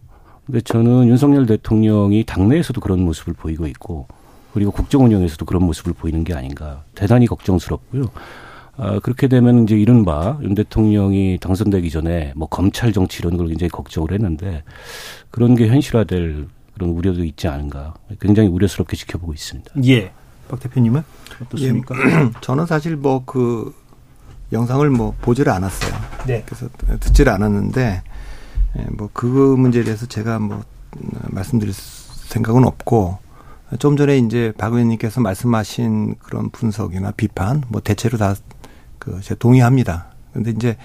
[0.44, 4.06] 근데 저는 윤석열 대통령이 당내에서도 그런 모습을 보이고 있고
[4.52, 8.04] 그리고 국정 운영에서도 그런 모습을 보이는 게 아닌가 대단히 걱정스럽고요.
[8.76, 13.68] 아, 그렇게 되면 이제 이른바 윤 대통령이 당선되기 전에 뭐 검찰 정치 이런 걸 굉장히
[13.70, 14.62] 걱정을 했는데
[15.30, 19.72] 그런 게 현실화될 그런 우려도 있지 않은가 굉장히 우려스럽게 지켜보고 있습니다.
[19.84, 20.12] 예.
[20.48, 21.02] 박 대표님은
[21.42, 21.94] 어떻습니까?
[21.96, 23.74] 예, 저는 사실 뭐 그
[24.52, 25.92] 영상을 뭐 보지를 않았어요.
[26.26, 26.42] 네.
[26.46, 26.68] 그래서
[27.00, 28.02] 듣지를 않았는데
[28.78, 29.26] 예, 뭐그
[29.58, 30.62] 문제에 대해서 제가 뭐
[31.30, 33.18] 말씀드릴 생각은 없고
[33.78, 38.34] 좀 전에 이제 박 의원님께서 말씀하신 그런 분석이나 비판 뭐 대체로 다
[39.02, 40.12] 그 제가 동의합니다.
[40.32, 40.76] 근데 이제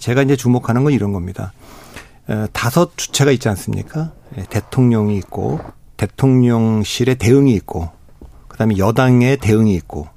[0.00, 1.52] 제가 이제 주목하는 건 이런 겁니다.
[2.54, 4.12] 다섯 주체가 있지 않습니까?
[4.48, 5.60] 대통령이 있고
[5.98, 7.90] 대통령실의 대응이 있고
[8.48, 10.08] 그다음에 여당의 대응이 있고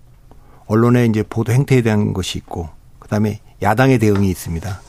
[0.67, 4.81] 언론의 이제 보도 행태에 대한 것이 있고 그다음에 야당의 대응이 있습니다.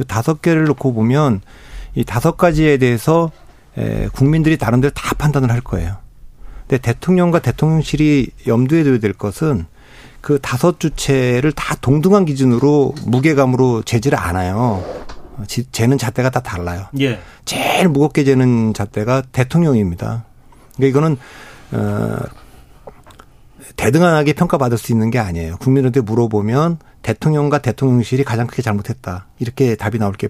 [0.00, 1.42] 이 다섯 개를 놓고 보면
[1.94, 3.30] 이 다섯 가지에 대해서
[4.14, 5.98] 국민들이 다른 데로 다 판단을 할 거예요.
[6.66, 9.66] 근데 대통령과 대통령실이 염두에 둬야 될 것은
[10.24, 14.82] 그 다섯 주체를 다 동등한 기준으로 무게감으로 재지를 않아요.
[15.70, 16.86] 재는 잣대가 다 달라요.
[16.98, 17.20] 예.
[17.44, 20.24] 제일 무겁게 재는 잣대가 대통령입니다.
[20.76, 21.18] 그러니까 이거는
[21.72, 22.16] 어
[23.76, 25.58] 대등하게 평가받을 수 있는 게 아니에요.
[25.58, 29.26] 국민한테 물어보면 대통령과 대통령실이 가장 크게 잘못했다.
[29.38, 30.28] 이렇게 답이 나올 게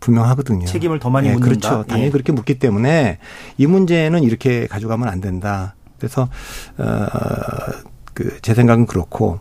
[0.00, 0.66] 분명하거든요.
[0.66, 1.70] 책임을 더 많이 예, 묻는다.
[1.70, 1.84] 그렇죠.
[1.88, 2.10] 당연히 예.
[2.10, 3.20] 그렇게 묻기 때문에
[3.56, 5.76] 이 문제는 이렇게 가져가면 안 된다.
[5.96, 6.28] 그래서
[6.76, 9.40] 어 그 제 생각은 그렇고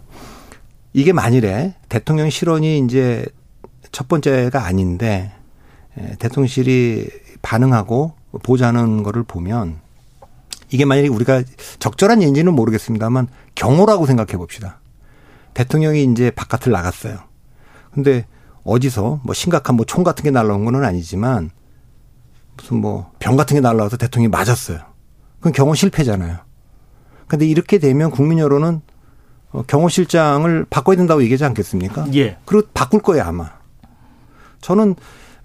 [0.94, 3.26] 이게 만일에 대통령 실언이 이제
[3.92, 5.32] 첫 번째가 아닌데
[5.98, 7.10] 에, 대통령실이
[7.42, 8.14] 반응하고
[8.44, 9.80] 보자는 거를 보면
[10.72, 11.44] 이게 만약에 우리가
[11.80, 14.80] 적절한 예인지는 모르겠습니다만 경호라고 생각해 봅시다.
[15.54, 17.20] 대통령이 이제 바깥을 나갔어요.
[17.94, 18.26] 근데
[18.64, 21.52] 어디서 뭐 심각한 뭐 총 같은 게 날라온 건 아니지만
[22.58, 24.80] 무슨 뭐 병 같은 게 날라와서 대통령이 맞았어요.
[25.38, 26.38] 그건 경호 실패잖아요.
[27.34, 28.82] 근데 이렇게 되면 국민 여론은
[29.54, 32.06] 어, 경호실장을 바꿔야 된다고 얘기하지 않겠습니까?
[32.14, 32.38] 예.
[32.46, 33.50] 그리고 바꿀 거예요 아마.
[34.62, 34.94] 저는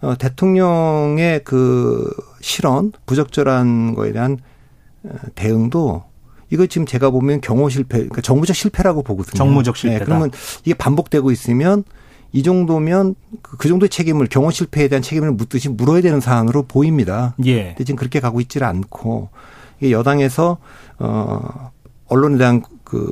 [0.02, 4.36] 어, 대통령의 그 실언 부적절한 거에 대한
[5.02, 6.04] 어, 대응도
[6.50, 9.38] 이거 지금 제가 보면 경호 실패, 그러니까 정무적 실패라고 보거든요.
[9.38, 10.00] 정무적 실패다.
[10.00, 10.30] 네, 그러면
[10.66, 11.84] 이게 반복되고 있으면
[12.32, 17.34] 이 정도면 그, 그 정도의 책임을 경호 실패에 대한 책임을 묻듯이 물어야 되는 사안으로 보입니다.
[17.46, 17.68] 예.
[17.68, 19.30] 근데 지금 그렇게 가고 있지를 않고
[19.80, 20.58] 이게 여당에서
[20.98, 21.70] 어
[22.08, 23.10] 언론에 대한 그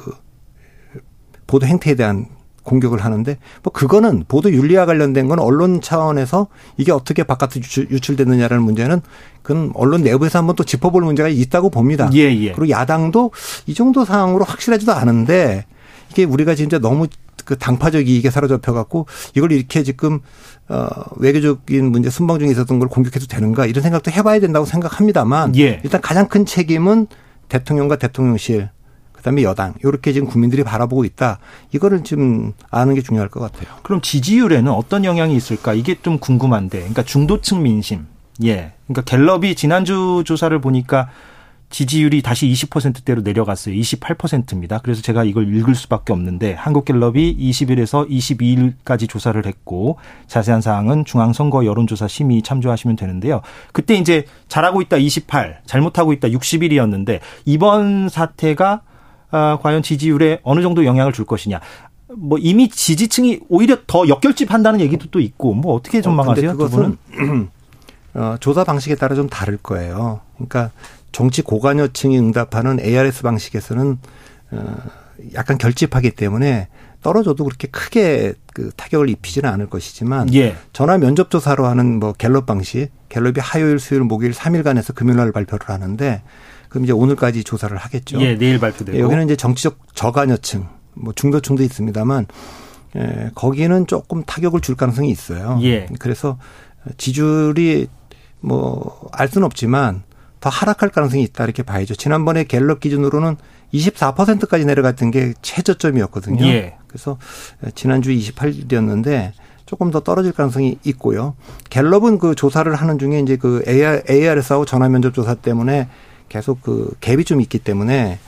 [1.47, 2.27] 보도 행태에 대한
[2.67, 8.17] 공격을 하는데 뭐 그거는 보도 윤리와 관련된 건 언론 차원에서 이게 어떻게 바깥으로 유출, 유출
[8.17, 9.01] 됐느냐라는 문제는
[9.43, 12.11] 그건 언론 내부에서 한번 또 짚어볼 문제가 있다고 봅니다.
[12.13, 12.53] 예, 예.
[12.53, 13.31] 그리고 야당도
[13.67, 15.65] 이 정도 상황으로 확실하지도 않은데
[16.11, 17.07] 이게 우리가 진짜 너무
[17.45, 20.19] 그 당파적 이익에 사로잡혀 갖고 이걸 이렇게 지금
[20.69, 25.81] 어 외교적인 문제 순방 중에 있었던 걸 공격해도 되는가 이런 생각도 해봐야 된다고 생각합니다만 예.
[25.85, 27.07] 일단 가장 큰 책임은
[27.49, 28.71] 대통령과 대통령실
[29.17, 31.39] 그다음에 여당 이렇게 지금 국민들이 바라보고 있다
[31.73, 33.75] 이거를 좀 아는 게 중요할 것 같아요.
[33.83, 35.75] 그럼 지지율에는 어떤 영향이 있을까?
[35.75, 36.79] 이게 좀 궁금한데.
[36.79, 38.07] 그러니까 중도층 민심.
[38.45, 38.73] 예.
[38.87, 41.09] 그러니까 갤럽이 지난주 조사를 보니까
[41.69, 43.75] 지지율이 다시 20%대로 내려갔어요.
[43.75, 44.79] 28%입니다.
[44.79, 49.99] 그래서 제가 이걸 읽을 수밖에 없는데 한국갤럽이 20일에서 22일까지 조사를 했고
[50.29, 53.41] 자세한 사항은 중앙선거 여론조사 심의 참조하시면 되는데요.
[53.73, 58.83] 그때 이제 잘하고 있다 28, 잘못하고 있다 60일이었는데 이번 사태가
[59.37, 61.61] 아, 과연 지지율에 어느 정도 영향을 줄 것이냐.
[62.17, 66.51] 뭐 이미 지지층이 오히려 더 역결집한다는 얘기도 또 있고 뭐 어떻게 전망하세요?
[66.51, 66.97] 어, 그것은
[68.15, 70.21] 어, 조사 방식에 따라 좀 다를 거예요.
[70.37, 70.71] 그러니까
[71.13, 73.99] 정치 고관여층이 응답하는 ARS 방식에서는
[74.53, 74.77] 어,
[75.35, 76.69] 약간 결집하기 때문에
[77.03, 80.57] 떨어져도 그렇게 크게 그 타격을 입히지는 않을 것이지만 예.
[80.73, 85.69] 전화 면접 조사로 하는 뭐 갤럽 방식, 갤럽이 화요일, 수요일, 목요일 3일간에서 금요일 날 발표를
[85.69, 86.23] 하는데
[86.69, 88.21] 그럼 이제 오늘까지 조사를 하겠죠.
[88.21, 88.97] 예, 내일 발표되고.
[88.97, 92.27] 예, 여기는 이제 정치적 저관여층, 뭐 중도층도 있습니다만
[92.97, 95.59] 예, 거기는 조금 타격을 줄 가능성이 있어요.
[95.63, 95.87] 예.
[95.99, 96.39] 그래서
[96.97, 97.89] 지지율이
[98.41, 100.03] 뭐 알 수는 없지만
[100.41, 101.95] 더 하락할 가능성이 있다 이렇게 봐야죠.
[101.95, 103.37] 지난번에 갤럽 기준으로는
[103.75, 106.45] 24%까지 내려갔던 게 최저점이었거든요.
[106.47, 106.77] 예.
[106.87, 107.19] 그래서
[107.75, 109.33] 지난주 28일이었는데
[109.65, 111.35] 조금 더 떨어질 가능성이 있고요.
[111.71, 115.89] 갤럽은 그 조사를 하는 중에 이제 그 AR, ARS하고 전화 면접 조사 때문에
[116.29, 118.19] 계속 그 갭이 좀 있기 때문에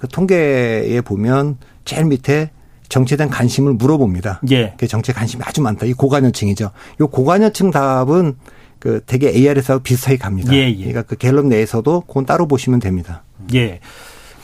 [0.00, 2.50] 그 통계에 보면 제일 밑에
[2.88, 4.40] 정치에 대한 관심을 물어봅니다.
[4.50, 4.74] 예.
[4.78, 5.86] 그 정치에 관심이 아주 많다.
[5.86, 6.70] 이 고관여층이죠.
[7.00, 8.36] 요 고관여층 답은
[8.78, 10.52] 그 되게 ARS하고 비슷하게 갑니다.
[10.54, 10.76] 예, 예.
[10.76, 13.24] 그러니까 그 갤럽 내에서도 그건 따로 보시면 됩니다.
[13.54, 13.80] 예.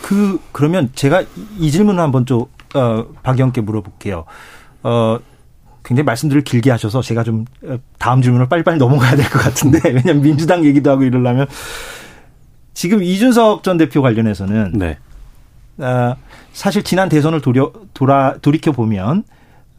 [0.02, 1.22] 그 그러면 제가
[1.58, 4.24] 이 질문을 한번 좀 어, 박영께 물어볼게요.
[4.82, 5.18] 어
[5.84, 10.22] 굉장히 말씀들을 길게 하셔서 제가 좀 어, 다음 질문을 빨리빨리 넘어가야 될 것 같은데 왜냐하면
[10.22, 11.46] 민주당 얘기도 하고 이러려면
[12.74, 14.98] 지금 이준석 전 대표 관련해서는 네.
[15.78, 16.16] 어,
[16.52, 19.24] 사실 지난 대선을 돌려, 돌아, 돌이켜 보면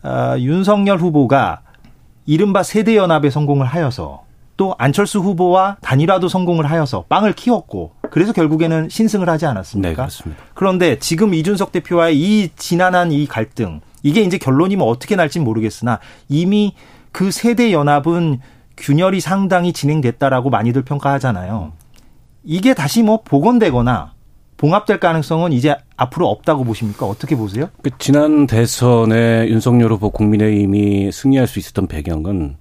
[0.04, 1.62] 어, 윤석열 후보가
[2.26, 4.24] 이른바 세대 연합에 성공을 하여서
[4.56, 9.90] 또 안철수 후보와 단일화도 성공을 하여서 빵을 키웠고 그래서 결국에는 신승을 하지 않았습니까?
[9.90, 10.44] 네, 그렇습니다.
[10.54, 16.00] 그런데 지금 이준석 대표와의 이 지난한 이 갈등 이게 이제 결론이 뭐 어떻게 날진 모르겠으나
[16.30, 16.76] 이미
[17.12, 18.40] 그 세대 연합은
[18.78, 21.72] 균열이 상당히 진행됐다라고 많이들 평가하잖아요.
[22.44, 24.14] 이게 다시 뭐 복원되거나
[24.58, 27.06] 봉합될 가능성은 이제 앞으로 없다고 보십니까?
[27.06, 27.68] 어떻게 보세요?
[27.82, 32.56] 그 지난 대선에 윤석열 후보 국민의힘이 승리할 수 있었던 배경은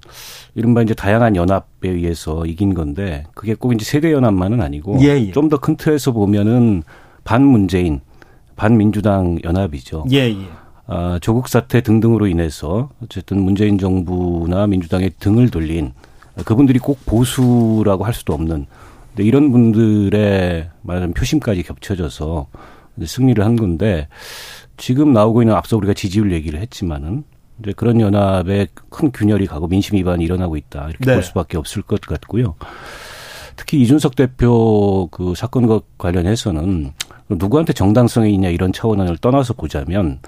[0.55, 5.30] 이른바 이제 다양한 연합에 의해서 이긴 건데 그게 꼭 이제 세대 연합만은 아니고 예, 예.
[5.30, 6.83] 좀더 큰 틀에서 보면은
[7.24, 8.01] 반문재인,
[8.57, 10.07] 반민주당 연합이죠.
[10.11, 10.49] 예, 예.
[10.87, 15.93] 아, 조국 사태 등등으로 인해서 어쨌든 문재인 정부나 민주당의 등을 돌린
[16.45, 18.66] 그분들이 꼭 보수라고 할 수도 없는
[19.15, 22.49] 근데 이런 분들의 말하자면 표심까지 겹쳐져서
[23.05, 24.09] 승리를 한 건데
[24.77, 27.25] 지금 나오고 있는 앞서 우리가 지지율 얘기를 했지만은
[27.61, 31.15] 이제 그런 연합에 큰 균열이 가고 민심 위반이 일어나고 있다 이렇게 네.
[31.15, 32.55] 볼 수밖에 없을 것 같고요.
[33.57, 36.93] 특히 이준석 대표 그 사건과 관련해서는
[37.29, 40.21] 누구한테 정당성이 있냐 이런 차원을 떠나서 보자면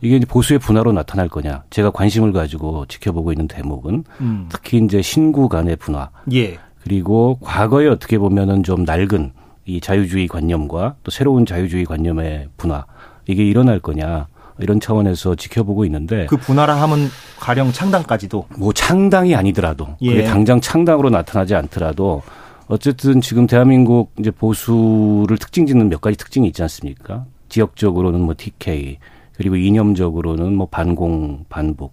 [0.00, 1.64] 이게 이제 보수의 분화로 나타날 거냐.
[1.70, 4.48] 제가 관심을 가지고 지켜보고 있는 대목은 음.
[4.50, 6.10] 특히 이제 신구 간의 분화.
[6.32, 6.58] 예.
[6.86, 9.32] 그리고 과거에 어떻게 보면은 좀 낡은
[9.64, 12.86] 이 자유주의 관념과 또 새로운 자유주의 관념의 분화.
[13.26, 14.28] 이게 일어날 거냐.
[14.60, 17.10] 이런 차원에서 지켜보고 있는데 그 분화라 하면
[17.40, 20.14] 가령 창당까지도 뭐 창당이 아니더라도 예.
[20.14, 22.22] 그게 당장 창당으로 나타나지 않더라도
[22.66, 27.26] 어쨌든 지금 대한민국 이제 보수를 특징 짓는 몇 가지 특징이 있지 않습니까?
[27.50, 28.96] 지역적으로는 뭐 TK
[29.36, 31.92] 그리고 이념적으로는 뭐 반공 반복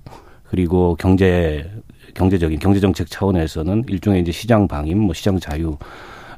[0.54, 1.68] 그리고 경제
[2.14, 5.78] 경제적인 경제 정책 차원에서는 일종의 이제 시장 방임 뭐 시장 자유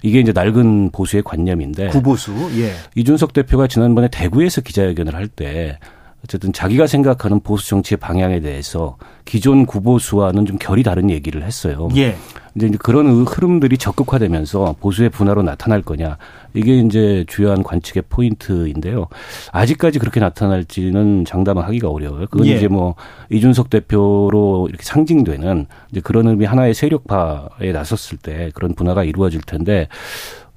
[0.02, 2.72] 이게 이제 낡은 보수의 관념인데 구보수 예.
[2.96, 5.80] 이준석 대표가 지난번에 대구에서 기자회견을 할 때
[6.24, 8.96] 어쨌든 자기가 생각하는 보수 정치의 방향에 대해서
[9.26, 11.90] 기존 구보수와는 좀 결이 다른 얘기를 했어요.
[11.98, 12.16] 예.
[12.56, 16.18] 이제 그런 흐름들이 적극화되면서 보수의 분화로 나타날 거냐
[16.54, 19.08] 이게 이제 주요한 관측의 포인트인데요.
[19.52, 22.28] 아직까지 그렇게 나타날지는 장담하기가 어려워요.
[22.30, 22.56] 그건 예.
[22.56, 22.96] 이제 뭐
[23.30, 29.90] 이준석 대표로 이렇게 상징되는 이제 그런 의미 하나의 세력화에 나섰을 때 그런 분화가 이루어질 텐데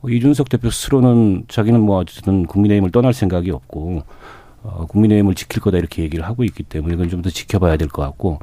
[0.08, 4.02] 이준석 대표 스스로는 자기는 뭐 어쨌든 국민의힘을 떠날 생각이 없고
[4.62, 8.02] 어, 국민의힘을 지킬 거다 이렇게 얘기를 하고 있기 때문에 이건 좀 더 지켜봐야 될 것
[8.02, 8.38] 같고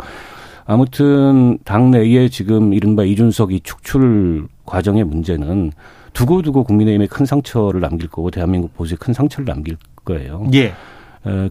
[0.65, 5.71] 아무튼 당내에 지금 이른바 이준석 이 축출 과정의 문제는
[6.13, 10.47] 두고두고 국민의힘에 큰 상처를 남길 거고 대한민국 보수에 큰 상처를 남길 거예요.
[10.53, 10.73] 예.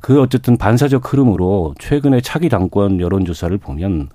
[0.00, 4.08] 그 어쨌든 반사적 흐름으로 최근에 차기 당권 여론조사를 보면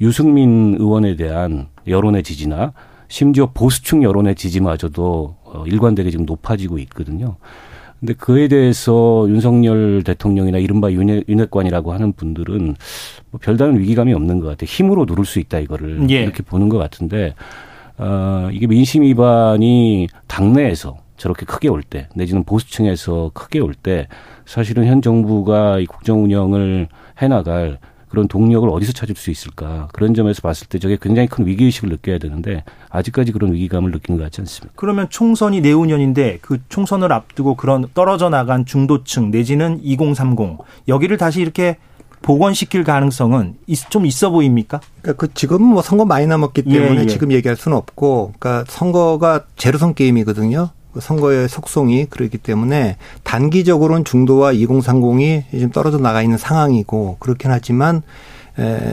[0.00, 2.72] 유승민 의원에 대한 여론의 지지나
[3.08, 7.36] 심지어 보수층 여론의 지지마저도 어, 일관되게 지금 높아지고 있거든요.
[8.00, 12.74] 근데 그에 대해서 윤석열 대통령이나 이른바 윤회, 윤회관이라고 하는 분들은
[13.30, 14.66] 뭐 별다른 위기감이 없는 것 같아요.
[14.66, 16.22] 힘으로 누를 수 있다 이거를 예.
[16.22, 17.34] 이렇게 보는 것 같은데
[17.98, 24.08] 어, 이게 민심 위반이 당내에서 저렇게 크게 올 때, 내지는 보수층에서 크게 올 때,
[24.46, 26.88] 사실은 현 정부가 이 국정 운영을
[27.20, 27.78] 해나갈
[28.10, 31.88] 그런 동력을 어디서 찾을 수 있을까 그런 점에서 봤을 때 저게 굉장히 큰 위기 의식을
[31.88, 34.72] 느껴야 되는데 아직까지 그런 위기감을 느끼는 것 같지 않습니다.
[34.76, 40.58] 그러면 총선이 내후년인데 그 총선을 앞두고 그런 떨어져 나간 중도층 내지는 2030
[40.88, 41.76] 여기를 다시 이렇게
[42.22, 43.56] 복원시킬 가능성은
[43.88, 44.80] 좀 있어 보입니까?
[45.00, 47.06] 그러니까 그 지금 뭐 선거 많이 남았기 때문에 예, 예.
[47.06, 50.70] 지금 얘기할 수는 없고, 그러니까 선거가 제로선 게임이거든요.
[50.92, 58.02] 그 선거의 속성이 그렇기 때문에 단기적으로는 중도와 2030이 지금 떨어져 나가 있는 상황이고 그렇긴 하지만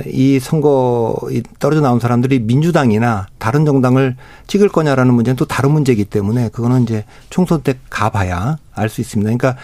[0.06, 1.18] 이 선거
[1.60, 7.04] 떨어져 나온 사람들이 민주당이나 다른 정당을 찍을 거냐라는 문제는 또 다른 문제이기 때문에 그거는 이제
[7.30, 9.28] 총선 때 가봐야 알 수 있습니다.
[9.36, 9.58] 그러니까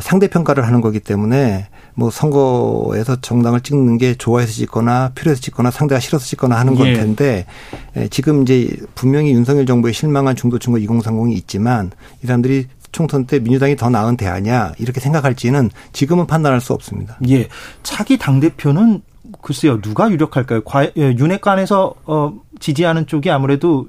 [0.00, 5.98] 상대 평가를 하는 거기 때문에 뭐 선거에서 정당을 찍는 게 좋아해서 찍거나 필요해서 찍거나 상대가
[5.98, 6.92] 싫어서 찍거나 하는 건 예.
[6.92, 7.46] 텐데
[7.96, 8.06] 예.
[8.08, 11.90] 지금 이제 분명히 윤석열 정부에 실망한 중도층과 2030이 있지만
[12.22, 17.18] 이 사람들이 총선 때 민주당이 더 나은 대안이야 이렇게 생각할지는 지금은 판단할 수 없습니다.
[17.28, 17.48] 예.
[17.82, 19.00] 차기 당 대표는
[19.42, 20.62] 글쎄요 누가 유력할까요?
[20.98, 23.86] 예, 윤핵관에서 어, 지지하는 쪽이 아무래도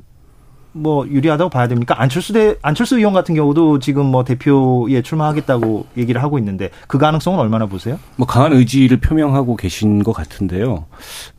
[0.78, 1.96] 뭐 유리하다고 봐야 됩니까?
[2.02, 7.40] 안철수 대 안철수 의원 같은 경우도 지금 뭐 대표에 출마하겠다고 얘기를 하고 있는데 그 가능성은
[7.40, 8.00] 얼마나 보세요?
[8.16, 10.86] 뭐 강한 의지를 표명하고 계신 것 같은데요.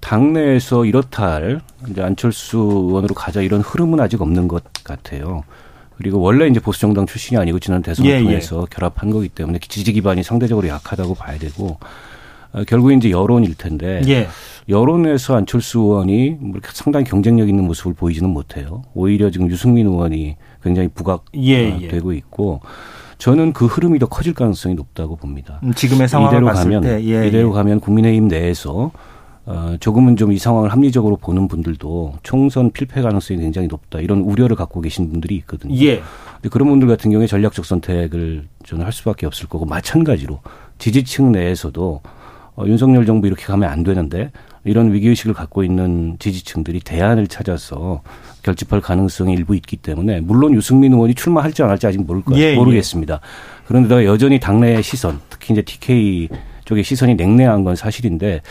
[0.01, 5.45] 당내에서 이렇다 할 이제 안철수 의원으로 가자 이런 흐름은 아직 없는 것 같아요.
[5.97, 8.23] 그리고 원래 이제 보수 정당 출신이 아니고 지난 대선을 예, 예.
[8.23, 8.67] 통해서 예.
[8.71, 11.79] 결합한 거기 때문에 지지 기반이 상대적으로 약하다고 봐야 되고 어,
[12.67, 14.29] 결국 이제 여론일 텐데 예.
[14.69, 18.83] 여론에서 안철수 의원이 뭐 이렇게 상당히 경쟁력 있는 모습을 보이지는 못해요.
[18.95, 22.17] 오히려 지금 유승민 의원이 굉장히 부각되고 예, 예.
[22.17, 22.61] 있고
[23.19, 25.61] 저는 그 흐름이 더 커질 가능성이 높다고 봅니다.
[25.65, 27.53] 음, 지금의 상황을 이대로 가면 때, 예, 이대로 예.
[27.53, 28.93] 가면 국민의힘 내에서
[29.47, 34.55] 어, 조금은 좀 이 상황을 합리적으로 보는 분들도 총선 필패 가능성이 굉장히 높다 이런 우려를
[34.57, 35.75] 갖고 계신 분들이 있거든요.
[35.77, 36.03] 예.
[36.35, 40.41] 근데 그런 분들 같은 경우에 전략적 선택을 저는 할 수밖에 없을 거고 마찬가지로
[40.77, 42.03] 지지층 내에서도
[42.59, 44.33] 어, 윤석열 정부 이렇게 가면 안 되는데
[44.65, 48.03] 이런 위기의식을 갖고 있는 지지층들이 대안을 찾아서
[48.43, 52.57] 결집할 가능성이 일부 있기 때문에 물론 유승민 의원이 출마할지 안 할지 아직 모를 거 예,
[52.57, 53.15] 모르겠습니다.
[53.15, 53.19] 예.
[53.67, 56.29] 그런데다가 여전히 당내의 시선, 특히 이제 TK
[56.65, 58.43] 쪽의 시선이 냉랭한 건 사실인데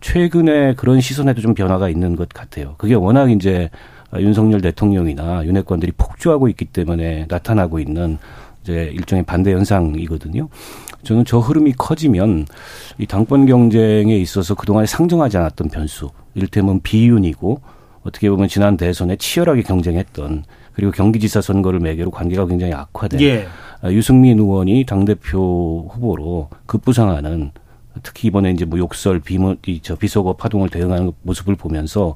[0.00, 2.76] 최근에 그런 시선에도 좀 변화가 있는 것 같아요.
[2.78, 3.68] 그게 워낙 이제
[4.16, 8.18] 윤석열 대통령이나 윤핵관들이 폭주하고 있기 때문에 나타나고 있는
[8.62, 10.48] 이제 일종의 반대 현상이거든요.
[11.06, 12.46] 저는 저 흐름이 커지면
[12.98, 17.60] 이 당권 경쟁에 있어서 그동안에 상정하지 않았던 변수, 이를테면 비윤이고
[18.02, 23.46] 어떻게 보면 지난 대선에 치열하게 경쟁했던 그리고 경기지사 선거를 매개로 관계가 굉장히 악화된 예.
[23.82, 27.52] 아, 유승민 의원이 당대표 후보로 급부상하는
[28.02, 32.14] 특히 이번에 이제 뭐 욕설, 비문, 저 비속어 파동을 대응하는 모습을 보면서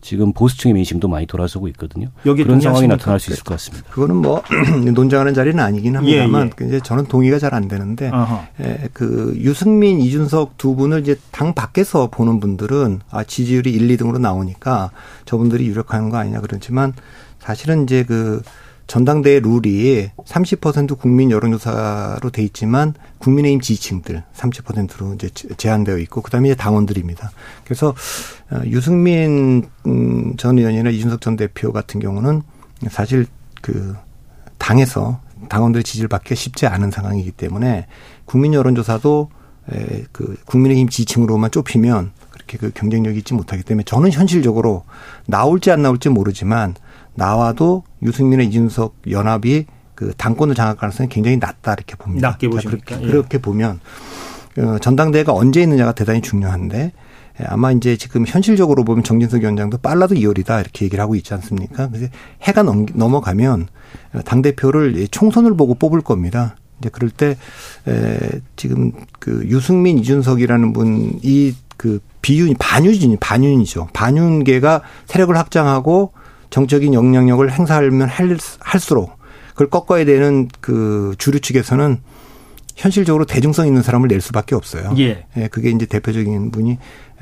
[0.00, 2.08] 지금 보수층의 민심도 많이 돌아서고 있거든요.
[2.22, 3.86] 그런 상황이 나타날 수 있을 것 같습니다.
[3.90, 4.42] 그거는 뭐
[4.94, 6.68] 논쟁하는 자리는 아니긴 합니다만 예, 예.
[6.68, 8.12] 이제 저는 동의가 잘 안 되는데
[8.60, 14.20] 예, 그 유승민, 이준석 두 분을 이제 당 밖에서 보는 분들은 아 지지율이 1, 2등으로
[14.20, 14.92] 나오니까
[15.24, 16.92] 저분들이 유력한 거 아니냐 그렇지만
[17.40, 18.40] 사실은 이제 그
[18.90, 26.56] 전당대회 룰이 30% 국민 여론조사로 돼 있지만 국민의힘 지지층들 30%로 이제 제한되어 있고 그다음에 이제
[26.56, 27.30] 당원들입니다.
[27.62, 27.94] 그래서
[28.50, 32.42] 어, 유승민 음, 전 의원이나 이준석 전 대표 같은 경우는
[32.90, 33.26] 사실
[33.62, 33.94] 그
[34.58, 37.86] 당에서 당원들의 지지를 받기 쉽지 않은 상황이기 때문에
[38.24, 39.30] 국민 여론조사도
[40.10, 42.10] 그 국민의힘 지지층으로만 좁히면
[42.50, 44.84] 그렇게 그 경쟁력이 있지 못하기 때문에 저는 현실적으로
[45.26, 46.74] 나올지 안 나올지 모르지만
[47.14, 52.30] 나와도 유승민의 이준석 연합이 그 당권을 장악할 가능성이 굉장히 낮다 이렇게 봅니다.
[52.30, 52.84] 낮게 보십니까?
[52.86, 53.10] 그렇게, 예.
[53.10, 53.80] 그렇게 보면
[54.58, 56.92] 어, 전당대회가 언제 있느냐가 대단히 중요한데
[57.40, 61.88] 예, 아마 이제 지금 현실적으로 보면 정진석 위원장도 빨라도 2월이다 이렇게 얘기를 하고 있지 않습니까?
[61.88, 62.08] 그래서
[62.42, 63.68] 해가 넘, 넘어가면
[64.24, 66.56] 당 대표를 총선을 보고 뽑을 겁니다.
[66.80, 67.36] 이제 그럴 때
[67.86, 73.88] 에, 지금 그 유승민 이준석이라는 분 이 그 비윤 반윤이 반윤이죠.
[73.94, 76.12] 반윤계가 세력을 확장하고
[76.50, 78.06] 정적인 영향력을 행사하면
[78.58, 79.16] 할수록
[79.52, 81.96] 그걸 꺾어야 되는 그 주류 측에서는
[82.76, 84.92] 현실적으로 대중성 있는 사람을 낼 수밖에 없어요.
[84.98, 85.24] 예.
[85.38, 86.76] 예 그게 이제 대표적인 분이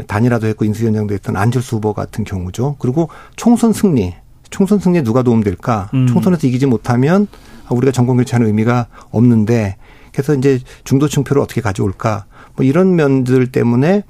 [0.08, 2.74] 단일화도 했고 인수위원장도 했던 안철수 후보 같은 경우죠.
[2.80, 4.16] 그리고 총선 승리.
[4.50, 5.90] 총선 승리에 누가 도움될까?
[5.94, 6.08] 음.
[6.08, 7.28] 총선에서 이기지 못하면
[7.70, 9.76] 우리가 정권 교체하는 의미가 없는데
[10.10, 12.24] 그래서 이제 중도층 표를 어떻게 가져올까?
[12.56, 14.02] 뭐 이런 면들 때문에 어,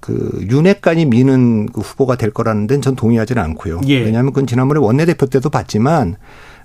[0.00, 3.80] 그 윤핵관이 미는 그 후보가 될 거라는 데는 전 동의하지는 않고요.
[3.86, 4.00] 예.
[4.00, 6.16] 왜냐하면 그건 지난번에 원내대표 때도 봤지만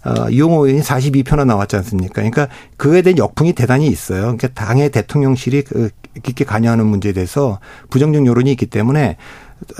[0.06, 2.14] 어, 이용호 의원이 42표나 나왔지 않습니까?
[2.16, 2.48] 그러니까
[2.78, 4.22] 그에 대한 역풍이 대단히 있어요.
[4.22, 5.90] 그러니까 당의 대통령실이 그
[6.22, 7.60] 깊게 관여하는 문제에 대해서
[7.90, 9.18] 부정적 여론이 있기 때문에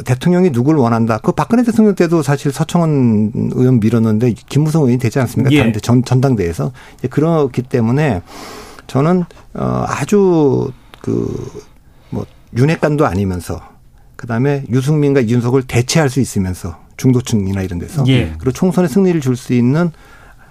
[0.04, 1.20] 대통령이 누굴 원한다.
[1.20, 5.52] 그 박근혜 대통령 때도 사실 서청원 의원 밀었는데 김무성 의원이 되지 않습니까?
[5.54, 5.72] 예.
[5.74, 6.72] 전, 전당대에서.
[7.10, 8.22] 그렇기 때문에
[8.88, 10.72] 저는 어 아주
[11.02, 11.28] 그뭐
[12.56, 13.62] 윤핵관도 아니면서
[14.16, 18.34] 그다음에 유승민과 이준석을 대체할 수 있으면서 중도층이나 이런 데서 예.
[18.38, 19.92] 그리고 총선에 승리를 줄 수 있는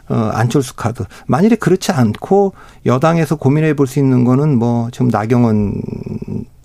[0.09, 1.05] 어 안철수 카드.
[1.27, 2.53] 만일에 그렇지 않고
[2.85, 5.81] 여당에서 고민해 볼 수 있는 거는 뭐 지금 나경원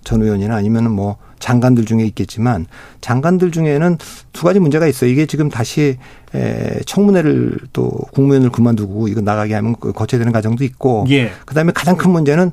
[0.04, 2.66] 전 의원이나 아니면은 뭐 장관들 중에 있겠지만
[3.00, 3.96] 장관들 중에는
[4.34, 5.08] 두 가지 문제가 있어요.
[5.10, 5.96] 이게 지금 다시
[6.34, 11.32] 에 청문회를 또 국무위원을 그만두고 이거 나가게 하면 거쳐야 되는 과정도 있고 예.
[11.46, 12.52] 그다음에 가장 큰 문제는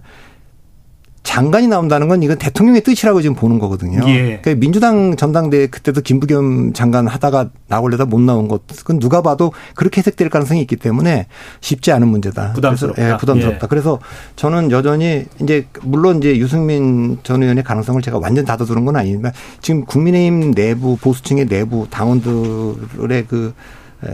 [1.27, 3.99] 장관이 나온다는 건 이건 대통령의 뜻이라고 지금 보는 거거든요.
[4.07, 4.39] 예.
[4.41, 9.99] 그러니까 민주당 전당대회 그때도 김부겸 장관 하다가 나올려다 못 나온 것, 그건 누가 봐도 그렇게
[9.99, 11.27] 해석될 가능성이 있기 때문에
[11.59, 12.53] 쉽지 않은 문제다.
[12.53, 12.95] 부담스럽다.
[12.95, 13.59] 그래서, 예, 부담스럽다.
[13.65, 13.67] 예.
[13.67, 13.99] 그래서
[14.37, 19.83] 저는 여전히 이제 물론 이제 유승민 전 의원의 가능성을 제가 완전 닫아두는 건 아니지만 지금
[19.83, 23.53] 국민의힘 내부 보수층의 내부 당원들의 그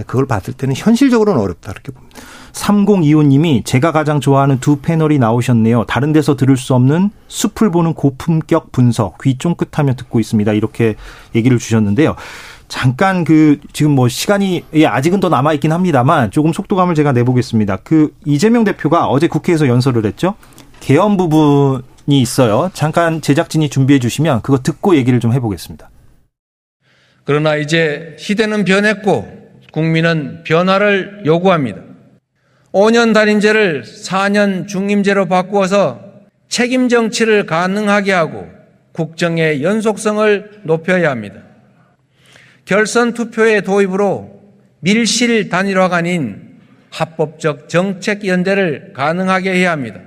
[0.07, 2.17] 그걸 봤을 때는 현실적으로는 어렵다 이렇게 봅니다.
[2.53, 5.85] 3025님이 제가 가장 좋아하는 두 패널이 나오셨네요.
[5.85, 10.53] 다른 데서 들을 수 없는 숲을 보는 고품격 분석, 귀 쫑긋하며 듣고 있습니다.
[10.53, 10.95] 이렇게
[11.35, 12.15] 얘기를 주셨는데요.
[12.67, 17.77] 잠깐 그 지금 뭐 시간이 예, 아직은 더 남아 있긴 합니다만 조금 속도감을 제가 내보겠습니다.
[17.83, 20.35] 그 이재명 대표가 어제 국회에서 연설을 했죠.
[20.79, 22.69] 개헌 부분이 있어요.
[22.73, 25.89] 잠깐 제작진이 준비해 주시면 그거 듣고 얘기를 좀 해보겠습니다.
[27.25, 29.25] 그러나 이제 시대는 변했고
[29.71, 31.92] 국민은 변화를 요구합니다.
[32.73, 36.01] 5년 단임제를 4년 중임제로 바꾸어서
[36.49, 38.47] 책임 정치를 가능하게 하고
[38.93, 41.41] 국정의 연속성을 높여야 합니다.
[42.65, 44.41] 결선 투표의 도입으로
[44.79, 46.57] 밀실 단일화가 아닌
[46.89, 49.99] 합법적 정책 연대를 가능하게 해야 합니다.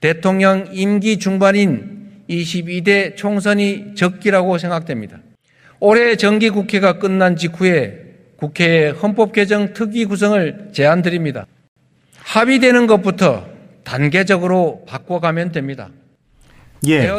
[0.00, 5.18] 대통령 임기 중반인 22대 총선이 적기라고 생각됩니다.
[5.78, 7.98] 올해 정기 국회가 끝난 직후에
[8.36, 11.46] 국회에 헌법 개정 특위 구성을 제안드립니다.
[12.30, 13.44] 합의되는 것부터
[13.82, 15.88] 단계적으로 바꿔가면 됩니다.
[16.86, 17.10] 예.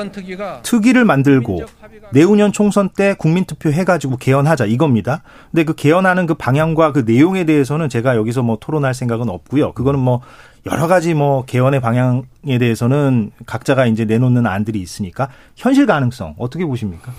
[0.64, 1.66] 특위를 만들고
[2.14, 5.22] 내후년 총선 때 국민투표 해가지고 개헌하자 이겁니다.
[5.52, 9.74] 근데 그 개헌하는 그 방향과 그 내용에 대해서는 제가 여기서 뭐 토론할 생각은 없고요.
[9.74, 10.22] 그거는 뭐
[10.72, 17.12] 여러 가지 뭐 개헌의 방향에 대해서는 각자가 이제 내놓는 안들이 있으니까 현실 가능성 어떻게 보십니까?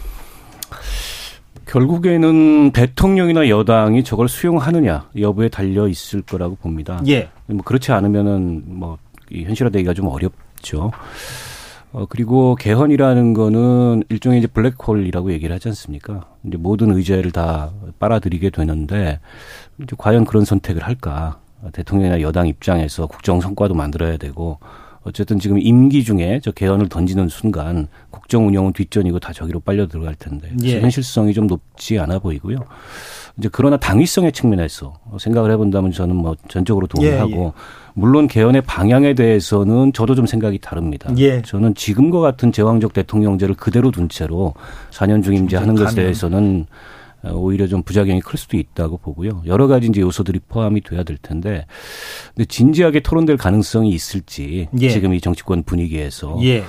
[1.67, 7.01] 결국에는 대통령이나 여당이 저걸 수용하느냐 여부에 달려 있을 거라고 봅니다.
[7.09, 7.29] 예.
[7.47, 8.99] 뭐 그렇지 않으면은 뭐
[9.31, 10.93] 현실화되기가 좀 어렵죠.
[11.93, 16.27] 어, 그리고 개헌이라는 거는 일종의 이제 블랙홀이라고 얘기를 하지 않습니까?
[16.47, 19.21] 이제 모든 의제를 다 빨아들이게 되는데,
[19.83, 21.39] 이제 과연 그런 선택을 할까?
[21.73, 24.59] 대통령이나 여당 입장에서 국정 성과도 만들어야 되고,
[25.05, 30.15] 어쨌든 지금 임기 중에 저 개헌을 던지는 순간 국정 운영은 뒷전이고 다 저기로 빨려 들어갈
[30.15, 30.81] 텐데 예.
[30.81, 32.59] 현실성이 좀 높지 않아 보이고요.
[33.39, 37.53] 이제 그러나 당위성의 측면에서 생각을 해본다면 저는 뭐 전적으로 동의하고 예, 예.
[37.95, 41.13] 물론 개헌의 방향에 대해서는 저도 좀 생각이 다릅니다.
[41.19, 41.43] 예.
[41.43, 44.55] 저는 지금과 같은 제왕적 대통령제를 그대로 둔 채로
[44.91, 46.67] 4년 중임제 하는 것에 대해서는
[47.31, 49.43] 오히려 좀 부작용이 클 수도 있다고 보고요.
[49.47, 51.66] 여러 가지 이제 요소들이 포함이 돼야 될 텐데,
[52.35, 54.89] 근데 진지하게 토론될 가능성이 있을지 예.
[54.89, 56.64] 지금 이 정치권 분위기에서 예.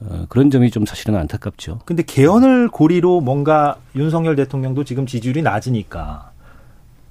[0.00, 1.80] 어, 그런 점이 좀 사실은 안타깝죠.
[1.86, 6.30] 근데 개헌을 고리로 뭔가 윤석열 대통령도 지금 지지율이 낮으니까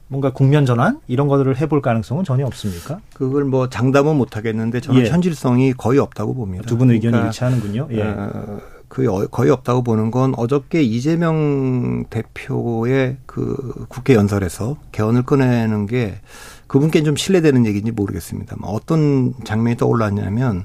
[0.07, 2.99] 뭔가 국면 전환 이런 것들을 해볼 가능성은 전혀 없습니까?
[3.15, 5.09] 그걸 뭐 장담은 못 하겠는데 저는 예.
[5.09, 6.63] 현실성이 거의 없다고 봅니다.
[6.67, 7.87] 두 분 의견이 그러니까 일치하는군요.
[7.91, 8.03] 예.
[8.03, 8.61] 어,
[8.95, 16.21] 그 거의 없다고 보는 건 어저께 이재명 대표의 그 국회 연설에서 개헌을 꺼내는 게
[16.67, 18.55] 그분께 좀 신뢰되는 얘기인지 모르겠습니다.
[18.61, 20.63] 어떤 장면이 떠올랐냐면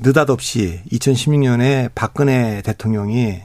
[0.00, 3.40] 느닷없이 2016년에 박근혜 대통령이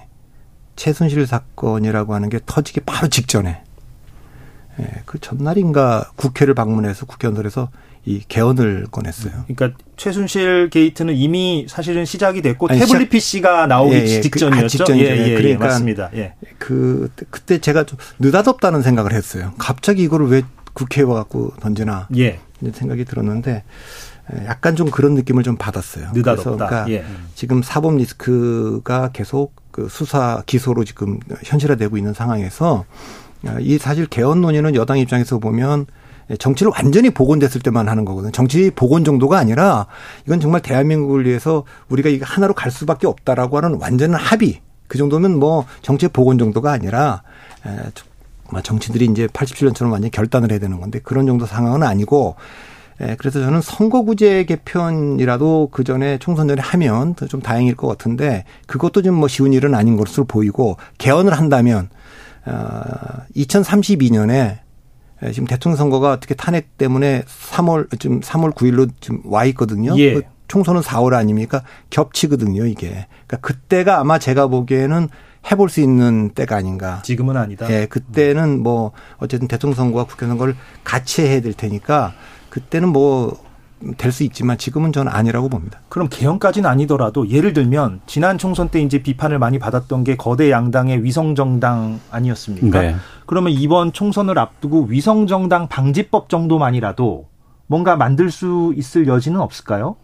[0.75, 3.61] 최순실 사건이라고 하는 게 터지기 바로 직전에
[5.05, 7.69] 그 전날인가 국회를 방문해서 국회 연설에서
[8.05, 9.45] 이 개헌을 꺼냈어요.
[9.47, 14.21] 그러니까 최순실 게이트는 이미 사실은 시작이 됐고 아니, 태블릿 시작, PC가 나오기 예, 예, 그
[14.21, 14.63] 직전이었죠.
[14.63, 15.05] 그, 직전이죠.
[15.05, 16.09] 예, 예, 예, 그러니까 맞습니다.
[16.15, 16.33] 예.
[16.57, 19.53] 그 그때 제가 좀 느닷없다는 생각을 했어요.
[19.57, 20.41] 갑자기 이거를 왜
[20.73, 22.39] 국회에 와 갖고 던지나 예.
[22.73, 23.63] 생각이 들었는데
[24.45, 26.11] 약간 좀 그런 느낌을 좀 받았어요.
[26.13, 26.67] 느닷없다.
[26.67, 27.05] 그러니까 예.
[27.35, 32.85] 지금 사법 리스크가 계속 그 수사 기소로 지금 현실화되고 있는 상황에서
[33.59, 35.85] 이 사실 개헌 논의는 여당 입장에서 보면
[36.39, 38.31] 정치를 완전히 복원됐을 때만 하는 거거든요.
[38.31, 39.87] 정치 복원 정도가 아니라
[40.25, 44.61] 이건 정말 대한민국을 위해서 우리가 이게 하나로 갈 수밖에 없다라고 하는 완전한 합의.
[44.87, 47.23] 그 정도면 뭐 정치 복원 정도가 아니라
[48.63, 52.35] 정치들이 이제 87년처럼 완전히 결단을 해야 되는 건데 그런 정도 상황은 아니고
[53.01, 59.01] 예, 그래서 저는 선거구제 개편이라도 그 전에 총선 전에 하면 좀 다행일 것 같은데 그것도
[59.01, 61.89] 좀 뭐 쉬운 일은 아닌 것으로 보이고 개헌을 한다면
[62.45, 62.81] 어
[63.35, 64.59] 2032년에
[65.31, 69.97] 지금 대통령 선거가 어떻게 탄핵 때문에 3월 지금 3월 9일로 지금 와 있거든요.
[69.97, 70.13] 예.
[70.15, 71.63] 그 총선은 4월 아닙니까?
[71.89, 73.07] 겹치거든요, 이게.
[73.27, 75.07] 그러니까 그때가 아마 제가 보기에는
[75.51, 77.01] 해볼 수 있는 때가 아닌가.
[77.03, 77.69] 지금은 아니다.
[77.69, 82.13] 예, 그때는 뭐 어쨌든 대통령 선거와 국회 선거를 같이 해야 될 테니까
[82.49, 83.37] 그때는 뭐
[83.97, 85.79] 될 수 있지만 지금은 저는 아니라고 봅니다.
[85.89, 91.03] 그럼 개헌까지는 아니더라도 예를 들면 지난 총선 때 이제 비판을 많이 받았던 게 거대 양당의
[91.03, 92.81] 위성 정당 아니었습니까?
[92.81, 92.95] 네.
[93.25, 97.27] 그러면 이번 총선을 앞두고 위성 정당 방지법 정도만이라도
[97.67, 99.95] 뭔가 만들 수 있을 여지는 없을까요?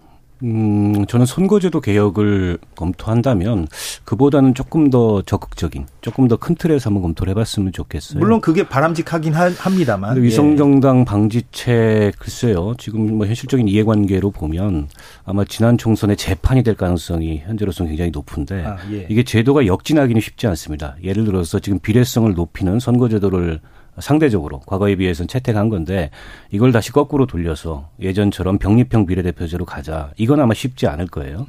[0.42, 3.68] 음, 저는 선거제도 개혁을 검토한다면
[4.06, 8.20] 그보다는 조금 더 적극적인, 조금 더 큰 틀에서 한번 검토를 해봤으면 좋겠어요.
[8.20, 10.22] 물론 그게 바람직하긴 합니다만.
[10.22, 11.06] 위성정당 예.
[11.06, 12.74] 방지책 글쎄요.
[12.78, 14.88] 지금 뭐 현실적인 이해관계로 보면
[15.26, 19.06] 아마 지난 총선에 재판이 될 가능성이 현재로서는 굉장히 높은데 아, 예.
[19.10, 20.96] 이게 제도가 역진하기는 쉽지 않습니다.
[21.04, 23.60] 예를 들어서 지금 비례성을 높이는 선거제도를
[23.98, 26.10] 상대적으로 과거에 비해서는 채택한 건데
[26.52, 30.12] 이걸 다시 거꾸로 돌려서 예전처럼 병립형 비례대표제로 가자.
[30.18, 31.46] 이건 아마 쉽지 않을 거예요.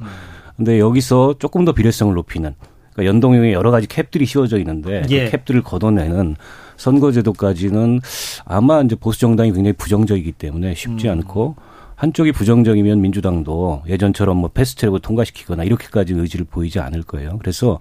[0.57, 2.53] 근데 여기서 조금 더 비례성을 높이는
[2.93, 5.25] 그러니까 연동형의 여러 가지 캡들이 씌워져 있는데 그 예.
[5.25, 6.35] 그 캡들을 걷어내는
[6.77, 8.01] 선거제도까지는
[8.45, 11.13] 아마 이제 보수 정당이 굉장히 부정적이기 때문에 쉽지 음.
[11.13, 11.55] 않고
[12.01, 17.37] 한쪽이 부정적이면 민주당도 예전처럼 뭐 패스트트랙을 통과시키거나 이렇게까지 의지를 보이지 않을 거예요.
[17.37, 17.79] 그래서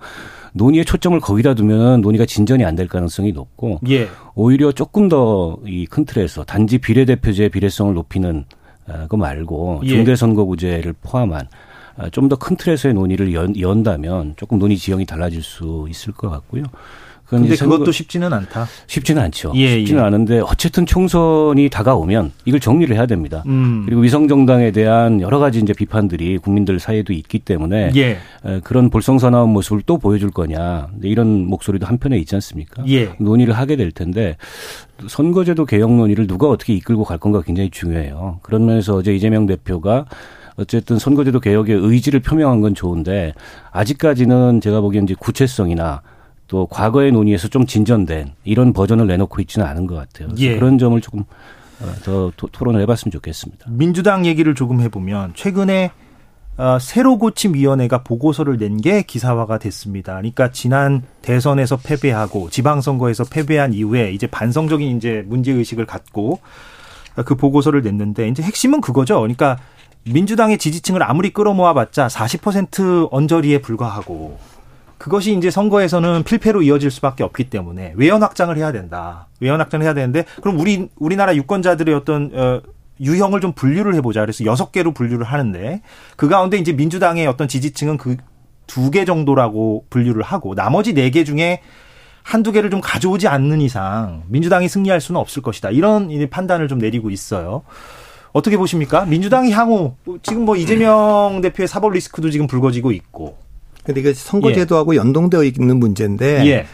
[0.53, 4.09] 논의의 초점을 거기다 두면 논의가 진전이 안 될 가능성이 높고 예.
[4.35, 8.45] 오히려 조금 더 이 큰 틀에서 단지 비례대표제 비례성을 높이는
[8.87, 9.89] 아, 거 말고 예.
[9.89, 11.49] 중대선거구제를 포함한
[11.97, 16.65] 아, 좀더 큰 틀에서의 논의를 연, 연다면 조금 논의 지형이 달라질 수 있을 것 같고요.
[17.31, 18.67] 그런데 그것도 쉽지는 않다.
[18.89, 19.53] 쉽지는 않죠.
[19.55, 20.07] 예, 쉽지는 예.
[20.07, 23.45] 않은데 어쨌든 총선이 다가오면 이걸 정리를 해야 됩니다.
[23.47, 23.85] 음.
[23.87, 28.19] 그리고 위성 정당에 대한 여러 가지 이제 비판들이 국민들 사이에도 있기 때문에 예.
[28.65, 32.83] 그런 볼성사나운 모습을 또 보여줄 거냐 이런 목소리도 한편에 있지 않습니까?
[32.89, 33.13] 예.
[33.21, 34.37] 논의를 하게 될 텐데
[35.07, 38.41] 선거제도 개혁 논의를 누가 어떻게 이끌고 갈 건가 굉장히 중요해요.
[38.43, 40.07] 그런 면에서 어제 이재명 대표가
[40.57, 43.35] 어쨌든 선거제도 개혁의 의지를 표명한 건 좋은데
[43.71, 46.03] 아직까지는 제가 보기엔 이제 구체성이나
[46.51, 50.35] 또 과거의 논의에서 좀 진전된 이런 버전을 내놓고 있지는 않은 것 같아요.
[50.39, 50.57] 예.
[50.57, 51.21] 그런 점을 조금
[51.81, 53.67] 어, 더 토론을 해봤으면 좋겠습니다.
[53.71, 55.93] 민주당 얘기를 조금 해보면 최근에
[56.57, 60.15] 어, 새로 고침 위원회가 보고서를 낸 게 기사화가 됐습니다.
[60.15, 66.41] 그러니까 지난 대선에서 패배하고 지방선거에서 패배한 이후에 이제 반성적인 이제 문제 의식을 갖고
[67.27, 69.21] 그 보고서를 냈는데 이제 핵심은 그거죠.
[69.21, 69.57] 그러니까
[70.05, 74.37] 민주당의 지지층을 아무리 끌어모아봤자 40% 언저리에 불과하고
[75.01, 79.29] 그것이 이제 선거에서는 필패로 이어질 수밖에 없기 때문에 외연 확장을 해야 된다.
[79.41, 82.61] 외연 확장을 해야 되는데 그럼 우리 우리나라 유권자들의 어떤 어
[83.01, 84.21] 유형을 좀 분류를 해보자.
[84.21, 85.81] 그래서 여섯 개로 분류를 하는데
[86.17, 88.17] 그 가운데 이제 민주당의 어떤 지지층은 그
[88.67, 91.61] 두 개 정도라고 분류를 하고 나머지 네 개 중에
[92.23, 95.71] 한두 개를 좀 가져오지 않는 이상 민주당이 승리할 수는 없을 것이다.
[95.71, 97.63] 이런 판단을 좀 내리고 있어요.
[98.33, 99.07] 어떻게 보십니까?
[99.07, 103.39] 민주당이 향후 지금 뭐 이재명 대표의 사법 리스크도 지금 불거지고 있고.
[103.85, 104.99] 근데 이게 선거제도하고 예.
[104.99, 106.67] 연동되어 있는 문제인데 예.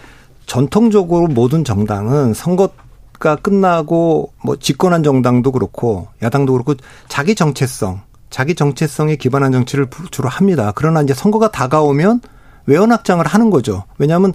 [0.47, 2.71] 전통적으로 모든 정당은 선거
[3.19, 6.75] 가 끝나고 뭐 집권한 정당도 그렇고 야당도 그렇고
[7.09, 10.73] 자기 정체성, 자기 정체성에 기반한 정치를 주로 합니다.
[10.75, 12.21] 그러나 이제 선거가 다가오면
[12.67, 13.85] 외연 확장을 하는 거죠.
[13.97, 14.35] 왜냐하면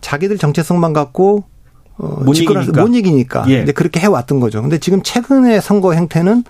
[0.00, 1.44] 자기들 정체성만 갖고
[1.98, 2.80] 어, 못 이기니까.
[2.80, 3.44] 못 이기니까.
[3.48, 3.64] 예.
[3.64, 4.62] 그렇게 해왔던 거죠.
[4.62, 6.44] 근데 지금 최근의 선거 행태는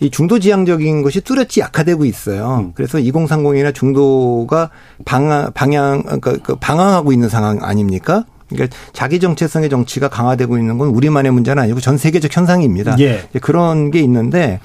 [0.00, 2.66] 이 중도 지향적인 것이 뚜렷이 약화되고 있어요.
[2.66, 2.72] 음.
[2.74, 4.70] 그래서 2030이나 중도가
[5.04, 8.24] 방향, 방향, 그러니까 그 방황하고 있는 상황 아닙니까?
[8.48, 12.96] 그러니까 자기 정체성의 정치가 강화되고 있는 건 우리만의 문제는 아니고 전 세계적 현상입니다.
[13.00, 13.28] 예.
[13.42, 14.60] 그런 게 있는데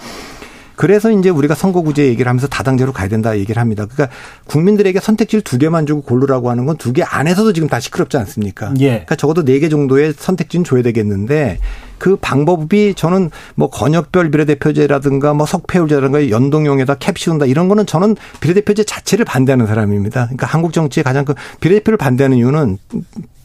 [0.76, 3.86] 그래서 이제 우리가 선거구제 얘기를 하면서 다당제로 가야 된다 얘기를 합니다.
[3.86, 4.16] 그러니까
[4.46, 8.74] 국민들에게 선택지를 두 개만 주고 고르라고 하는 건 두 개 안에서도 지금 다 시끄럽지 않습니까?
[8.80, 8.90] 예.
[8.90, 11.60] 그러니까 적어도 네 개 정도의 선택지는 줘야 되겠는데
[12.00, 18.84] 그 방법이 저는 뭐 건역별 비례대표제라든가 뭐 석패율제라든가 연동형에다 캡 씌운다 이런 거는 저는 비례대표제
[18.84, 20.26] 자체를 반대하는 사람입니다.
[20.26, 22.78] 그러니까 한국 정치의 가장 큰 비례대표를 반대하는 이유는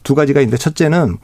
[0.03, 1.17] 두 가지가 있는데 첫째는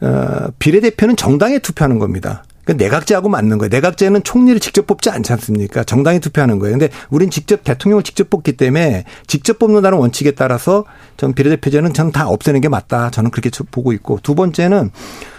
[0.00, 2.44] 어, 비례대표는 정당에 투표하는 겁니다.
[2.68, 3.70] 그러니까 내각제하고 맞는 거예요.
[3.70, 5.84] 내각제는 총리를 직접 뽑지 않지 않습니까?
[5.84, 6.76] 정당이 투표하는 거예요.
[6.76, 10.84] 근데 우린 직접 대통령을 직접 뽑기 때문에 직접 뽑는다는 원칙에 따라서
[11.16, 13.10] 전 비례대표제는 저는 다 없애는 게 맞다.
[13.10, 14.90] 저는 그렇게 보고 있고 두 번째는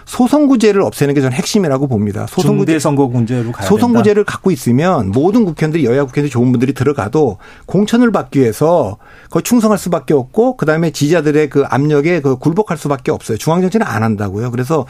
[0.09, 2.25] 소선구제를 없애는 게 저는 핵심이라고 봅니다.
[2.27, 7.37] 소선구제 선거구제로 가야 소선구제를 갖고 있으면 모든 국회의원들이 여야 국회의원들이 좋은 분들이 들어가도
[7.67, 8.97] 공천을 받기 위해서
[9.29, 13.37] 거의 충성할 수밖에 없고 그다음에 지지자들의 그 압력에 그 굴복할 수밖에 없어요.
[13.37, 14.49] 중앙 정치는 안 한다고요.
[14.49, 14.87] 그래서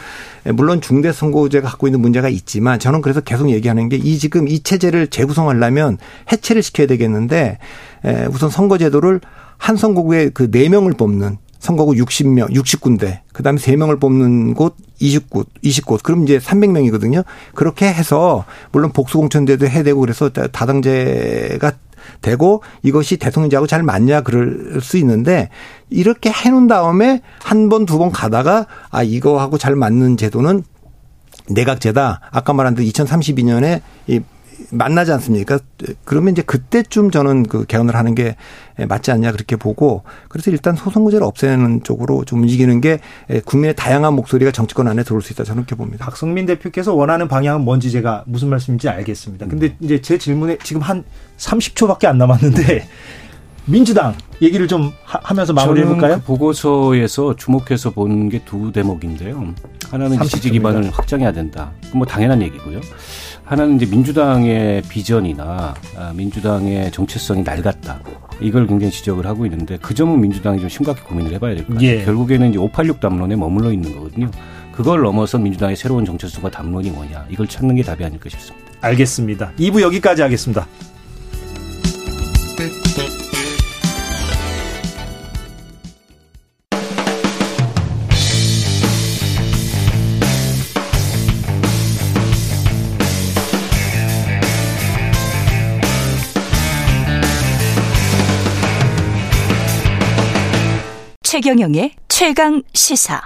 [0.54, 4.62] 물론 중대 선거구제가 갖고 있는 문제가 있지만 저는 그래서 계속 얘기하는 게 이 지금 이
[4.64, 5.98] 체제를 재구성하려면
[6.32, 7.58] 해체를 시켜야 되겠는데
[8.32, 9.20] 우선 선거제도를
[9.58, 16.04] 한 선거구에 그 4명을 뽑는 선거구 60명, 60군데, 그 다음에 3명을 뽑는 곳 20곳, 20곳.
[16.04, 17.24] 그럼 이제 300명이거든요.
[17.56, 21.72] 그렇게 해서, 물론 복수공천제도 해야 되고 그래서 다당제가
[22.22, 25.50] 되고 이것이 대통령제하고 잘 맞냐 그럴 수 있는데
[25.90, 30.64] 이렇게 해놓은 다음에 한 번, 두 번 가다가 아, 이거하고 잘 맞는 제도는
[31.50, 32.22] 내각제다.
[32.32, 34.22] 아까 말한 그 2032년에 이
[34.72, 35.60] 만나지 않습니까?
[36.04, 38.36] 그러면 이제 그때쯤 저는 그 개헌을 하는 게
[38.86, 43.00] 맞지 않냐 그렇게 보고 그래서 일단 소송구제를 없애는 쪽으로 좀 움직이는 게
[43.46, 46.06] 국민의 다양한 목소리가 정치권 안에 들어올 수 있다 저는 그렇게 봅니다.
[46.06, 49.48] 박성민 대표께서 원하는 방향은 뭔지 제가 무슨 말씀인지 알겠습니다.
[49.48, 49.76] 근데 음.
[49.82, 51.04] 이제 제 질문에 지금 한
[51.38, 52.88] 30초밖에 안 남았는데
[53.66, 56.16] 민주당 얘기를 좀 하 면서 마무리해 볼까요?
[56.16, 59.54] 그 보고서에서 주목해서 본 게 두 대목인데요.
[59.92, 61.72] 하나는 지지 기반을 확장해야 된다.
[61.94, 62.80] 뭐 당연한 얘기고요.
[63.50, 68.00] 하나는 이제 민주당의 비전이나 아, 민주당의 정체성이 낡았다.
[68.42, 71.90] 이걸 굉장히 지적을 하고 있는데 그 점은 민주당이 좀 심각히 고민을 해봐야 될 것 같아요.
[71.90, 72.06] 예.
[72.06, 74.30] 결국에는 이제 586 담론에 머물러 있는 거거든요.
[74.72, 78.68] 그걸 넘어서 민주당의 새로운 정체성과 담론이 뭐냐 이걸 찾는 게 답이 아닐까 싶습니다.
[78.82, 79.52] 알겠습니다.
[79.58, 80.68] 2부 여기까지 하겠습니다.
[101.42, 103.22] 최경영의 최강 시사.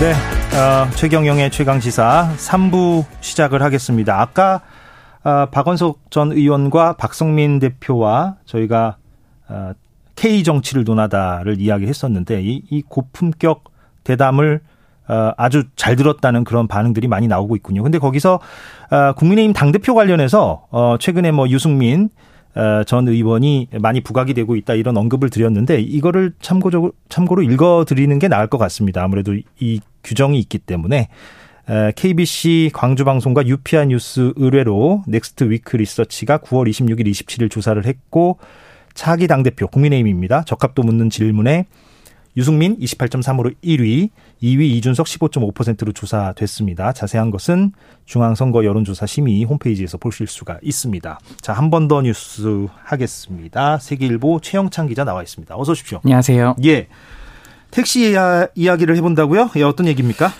[0.00, 0.14] 네,
[0.56, 4.22] 어, 최경영의 최강 시사 3부 시작을 하겠습니다.
[4.22, 4.62] 아까
[5.22, 8.96] 어, 박원석 전 의원과 박성민 대표와 저희가
[9.48, 9.72] 어,
[10.22, 13.64] K 정치를 논하다를 이야기했었는데 이, 이 고품격
[14.04, 14.60] 대담을
[15.08, 17.82] 어, 아주 잘 들었다는 그런 반응들이 많이 나오고 있군요.
[17.82, 18.38] 근데 거기서
[18.92, 22.08] 어, 국민의힘 당 대표 관련해서 어, 최근에 뭐 유승민
[22.54, 28.16] 어, 전 의원이 많이 부각이 되고 있다 이런 언급을 드렸는데 이거를 참고적으로 참고로 읽어 드리는
[28.20, 29.02] 게 나을 것 같습니다.
[29.02, 31.08] 아무래도 이 규정이 있기 때문에
[31.96, 38.38] KBC 광주방송과 UPI 뉴스 의뢰로 넥스트 위크 리서치가 9월 26일, 27일 조사를 했고
[38.94, 40.44] 차기 당대표 국민의힘입니다.
[40.44, 41.66] 적합도 묻는 질문에
[42.34, 44.08] 유승민 28.3으로 1위,
[44.42, 46.92] 2위 이준석 15.5%로 조사됐습니다.
[46.94, 47.72] 자세한 것은
[48.06, 51.18] 중앙선거 여론조사 심의 홈페이지에서 보실 수가 있습니다.
[51.42, 53.78] 자, 한 번 더 뉴스 하겠습니다.
[53.78, 55.54] 세계일보 최영창 기자 나와 있습니다.
[55.58, 56.00] 어서 오십시오.
[56.04, 56.56] 안녕하세요.
[56.64, 56.88] 예.
[57.70, 58.14] 택시
[58.54, 59.50] 이야기를 해본다고요?
[59.56, 60.32] 예, 어떤 얘기입니까?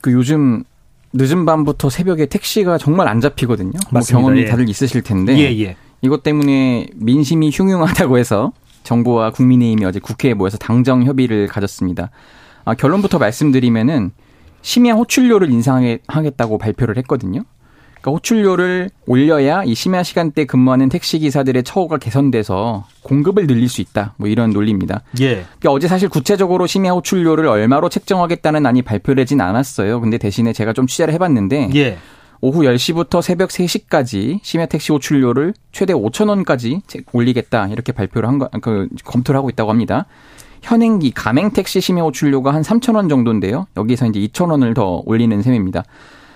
[0.00, 0.64] 그 요즘
[1.12, 3.78] 늦은 밤부터 새벽에 택시가 정말 안 잡히거든요.
[3.90, 4.44] 뭐 경험이 예.
[4.46, 5.76] 다들 있으실 텐데 예, 예.
[6.02, 12.10] 이것 때문에 민심이 흉흉하다고 해서 정부와 국민의힘이 어제 국회에 모여서 당정 협의를 가졌습니다.
[12.64, 14.10] 아, 결론부터 말씀드리면은
[14.62, 17.44] 심야 호출료를 인상하겠다고 발표를 했거든요.
[18.00, 24.14] 그러니까 호출료를 올려야 이 심야 시간대 근무하는 택시 기사들의 처우가 개선돼서 공급을 늘릴 수 있다.
[24.16, 25.02] 뭐 이런 논리입니다.
[25.20, 25.44] 예.
[25.58, 30.00] 그러니까 어제 사실 구체적으로 심야 호출료를 얼마로 책정하겠다는 안이 발표되진 않았어요.
[30.00, 31.98] 근데 대신에 제가 좀 취재를 해봤는데 예.
[32.44, 36.82] 오후 10시부터 새벽 3시까지 심야 택시 호출료를 최대 5천 원까지
[37.12, 40.06] 올리겠다 이렇게 발표를 한 거, 그 검토를 하고 있다고 합니다.
[40.60, 43.68] 현행기 가맹 택시 심야 호출료가 한 3천 원 정도인데요.
[43.76, 45.84] 여기서 이제 2천 원을 더 올리는 셈입니다.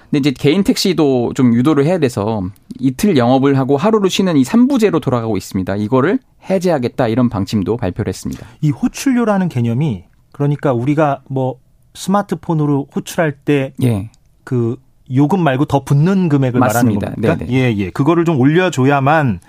[0.04, 2.42] 근데 이제 개인 택시도 좀 유도를 해야 돼서
[2.78, 5.74] 이틀 영업을 하고 하루를 쉬는 이 3부제로 돌아가고 있습니다.
[5.74, 8.46] 이거를 해제하겠다 이런 방침도 발표를 했습니다.
[8.60, 11.58] 이 호출료라는 개념이 그러니까 우리가 뭐
[11.94, 14.10] 스마트폰으로 호출할 때그 예.
[15.14, 17.10] 요금 말고 더 붙는 금액을 맞습니다.
[17.10, 17.46] 말하는 겁니까?
[17.46, 17.52] 네네.
[17.52, 17.90] 예, 예.
[17.90, 19.40] 그거를 좀 올려줘야만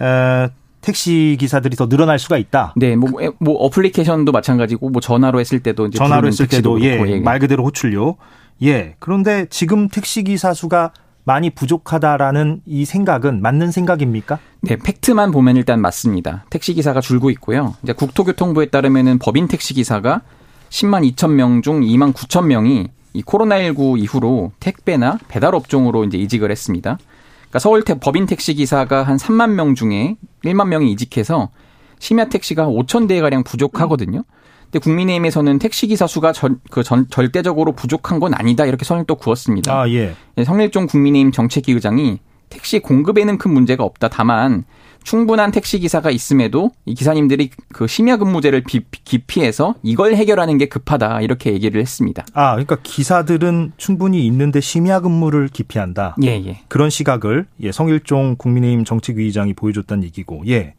[0.00, 0.48] 어,
[0.80, 2.72] 택시 기사들이 더 늘어날 수가 있다.
[2.76, 7.20] 네, 뭐, 뭐 어플리케이션도 마찬가지고 뭐 전화로 했을 때도 이제 전화로 했을 때도 예, 예,
[7.20, 8.16] 말 그대로 호출료.
[8.62, 8.94] 예.
[8.98, 10.92] 그런데 지금 택시 기사 수가
[11.24, 14.38] 많이 부족하다라는 이 생각은 맞는 생각입니까?
[14.62, 16.44] 네, 팩트만 보면 일단 맞습니다.
[16.48, 17.74] 택시 기사가 줄고 있고요.
[17.82, 20.22] 이제 국토교통부에 따르면은 법인 택시 기사가
[20.70, 26.50] 10만 2천 명 중 2만 9천 명이 이 코로나19 이후로 택배나 배달 업종으로 이제 이직을
[26.50, 26.98] 했습니다.
[27.40, 31.50] 그러니까 서울 법인 택시 기사가 한 3만 명 중에 1만 명이 이직해서
[31.98, 34.24] 심야 택시가 5천 대 가량 부족하거든요.
[34.64, 39.14] 근데 국민의힘에서는 택시 기사 수가 전, 그 전, 절대적으로 부족한 건 아니다 이렇게 선을 또
[39.14, 39.72] 그었습니다.
[39.72, 40.14] 아, 예.
[40.36, 42.18] 예 성일종 국민의힘 정책위 의장이
[42.50, 44.08] 택시 공급에는 큰 문제가 없다.
[44.08, 44.64] 다만
[45.08, 48.62] 충분한 택시 기사가 있음에도 이 기사님들이 그 심야 근무제를
[49.04, 52.26] 기피해서 이걸 해결하는 게 급하다 이렇게 얘기를 했습니다.
[52.34, 56.14] 아, 그러니까 기사들은 충분히 있는데 심야 근무를 기피한다.
[56.24, 56.60] 예, 예.
[56.68, 60.42] 그런 시각을 예, 성일종 국민의힘 정책위의장이 보여줬다는 얘기고.
[60.48, 60.74] 예.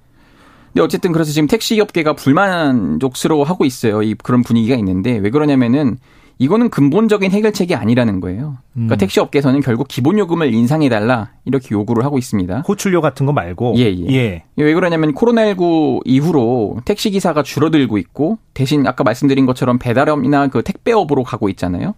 [0.74, 4.04] 근데 어쨌든 그래서 지금 택시 업계가 불만족스러워 하고 있어요.
[4.04, 5.98] 이 그런 분위기가 있는데 왜 그러냐면은
[6.42, 8.58] 이거는 근본적인 해결책이 아니라는 거예요.
[8.74, 8.98] 그러니까 음.
[8.98, 12.64] 택시 업계에서는 결국 기본 요금을 인상해 달라 이렇게 요구를 하고 있습니다.
[12.66, 13.76] 호출료 같은 거 말고.
[13.78, 14.06] 예, 예.
[14.14, 14.44] 예.
[14.56, 21.24] 왜 그러냐면 코로나19 이후로 택시 기사가 줄어들고 있고 대신 아까 말씀드린 것처럼 배달업이나 그 택배업으로
[21.24, 21.96] 가고 있잖아요.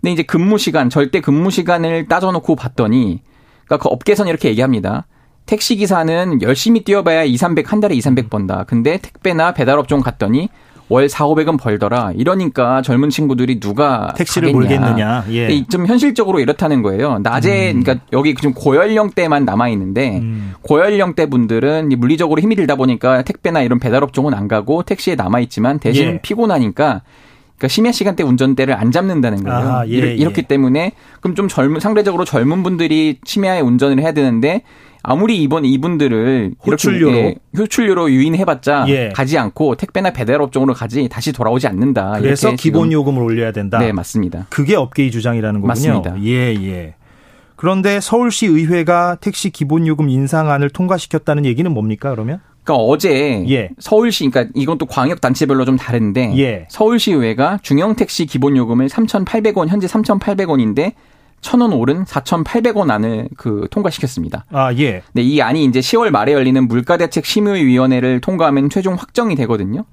[0.00, 3.20] 근데 이제 근무 시간, 절대 근무 시간을 따져 놓고 봤더니
[3.66, 5.06] 그러니까 그 업계에서는 이렇게 얘기합니다.
[5.44, 8.64] 택시 기사는 열심히 뛰어봐야 2, 300, 한 달에 2, 300 번다.
[8.64, 10.48] 근데 택배나 배달업 종 갔더니
[10.88, 12.12] 월 4, 500은 벌더라.
[12.14, 14.80] 이러니까 젊은 친구들이 누가 택시를 가겠냐.
[14.80, 15.24] 몰겠느냐.
[15.30, 15.64] 예.
[15.70, 17.18] 좀 현실적으로 이렇다는 거예요.
[17.22, 17.82] 낮에 음.
[17.82, 20.52] 그러니까 여기 지금 고연령대만 남아 있는데 음.
[20.62, 25.78] 고연령대 분들은 물리적으로 힘이 들다 보니까 택배나 이런 배달업 종은 안 가고 택시에 남아 있지만
[25.78, 26.20] 대신 예.
[26.20, 27.02] 피곤하니까
[27.64, 29.58] 그러니까 심야 시간대 운전대를 안 잡는다는 거예요.
[29.58, 30.46] 아, 예, 이렇기 예.
[30.46, 34.62] 때문에 그럼 좀 젊은 상대적으로 젊은 분들이 심야에 운전을 해야 되는데
[35.02, 39.08] 아무리 이번 이분들을 호출료로 예, 호출료로 유인해봤자 예.
[39.14, 42.18] 가지 않고 택배나 배달 업종으로 가지 다시 돌아오지 않는다.
[42.20, 43.78] 그래서 기본 요금을 올려야 된다.
[43.78, 44.46] 네 맞습니다.
[44.50, 45.68] 그게 업계의 주장이라는 거군요.
[45.68, 46.22] 맞습니다.
[46.22, 46.94] 예 예.
[47.56, 52.40] 그런데 서울시 의회가 택시 기본 요금 인상안을 통과시켰다는 얘기는 뭡니까 그러면?
[52.64, 53.68] 그러니까 어제 예.
[53.78, 56.66] 서울시 그러니까 이건 또 광역 단체별로 좀 다른데 예.
[56.70, 60.94] 서울시 의회가 중형 택시 기본 요금을 3,800원 현재 3,800원인데
[61.42, 64.46] 천원 오른 4,800원 안을 그 통과시켰습니다.
[64.50, 65.02] 아, 예.
[65.12, 69.84] 네, 이 안이 이제 10월 말에 열리는 물가대책 심의 위원회를 통과하면 최종 확정이 되거든요.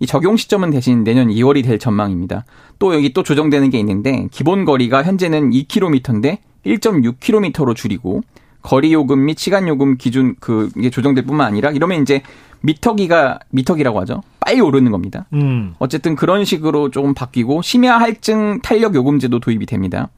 [0.00, 2.46] 이 적용 시점은 대신 내년 2월이 될 전망입니다.
[2.78, 8.22] 또 여기 또 조정되는 게 있는데 기본 거리가 현재는 2km인데 1.6km로 줄이고
[8.64, 12.22] 거리 요금 및 시간 요금 기준 그 이게 조정될 뿐만 아니라 이러면 이제
[12.62, 14.22] 미터기가 미터기라고 하죠.
[14.40, 15.26] 빨리 오르는 겁니다.
[15.34, 15.74] 음.
[15.78, 20.08] 어쨌든 그런 식으로 조금 바뀌고 심야 할증 탄력 요금제도 도입이 됩니다.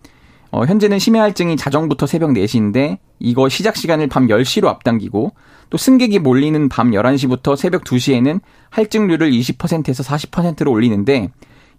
[0.53, 5.33] 어, 현재는 심야 할증이 자정부터 새벽 4시인데 이거 시작 시간을 밤 10시로 앞당기고
[5.69, 8.41] 또 승객이 몰리는 밤 11시부터 새벽 2시에는
[8.71, 11.31] 할증률을 20%에서 40%로 올리는데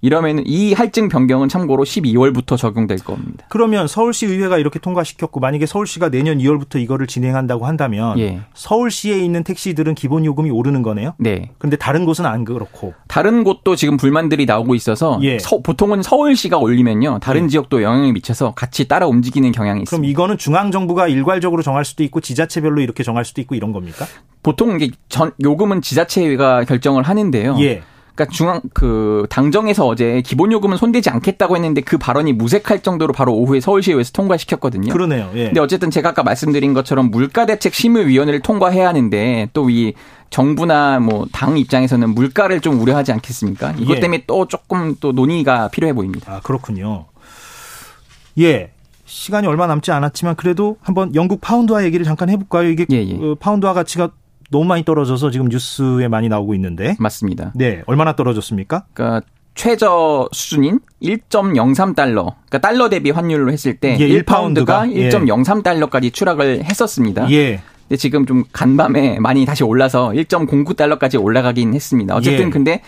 [0.01, 3.45] 이러면 이 할증 변경은 참고로 12월부터 적용될 겁니다.
[3.49, 8.41] 그러면 서울시 의회가 이렇게 통과시켰고 만약에 서울시가 내년 2월부터 이거를 진행한다고 한다면 예.
[8.53, 11.13] 서울시에 있는 택시들은 기본 요금이 오르는 거네요.
[11.17, 11.51] 네.
[11.57, 12.93] 근데 다른 곳은 안 그렇고.
[13.07, 15.39] 다른 곳도 지금 불만들이 나오고 있어서 예.
[15.39, 17.19] 서, 보통은 서울시가 올리면요.
[17.19, 17.47] 다른 예.
[17.47, 19.89] 지역도 영향을 미쳐서 같이 따라 움직이는 경향이 있습니다.
[19.89, 24.05] 그럼 이거는 중앙 정부가 일괄적으로 정할 수도 있고 지자체별로 이렇게 정할 수도 있고 이런 겁니까?
[24.43, 27.57] 보통 이게 전 요금은 지자체가 결정을 하는데요.
[27.59, 27.81] 예.
[28.17, 33.33] 그러니까 중앙 그 당정에서 어제 기본 요금은 손대지 않겠다고 했는데 그 발언이 무색할 정도로 바로
[33.35, 34.91] 오후에 서울시의회에서 통과시켰거든요.
[34.91, 35.29] 그러네요.
[35.35, 35.45] 예.
[35.45, 39.93] 근데 어쨌든 제가 아까 말씀드린 것처럼 물가 대책 심의위원회를 통과해야 하는데 또 이
[40.29, 43.75] 정부나 뭐 당 입장에서는 물가를 좀 우려하지 않겠습니까?
[43.77, 43.99] 이것 예.
[43.99, 46.33] 때문에 또 조금 또 논의가 필요해 보입니다.
[46.33, 47.05] 아 그렇군요.
[48.39, 48.71] 예.
[49.05, 52.69] 시간이 얼마 남지 않았지만 그래도 한번 영국 파운드화 얘기를 잠깐 해볼까요?
[52.69, 53.13] 이게 예, 예.
[53.15, 54.09] 어, 파운드화 가치가
[54.49, 56.95] 너무 많이 떨어져서 지금 뉴스에 많이 나오고 있는데.
[56.99, 57.51] 맞습니다.
[57.55, 58.85] 네, 얼마나 떨어졌습니까?
[58.93, 59.25] 그러니까
[59.55, 66.09] 최저 수준인 1.03달러, 그러니까 달러 대비 환율로 했을 때 예, 1파운드가 1.03달러까지 예.
[66.11, 67.29] 추락을 했었습니다.
[67.31, 67.61] 예.
[67.87, 72.15] 근데 지금 좀 간밤에 많이 다시 올라서 1.09달러까지 올라가긴 했습니다.
[72.15, 72.49] 어쨌든 예.
[72.49, 72.81] 근데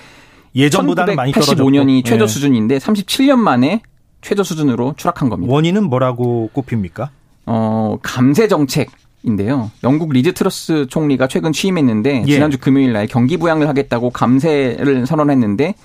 [0.55, 2.27] 예전보다는 많이 떨어졌고 85년이 최저 예.
[2.27, 3.81] 수준인데 37년 만에
[4.21, 5.51] 최저 수준으로 추락한 겁니다.
[5.51, 7.09] 원인은 뭐라고 꼽힙니까?
[7.45, 8.89] 어, 감세 정책
[9.23, 9.71] 인데요.
[9.83, 12.31] 영국 리즈 트러스 총리가 최근 취임했는데 예.
[12.31, 15.75] 지난주 금요일 날 경기 부양을 하겠다고 감세를 선언했는데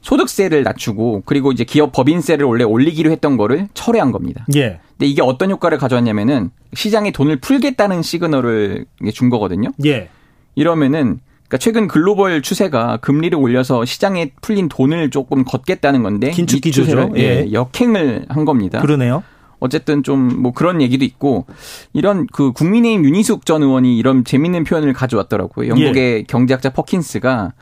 [0.00, 4.44] 소득세를 낮추고 그리고 이제 기업 법인세를 원래 올리기로 했던 거를 철회한 겁니다.
[4.54, 4.80] 예.
[4.92, 9.70] 근데 이게 어떤 효과를 가져왔냐면은 시장에 돈을 풀겠다는 시그널을 준 거거든요.
[9.86, 10.08] 예.
[10.56, 17.12] 이러면은 그러니까 최근 글로벌 추세가 금리를 올려서 시장에 풀린 돈을 조금 걷겠다는 건데 긴축 기조죠.
[17.16, 17.20] 예.
[17.46, 17.52] 예.
[17.52, 18.80] 역행을 한 겁니다.
[18.80, 19.22] 그러네요.
[19.64, 21.46] 어쨌든 좀 뭐 그런 얘기도 있고
[21.92, 25.68] 이런 그 국민의힘 윤희숙 전 의원이 이런 재밌는 표현을 가져왔더라고요.
[25.68, 26.22] 영국의 예.
[26.22, 27.52] 경제학자 퍼킨스가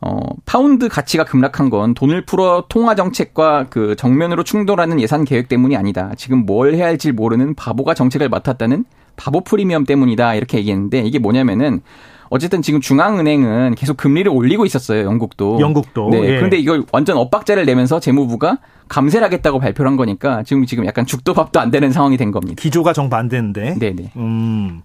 [0.00, 5.76] 어, 파운드 가치가 급락한 건 돈을 풀어 통화 정책과 그 정면으로 충돌하는 예산 계획 때문이
[5.76, 6.12] 아니다.
[6.16, 8.84] 지금 뭘 해야 할지 모르는 바보가 정책을 맡았다는
[9.16, 10.34] 바보 프리미엄 때문이다.
[10.34, 11.80] 이렇게 얘기했는데 이게 뭐냐면은
[12.28, 15.04] 어쨌든 지금 중앙은행은 계속 금리를 올리고 있었어요.
[15.04, 15.58] 영국도.
[15.60, 16.08] 영국도.
[16.10, 16.22] 네.
[16.24, 16.36] 예.
[16.36, 18.58] 그런데 이걸 완전 엇박자를 내면서 재무부가
[18.88, 22.60] 감세를 하겠다고 발표를 한 거니까 지금 지금 약간 죽도 밥도 안 되는 상황이 된 겁니다.
[22.60, 23.78] 기조가 정반대인데.
[23.78, 24.12] 네네.
[24.16, 24.82] 음.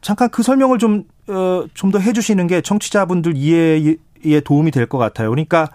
[0.00, 5.30] 잠깐 그 설명을 좀, 어, 좀 더 해주시는 게 청취자분들 이해에 도움이 될 것 같아요.
[5.30, 5.68] 그러니까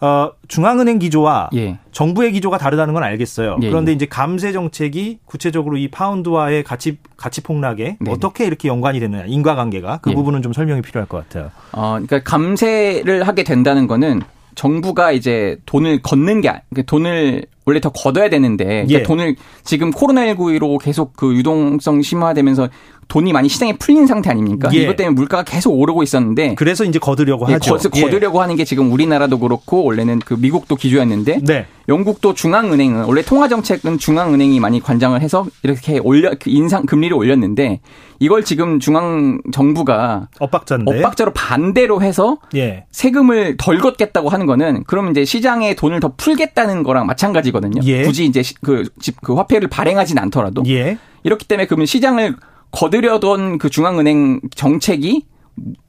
[0.00, 1.78] 어, 중앙은행 기조와 예.
[1.92, 3.58] 정부의 기조가 다르다는 건 알겠어요.
[3.62, 3.94] 예, 그런데 예.
[3.94, 8.10] 이제 감세 정책이 구체적으로 이 파운드와의 가치 가치 폭락에 네.
[8.10, 10.14] 어떻게 이렇게 연관이 되느냐 인과관계가 그 예.
[10.14, 11.50] 부분은 좀 설명이 필요할 것 같아요.
[11.72, 14.20] 어, 그러니까 감세를 하게 된다는 거는
[14.54, 19.02] 정부가 이제 돈을 걷는 게 그러니까 돈을 원래 더 걷어야 되는데 그러니까 예.
[19.02, 22.68] 돈을 지금 코로나19로 계속 그 유동성 심화되면서
[23.08, 24.68] 돈이 많이 시장에 풀린 상태 아닙니까?
[24.72, 24.78] 예.
[24.78, 27.76] 이것 때문에 물가가 계속 오르고 있었는데 그래서 이제 거두려고 예, 하죠.
[27.76, 28.40] 거, 거두려고 예.
[28.40, 31.66] 하는 게 지금 우리나라도 그렇고 원래는 그 미국도 기조였는데 네.
[31.88, 37.80] 영국도 중앙은행은 원래 통화 정책은 중앙은행이 많이 관장을 해서 이렇게 올려 그 인상 금리를 올렸는데
[38.18, 42.86] 이걸 지금 중앙 정부가 엇박자인데 엇박자로 반대로 해서 예.
[42.90, 47.82] 세금을 덜 걷겠다고 하는 거는 그러면 이제 시장에 돈을 더 풀겠다는 거랑 마찬가지거든요.
[47.84, 48.02] 예.
[48.02, 48.84] 굳이 이제 그,
[49.22, 50.98] 그 화폐를 발행하진 않더라도 예.
[51.22, 52.36] 이렇기 때문에 그러면 시장을
[52.70, 55.26] 거들여던 그 중앙은행 정책이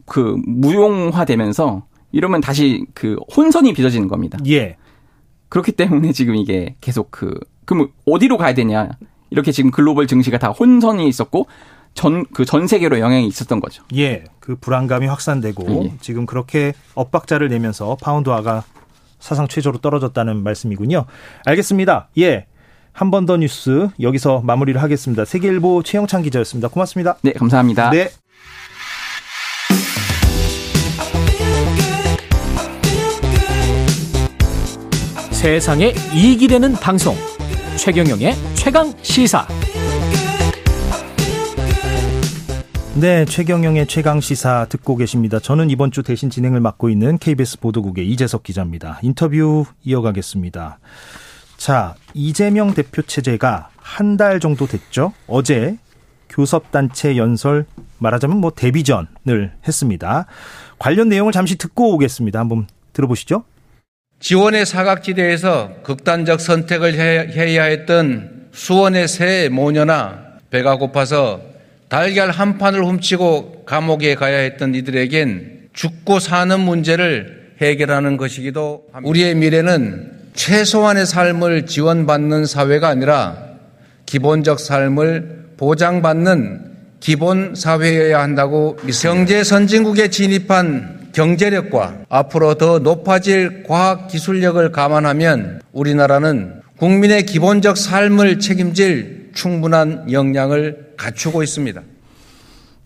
[0.06, 4.38] 그 무용화되면서 이러면 다시 그 혼선이 빚어지는 겁니다.
[4.48, 4.78] 예.
[5.50, 8.90] 그렇기 때문에 지금 이게 계속 그 그럼 어디로 가야 되냐
[9.30, 11.48] 이렇게 지금 글로벌 증시가 다 혼선이 있었고
[11.94, 13.84] 전 그 전 세계로 영향이 있었던 거죠.
[13.96, 14.24] 예.
[14.40, 15.94] 그 불안감이 확산되고 예.
[16.00, 18.64] 지금 그렇게 엇박자를 내면서 파운드화가
[19.20, 21.06] 사상 최저로 떨어졌다는 말씀이군요.
[21.46, 22.10] 알겠습니다.
[22.20, 22.46] 예.
[22.98, 25.24] 한 번 더 뉴스 여기서 마무리를 하겠습니다.
[25.24, 26.68] 세계일보 최영찬 기자였습니다.
[26.68, 27.18] 고맙습니다.
[27.22, 27.92] 네, 감사합니다.
[27.92, 28.10] 네.
[35.32, 37.16] 세상에 이익이 되는 방송
[37.78, 39.48] 최경영의 최강 시사.
[43.00, 45.40] 네, 최경영의 최강 시사 듣고 계십니다.
[45.40, 49.00] 저는 이번 주 대신 진행을 맡고 있는 KBS 보도국의 이재석 기자입니다.
[49.04, 50.80] 인터뷰 이어가겠습니다.
[51.58, 55.14] 자, 이재명 대표 체제가 한 달 정도 됐죠.
[55.28, 55.78] 어제
[56.30, 57.66] 교섭단체 연설
[58.00, 60.26] 말하자면 뭐 데비전을 했습니다.
[60.78, 62.40] 관련 내용을 잠시 듣고 오겠습니다.
[62.40, 63.44] 한번 들어보시죠.
[64.20, 70.20] 지원의 사각지대에서 극단적 선택을 해야 했던 수원의 새 모녀나
[70.50, 71.42] 배가 고파서
[71.90, 79.10] 달걀 한 판을 훔치고 감옥에 가야 했던 이들에겐 죽고 사는 문제를 해결하는 것이기도 합니다.
[79.10, 83.38] 우리의 미래는 최소한의 삶을 지원받는 사회가 아니라
[84.06, 89.18] 기본적 삶을 보장받는 기본 사회여야 한다고 믿습니다.
[89.18, 99.32] 경제 선진국에 진입한 경제력과 앞으로 더 높아질 과학 기술력을 감안하면 우리나라는 국민의 기본적 삶을 책임질
[99.34, 101.82] 충분한 역량을 갖추고 있습니다.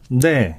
[0.10, 0.56] 네.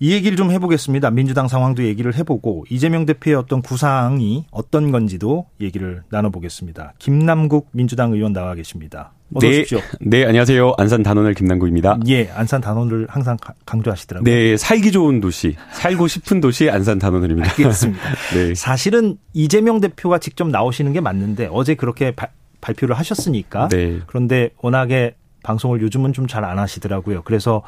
[0.00, 1.10] 이 얘기를 좀 해보겠습니다.
[1.10, 6.92] 민주당 상황도 얘기를 해보고 이재명 대표의 어떤 구상이 어떤 건지도 얘기를 나눠보겠습니다.
[7.00, 9.12] 김남국 민주당 의원 나와 계십니다.
[9.34, 9.80] 어서 네, 오십시오.
[10.00, 10.74] 네, 안녕하세요.
[10.78, 11.98] 안산 단원을 김남국입니다.
[12.06, 14.24] 예, 안산 단원을 항상 강조하시더라고요.
[14.32, 17.50] 네, 살기 좋은 도시, 살고 싶은 도시 안산 단원을입니다.
[17.50, 18.00] 알겠습니다.
[18.34, 18.54] 네.
[18.54, 22.28] 사실은 이재명 대표가 직접 나오시는 게 맞는데 어제 그렇게 바,
[22.60, 23.98] 발표를 하셨으니까 네.
[24.06, 27.22] 그런데 워낙에 방송을 요즘은 좀 잘 안 하시더라고요.
[27.24, 27.62] 그래서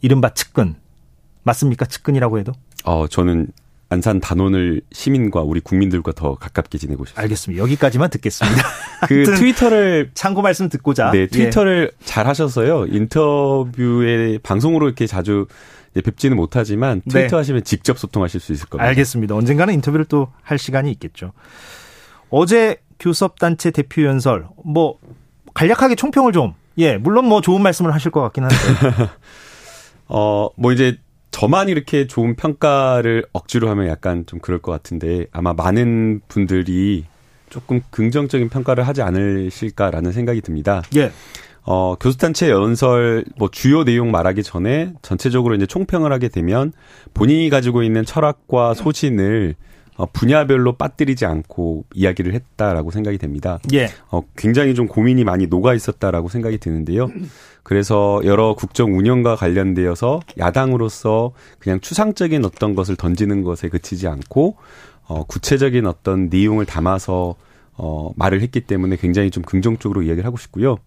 [0.00, 0.74] 이른바 측근
[1.46, 1.86] 맞습니까?
[1.86, 2.52] 측근이라고 해도?
[2.84, 3.48] 어, 저는
[3.88, 7.22] 안산 단원을 시민과 우리 국민들과 더 가깝게 지내고 싶습니다.
[7.22, 7.62] 알겠습니다.
[7.62, 8.62] 여기까지만 듣겠습니다.
[9.06, 11.12] 그 트위터를 참고 말씀 듣고자.
[11.12, 12.04] 네, 트위터를 예.
[12.04, 12.86] 잘 하셔서요.
[12.88, 15.46] 인터뷰에 방송으로 이렇게 자주
[15.94, 17.20] 뵙지는 못하지만 네.
[17.20, 17.40] 트위터 네.
[17.40, 18.88] 하시면 직접 소통하실 수 있을 겁니다.
[18.88, 19.34] 알겠습니다.
[19.36, 21.32] 언젠가는 인터뷰를 또 할 시간이 있겠죠.
[22.28, 24.98] 어제 교섭단체 대표 연설 뭐
[25.54, 28.56] 간략하게 총평을 좀 예, 물론 뭐 좋은 말씀을 하실 것 같긴 한데.
[30.08, 30.98] 어, 뭐 이제
[31.36, 37.04] 저만 이렇게 좋은 평가를 억지로 하면 약간 좀 그럴 것 같은데 아마 많은 분들이
[37.50, 40.80] 조금 긍정적인 평가를 하지 않으실까라는 생각이 듭니다.
[40.96, 41.12] 예.
[41.62, 46.72] 어, 교수단체 연설 뭐 주요 내용 말하기 전에 전체적으로 이제 총평을 하게 되면
[47.12, 53.58] 본인이 가지고 있는 철학과 소신을 어, 분야별로 빠뜨리지 않고 이야기를 했다라고 생각이 됩니다.
[53.72, 53.88] 예.
[54.10, 57.10] 어, 굉장히 좀 고민이 많이 녹아 있었다라고 생각이 드는데요.
[57.62, 64.56] 그래서 여러 국정 운영과 관련되어서 야당으로서 그냥 추상적인 어떤 것을 던지는 것에 그치지 않고
[65.08, 67.34] 어, 구체적인 어떤 내용을 담아서
[67.78, 70.78] 어, 말을 했기 때문에 굉장히 좀 긍정적으로 이야기를 하고 싶고요.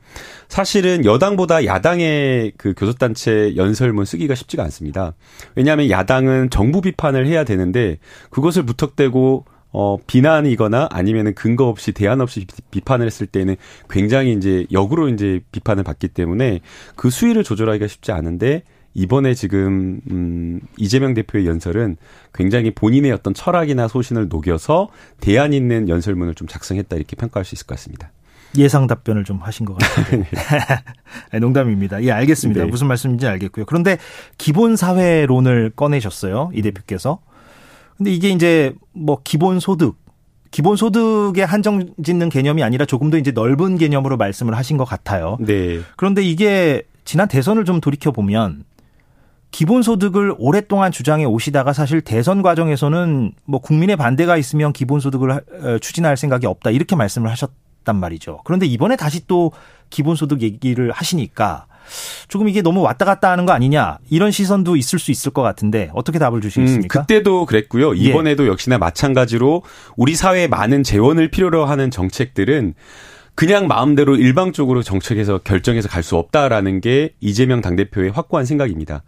[0.47, 5.13] 사실은 여당보다 야당의 그 교섭단체 연설문 쓰기가 쉽지가 않습니다.
[5.55, 7.97] 왜냐하면 야당은 정부 비판을 해야 되는데
[8.29, 13.55] 그것을 무턱대고 어, 비난이거나 아니면은 근거 없이 대안 없이 비판을 했을 때는
[13.87, 16.61] 굉장히 이제 역으로 이제 비판을 받기 때문에
[16.95, 18.63] 그 수위를 조절하기가 쉽지 않은데
[18.93, 21.97] 이번에 지금 음 이재명 대표의 연설은
[22.33, 24.89] 굉장히 본인의 어떤 철학이나 소신을 녹여서
[25.19, 28.11] 대안 있는 연설문을 좀 작성했다 이렇게 평가할 수 있을 것 같습니다.
[28.57, 30.23] 예상 답변을 좀 하신 것 같아요.
[31.31, 32.03] 네, 농담입니다.
[32.03, 32.63] 예, 알겠습니다.
[32.63, 32.69] 네.
[32.69, 33.65] 무슨 말씀인지 알겠고요.
[33.65, 33.97] 그런데
[34.37, 36.51] 기본 사회론을 꺼내셨어요.
[36.53, 37.19] 이 대표께서.
[37.97, 39.97] 근데 이게 이제 뭐 기본 소득
[40.51, 45.37] 기본 소득에 한정 짓는 개념이 아니라 조금 더 이제 넓은 개념으로 말씀을 하신 것 같아요.
[45.39, 45.81] 네.
[45.95, 48.63] 그런데 이게 지난 대선을 좀 돌이켜 보면
[49.51, 56.45] 기본소득을 오랫동안 주장해 오시다가 사실 대선 과정에서는 뭐 국민의 반대가 있으면 기본소득을 어, 추진할 생각이
[56.45, 58.41] 없다 이렇게 말씀을 하셨단 말이죠.
[58.43, 59.51] 그런데 이번에 다시 또
[59.89, 61.65] 기본소득 얘기를 하시니까
[62.27, 65.89] 조금 이게 너무 왔다 갔다 하는 거 아니냐 이런 시선도 있을 수 있을 것 같은데
[65.93, 66.99] 어떻게 답을 주시겠습니까?
[66.99, 67.95] 음, 그때도 그랬고요.
[67.97, 68.01] 예.
[68.01, 68.49] 이번에도 예.
[68.49, 69.63] 역시나 마찬가지로
[69.95, 72.75] 우리 사회에 많은 재원을 필요로 하는 정책들은
[73.39, 79.03] 그냥 마음대로 일방적으로 정책에서 결정해서 갈 수 없다라는 게 이재명 당대표의 확고한 생각입니다.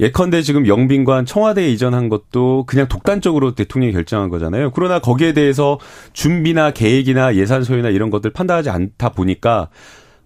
[0.00, 4.70] 예컨대 지금 영빈관 청와대에 이전한 것도 그냥 독단적으로 대통령이 결정한 거잖아요.
[4.70, 5.78] 그러나 거기에 대해서
[6.14, 9.68] 준비나 계획이나 예산 소요나 이런 것들 판단하지 않다 보니까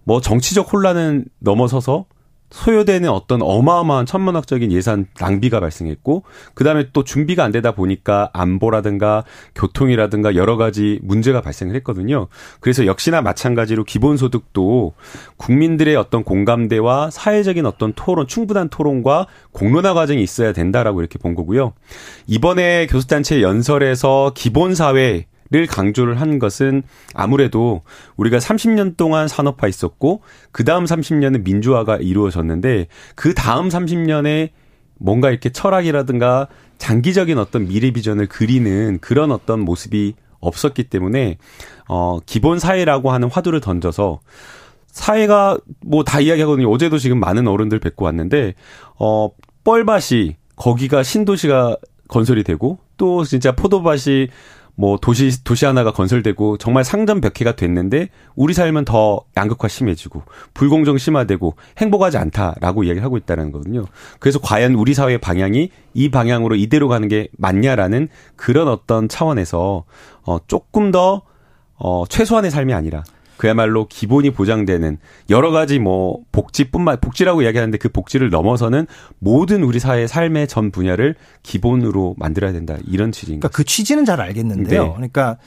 [0.05, 2.05] 뭐 정치적 혼란은 넘어서서
[2.51, 6.23] 소요되는 어떤 어마어마한 천문학적인 예산 낭비가 발생했고
[6.53, 9.23] 그다음에 또 준비가 안 되다 보니까 안보라든가
[9.55, 12.27] 교통이라든가 여러 가지 문제가 발생을 했거든요.
[12.59, 14.93] 그래서 역시나 마찬가지로 기본소득도
[15.37, 21.73] 국민들의 어떤 공감대와 사회적인 어떤 토론 충분한 토론과 공론화 과정이 있어야 된다라고 이렇게 본 거고요.
[22.27, 26.81] 이번에 교수단체 연설에서 기본사회 를 강조를 한 것은
[27.13, 27.81] 아무래도
[28.15, 30.21] 우리가 30년 동안 산업화 있었고
[30.53, 34.51] 그 다음 30년은 민주화가 이루어졌는데 그 다음 30년에
[34.97, 36.47] 뭔가 이렇게 철학이라든가
[36.77, 41.37] 장기적인 어떤 미래 비전을 그리는 그런 어떤 모습이 없었기 때문에
[41.89, 44.21] 어 기본 사회라고 하는 화두를 던져서
[44.87, 46.71] 사회가 뭐 다 이야기하거든요.
[46.71, 48.53] 어제도 지금 많은 어른들 뵙고 왔는데
[48.97, 49.29] 어
[49.65, 51.75] 뻘밭이 거기가 신도시가
[52.07, 54.27] 건설이 되고 또 진짜 포도밭이
[54.81, 60.23] 뭐 도시 도시 하나가 건설되고 정말 상점벽해가 됐는데 우리 삶은 더 양극화 심해지고
[60.55, 63.85] 불공정 심화되고 행복하지 않다라고 이야기를 하고 있다는 거거든요.
[64.19, 69.83] 그래서 과연 우리 사회의 방향이 이 방향으로 이대로 가는 게 맞냐라는 그런 어떤 차원에서
[70.23, 71.21] 어 조금 더
[71.75, 73.03] 어, 최소한의 삶이 아니라
[73.41, 74.99] 그야말로 기본이 보장되는
[75.31, 78.85] 여러 가지 뭐 복지뿐만 복지라고 이야기하는데 그 복지를 넘어서는
[79.17, 84.21] 모든 우리 사회의 삶의 전 분야를 기본으로 만들어야 된다 이런 취지인 그러니까 그 취지는 잘
[84.21, 84.83] 알겠는데요.
[84.83, 84.91] 네.
[84.93, 85.37] 그러니까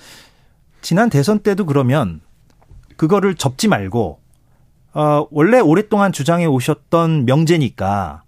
[0.83, 2.21] 지난 대선 때도 그러면
[2.97, 4.19] 그거를 접지 말고
[4.95, 8.25] 어 원래 오랫동안 주장해 오셨던 명제니까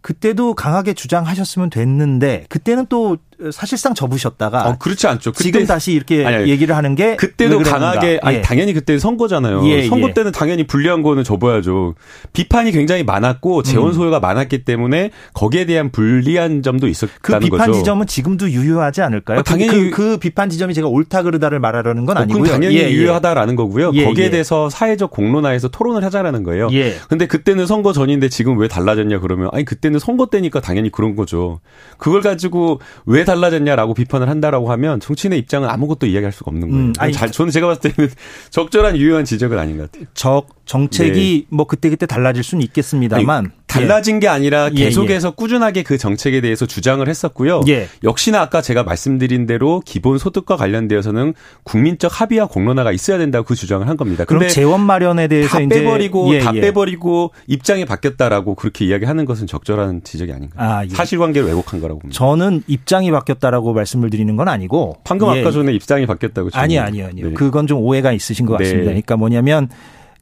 [0.00, 3.18] 그때도 강하게 주장하셨으면 됐는데 그때는 또
[3.52, 5.32] 사실상 접으셨다가 어, 그렇지 않죠.
[5.32, 8.40] 그때, 지금 다시 이렇게 아니, 얘기를 하는 게 그때도 강하게 아니 예.
[8.40, 9.66] 당연히 그때 선거잖아요.
[9.68, 10.14] 예, 선거 예.
[10.14, 11.94] 때는 당연히 불리한 거는 접어야죠.
[12.32, 13.92] 비판이 굉장히 많았고 재원 음.
[13.92, 14.22] 소요가 음.
[14.22, 17.72] 많았기 때문에 거기에 대한 불리한 점도 있었다는 그 비판 거죠.
[17.74, 19.40] 지점은 지금도 유효하지 않을까요?
[19.40, 22.50] 아, 당연히 그, 그, 비판 지점이 제가 옳다 그르다를 말하려는 건 어, 아니고요.
[22.50, 23.90] 당연히 예, 예, 유효하다라는 거고요.
[23.94, 26.68] 예, 거기에 대해서 사회적 공론화에서 토론을 하자라는 거예요.
[26.72, 26.94] 예.
[27.08, 31.60] 근데 그때는 선거 전인데 지금 왜 달라졌냐 그러면 아니 그때는 선거 때니까 당연히 그런 거죠.
[31.98, 36.84] 그걸 가지고 왜 달라졌냐라고 비판을 한다라고 하면 정치인의 입장은 아무것도 이야기할 수가 없는 거예요.
[36.86, 38.10] 음, 아니, 잘, 저는 제가 봤을 때는
[38.50, 40.08] 적절한 유효한 지적은 아닌 것 같아요.
[40.14, 41.56] 적 정책이 네.
[41.56, 43.44] 뭐 그때 그때 달라질 수는 있겠습니다만.
[43.44, 45.34] 아니, 달라진 게 아니라 예, 계속해서 예, 예.
[45.34, 47.62] 꾸준하게 그 정책에 대해서 주장을 했었고요.
[47.68, 47.88] 예.
[48.04, 51.34] 역시나 아까 제가 말씀드린 대로 기본 소득과 관련되어서는
[51.64, 54.24] 국민적 합의와 공론화가 있어야 된다고 그 주장을 한 겁니다.
[54.24, 60.02] 그럼 재원 마련에 대해서 다 빼버리고 예, 다 빼버리고 입장이 바뀌었다라고 그렇게 이야기하는 것은 적절한
[60.04, 60.54] 지적이 아닌가.
[60.56, 62.16] 아, 사실관계를 왜곡한 거라고 봅니다.
[62.16, 66.50] 저는 입장이 바뀌었다라고 말씀을 드리는 건 아니고 방금 아까 전에 입장이 바뀌었다고.
[66.52, 67.28] 아니 아니요 아니요.
[67.28, 67.34] 네.
[67.34, 68.78] 그건 좀 오해가 있으신 것 같습니다.
[68.78, 68.84] 네.
[68.86, 69.68] 그러니까 뭐냐면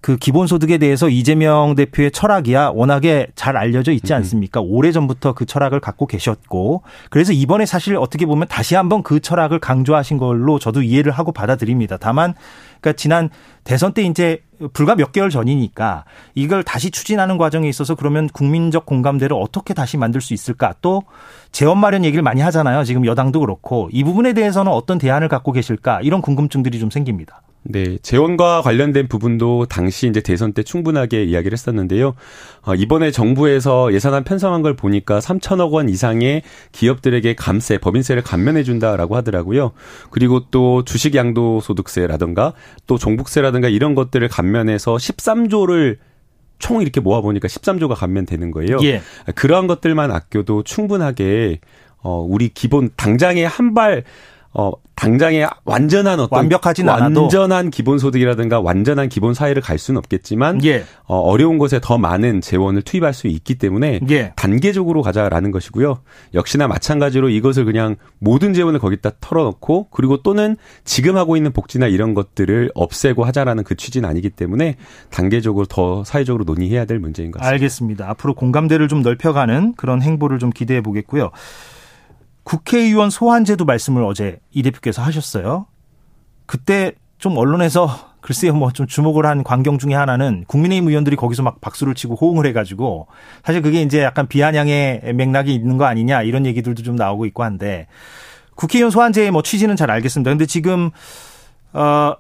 [0.05, 4.61] 그 기본소득에 대해서 이재명 대표의 철학이야 워낙에 잘 알려져 있지 않습니까?
[4.61, 9.61] 오래 전부터 그 철학을 갖고 계셨고 그래서 이번에 사실 어떻게 보면 다시 한번 그 철학을
[9.61, 11.97] 강조하신 걸로 저도 이해를 하고 받아들입니다.
[11.97, 12.35] 다만
[12.83, 13.31] 그러니까 지난
[13.65, 14.43] 대선 때 이제
[14.75, 16.05] 불과 몇 개월 전이니까
[16.35, 20.75] 이걸 다시 추진하는 과정에 있어서 그러면 국민적 공감대를 어떻게 다시 만들 수 있을까?
[20.83, 21.05] 또
[21.51, 22.85] 재원 마련 얘기를 많이 하잖아요.
[22.85, 26.03] 지금 여당도 그렇고 이 부분에 대해서는 어떤 대안을 갖고 계실까?
[26.03, 27.41] 이런 궁금증들이 좀 생깁니다.
[27.67, 32.15] 네, 재원과 관련된 부분도 당시 이제 대선 때 충분하게 이야기를 했었는데요.
[32.63, 36.43] 어, 이번에 정부에서 예산안 편성한 걸 보니까 3천억 원 이상의
[36.73, 39.73] 기업들에게 감세, 법인세를 감면해 준다라고 하더라고요.
[40.11, 42.53] 그리고 또 주식 양도 소득세라든가
[42.87, 45.97] 또 종북세라든가 이런 것들을 감면해서 13조를
[46.59, 48.79] 총 이렇게 모아 보니까 13조가 감면되는 거예요.
[48.83, 49.01] 예.
[49.35, 51.61] 그러한 것들만 아껴도 충분하게
[51.99, 54.05] 어 우리 기본 당장에 한발
[54.55, 60.65] 어, 당장에 완전한 어떤 완벽하진 않아도 완전한 기본 소득이라든가 완전한 기본 사회를 갈 수는 없겠지만
[60.65, 60.85] 예.
[61.05, 64.33] 어, 어려운 곳에 더 많은 재원을 투입할 수 있기 때문에 예.
[64.37, 65.99] 단계적으로 가자라는 것이고요.
[66.35, 72.15] 역시나 마찬가지로 이것을 그냥 모든 재원을 거기다 털어놓고 그리고 또는 지금 하고 있는 복지나 이런
[72.15, 74.77] 것들을 없애고 하자라는 그 취지는 아니기 때문에
[75.11, 77.53] 단계적으로 더 사회적으로 논의해야 될 문제인 것 같습니다.
[77.53, 78.11] 알겠습니다.
[78.11, 81.33] 앞으로 공감대를 좀 넓혀가는 그런 행보를 좀 기대해 보겠고요.
[82.45, 85.67] 국회의원 소환제도 말씀을 어제 이 대표께서 하셨어요.
[86.47, 91.61] 그때 좀 언론에서 글쎄요, 뭐 좀 주목을 한 광경 중에 하나는 국민의힘 의원들이 거기서 막
[91.61, 93.07] 박수를 치고 호응을 해가지고
[93.45, 97.87] 사실 그게 이제 약간 비아냥의 맥락이 있는 거 아니냐 이런 얘기들도 좀 나오고 있고 한데
[98.55, 100.31] 국회의원 소환제의 뭐 취지는 잘 알겠습니다.
[100.31, 100.91] 근데 지금
[101.75, 102.15] 어,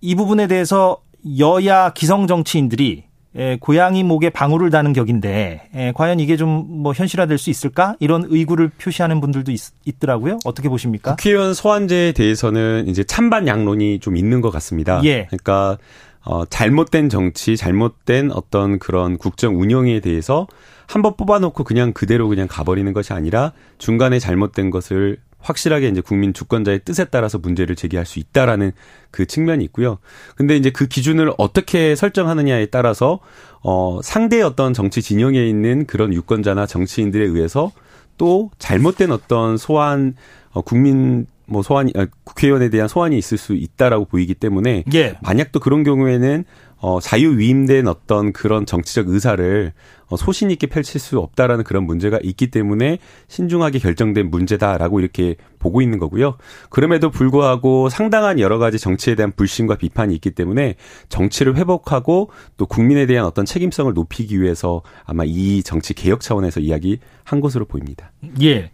[0.00, 0.98] 이 부분에 대해서
[1.40, 3.07] 여야 기성 정치인들이
[3.38, 8.24] 예, 고양이 목에 방울을 다는 격인데 예, 과연 이게 좀 뭐 현실화될 수 있을까 이런
[8.28, 9.60] 의구를 표시하는 분들도 있,
[10.00, 11.12] 더라고요 어떻게 보십니까?
[11.16, 15.00] 국회의원 소환제에 대해서는 이제 찬반 양론이 좀 있는 것 같습니다.
[15.04, 15.26] 예.
[15.26, 15.78] 그러니까
[16.24, 20.46] 어, 잘못된 정치, 잘못된 어떤 그런 국정 운영에 대해서
[20.86, 26.34] 한 번 뽑아놓고 그냥 그대로 그냥 가버리는 것이 아니라 중간에 잘못된 것을 확실하게 이제 국민
[26.34, 28.72] 주권자의 뜻에 따라서 문제를 제기할 수 있다라는
[29.10, 29.98] 그 측면이 있고요.
[30.36, 33.20] 근데 이제 그 기준을 어떻게 설정하느냐에 따라서
[33.62, 37.72] 어 상대의 어떤 정치 진영에 있는 그런 유권자나 정치인들에 의해서
[38.16, 40.14] 또 잘못된 어떤 소환
[40.50, 45.14] 어 국민 뭐 소환이 아, 국회의원에 대한 소환이 있을 수 있다라고 보이기 때문에 예.
[45.22, 46.44] 만약 또 그런 경우에는
[46.80, 52.18] 어, 자유 위임된 어떤 그런 정치적 의사를 어, 소신 있게 펼칠 수 없다라는 그런 문제가
[52.22, 52.98] 있기 때문에
[53.28, 56.36] 신중하게 결정된 문제다라고 이렇게 보고 있는 거고요.
[56.70, 60.76] 그럼에도 불구하고 상당한 여러 가지 정치에 대한 불신과 비판이 있기 때문에
[61.08, 67.40] 정치를 회복하고 또 국민에 대한 어떤 책임성을 높이기 위해서 아마 이 정치 개혁 차원에서 이야기한
[67.40, 68.12] 것으로 보입니다.
[68.42, 68.70] 예.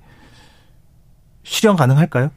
[1.42, 2.30] 실현 가능할까요?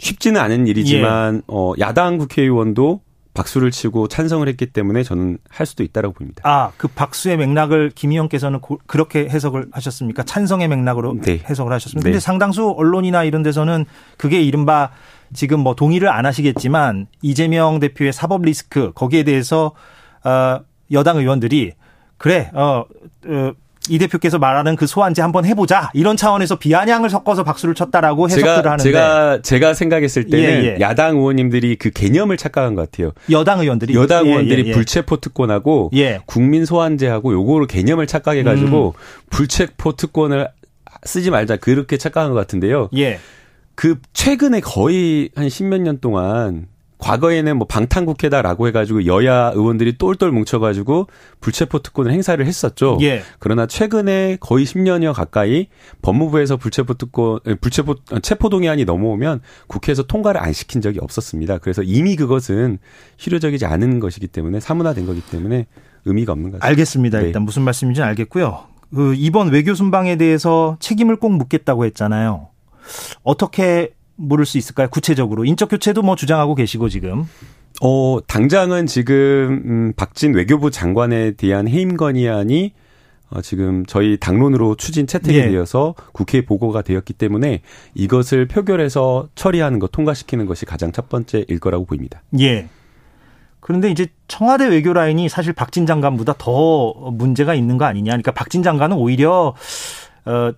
[0.00, 1.42] 쉽지는 않은 일이지만 예.
[1.46, 3.02] 어, 야당 국회의원도
[3.40, 6.42] 박수를 치고 찬성을 했기 때문에 저는 할 수도 있다라고 봅니다.
[6.44, 10.24] 아, 그 박수의 맥락을 김 의원께서는 그렇게 해석을 하셨습니까?
[10.24, 11.40] 찬성의 맥락으로 네.
[11.48, 12.04] 해석을 하셨습니다.
[12.04, 12.10] 네.
[12.10, 13.86] 근데 상당수 언론이나 이런 데서는
[14.18, 14.90] 그게 이른바
[15.32, 19.72] 지금 뭐 동의를 안 하시겠지만 이재명 대표의 사법 리스크 거기에 대해서
[20.24, 20.60] 어
[20.92, 21.72] 여당 의원들이
[22.18, 22.84] 그래 어,
[23.26, 23.52] 어
[23.88, 28.70] 이 대표께서 말하는 그 소환제 한번 해보자 이런 차원에서 비아냥을 섞어서 박수를 쳤다라고 해석들을 제가,
[28.72, 30.80] 하는데 제가 제가 생각했을 때는 예, 예.
[30.80, 33.12] 야당 의원님들이 그 개념을 착각한 것 같아요.
[33.30, 34.72] 여당 의원들이 여당 예, 의원들이 예, 예.
[34.72, 36.20] 불체포 특권하고 예.
[36.26, 39.26] 국민 소환제하고 요거를 개념을 착각해가지고 음.
[39.30, 40.48] 불체포 특권을
[41.04, 42.90] 쓰지 말자 그렇게 착각한 것 같은데요.
[42.96, 43.18] 예.
[43.74, 46.66] 그 최근에 거의 한 십몇 년 동안
[47.00, 51.08] 과거에는 뭐 방탄국회다라고 해가지고 여야 의원들이 똘똘 뭉쳐가지고
[51.40, 52.98] 불체포 특권을 행사를 했었죠.
[53.00, 53.22] 예.
[53.38, 55.68] 그러나 최근에 거의 10년여 가까이
[56.02, 61.58] 법무부에서 불체포 특권, 불체포 체포 동의안이 넘어오면 국회에서 통과를 안 시킨 적이 없었습니다.
[61.58, 62.78] 그래서 이미 그것은
[63.16, 65.66] 실효적이지 않은 것이기 때문에 사문화된 거기 때문에
[66.04, 66.64] 의미가 없는 거죠.
[66.64, 67.20] 알겠습니다.
[67.20, 67.26] 네.
[67.26, 68.64] 일단 무슨 말씀인지 알겠고요.
[68.94, 72.48] 그 이번 외교 순방에 대해서 책임을 꼭 묻겠다고 했잖아요.
[73.22, 74.88] 어떻게 물을 수 있을까요?
[74.88, 77.24] 구체적으로 인적 교체도 뭐 주장하고 계시고 지금.
[77.82, 82.72] 어 당장은 지금 음, 박진 외교부 장관에 대한 해임 건의안이
[83.30, 85.48] 어, 지금 저희 당론으로 추진 채택이 예.
[85.50, 87.62] 되어서 국회에 보고가 되었기 때문에
[87.94, 92.22] 이것을 표결해서 처리하는 것 통과시키는 것이 가장 첫 번째일 거라고 보입니다.
[92.40, 92.68] 예.
[93.60, 98.10] 그런데 이제 청와대 외교 라인이 사실 박진 장관보다 더 문제가 있는 거 아니냐.
[98.10, 99.54] 그러니까 박진 장관은 오히려
[100.24, 100.52] 어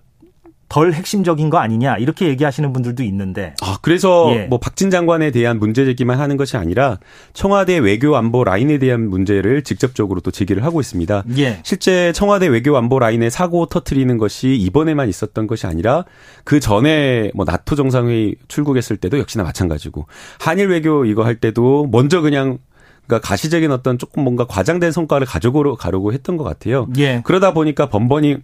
[0.73, 3.53] 덜 핵심적인 거 아니냐 이렇게 얘기하시는 분들도 있는데.
[3.61, 4.45] 아 그래서 예.
[4.45, 6.97] 뭐 박진 장관에 대한 문제 제기만 하는 것이 아니라
[7.33, 11.25] 청와대 외교 안보 라인에 대한 문제를 직접적으로 또 제기를 하고 있습니다.
[11.37, 11.59] 예.
[11.61, 16.05] 실제 청와대 외교 안보 라인에 사고 터트리는 것이 이번에만 있었던 것이 아니라
[16.43, 20.07] 그 전에 뭐 나토 정상회의 출국했을 때도 역시나 마찬가지고
[20.39, 22.57] 한일 외교 이거 할 때도 먼저 그냥
[23.05, 26.87] 그러니까 가시적인 어떤 조금 뭔가 과장된 성과를 가져고 가려고 했던 것 같아요.
[26.97, 27.21] 예.
[27.23, 28.37] 그러다 보니까 번번이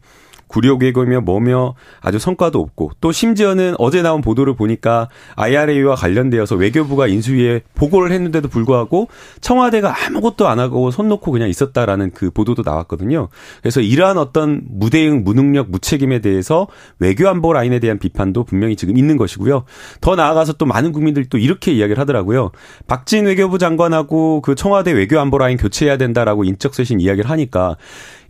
[0.49, 7.61] 구력외교며 뭐며 아주 성과도 없고 또 심지어는 어제 나온 보도를 보니까 IRA와 관련되어서 외교부가 인수위에
[7.75, 9.07] 보고를 했는데도 불구하고
[9.39, 13.29] 청와대가 아무것도 안 하고 손 놓고 그냥 있었다라는 그 보도도 나왔거든요.
[13.61, 16.67] 그래서 이러한 어떤 무대응, 무능력, 무책임에 대해서
[16.97, 19.63] 외교안보 라인에 대한 비판도 분명히 지금 있는 것이고요.
[20.01, 22.51] 더 나아가서 또 많은 국민들이 또 이렇게 이야기를 하더라고요.
[22.87, 27.77] 박진 외교부 장관하고 그 청와대 외교안보 라인 교체해야 된다라고 인적 쇄신 이야기를 하니까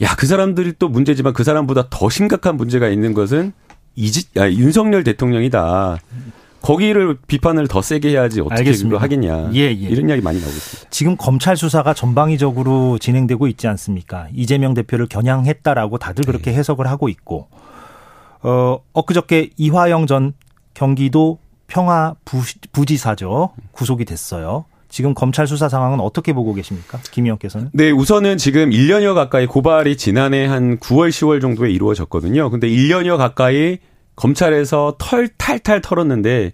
[0.02, 3.54] 야, 그 사람들이 또 문제지만 그 사람보다 더 심각한 문제가 있는 것은
[3.96, 5.98] 이지, 야, 윤석열 대통령이다.
[6.62, 9.02] 거기를 비판을 더 세게 해야지 어떻게 알겠습니다.
[9.02, 9.52] 하겠냐.
[9.54, 9.72] 예, 예.
[9.72, 10.90] 이런 이야기 많이 나오고 있습니다.
[10.90, 14.28] 지금 검찰 수사가 전방위적으로 진행되고 있지 않습니까?
[14.34, 16.58] 이재명 대표를 겨냥했다라고 다들 그렇게 네.
[16.58, 17.48] 해석을 하고 있고,
[18.42, 20.34] 어, 엊그저께 이화영 전
[20.74, 22.16] 경기도 평화
[22.72, 23.52] 부지사죠.
[23.72, 24.66] 구속이 됐어요.
[24.90, 27.00] 지금 검찰 수사 상황은 어떻게 보고 계십니까?
[27.12, 27.70] 김 의원께서는?
[27.74, 32.50] 네, 우선은 지금 1년여 가까이 고발이 지난해 한 9월, 10월 정도에 이루어졌거든요.
[32.50, 33.78] 근데 1년여 가까이
[34.16, 36.52] 검찰에서 털 탈탈 털었는데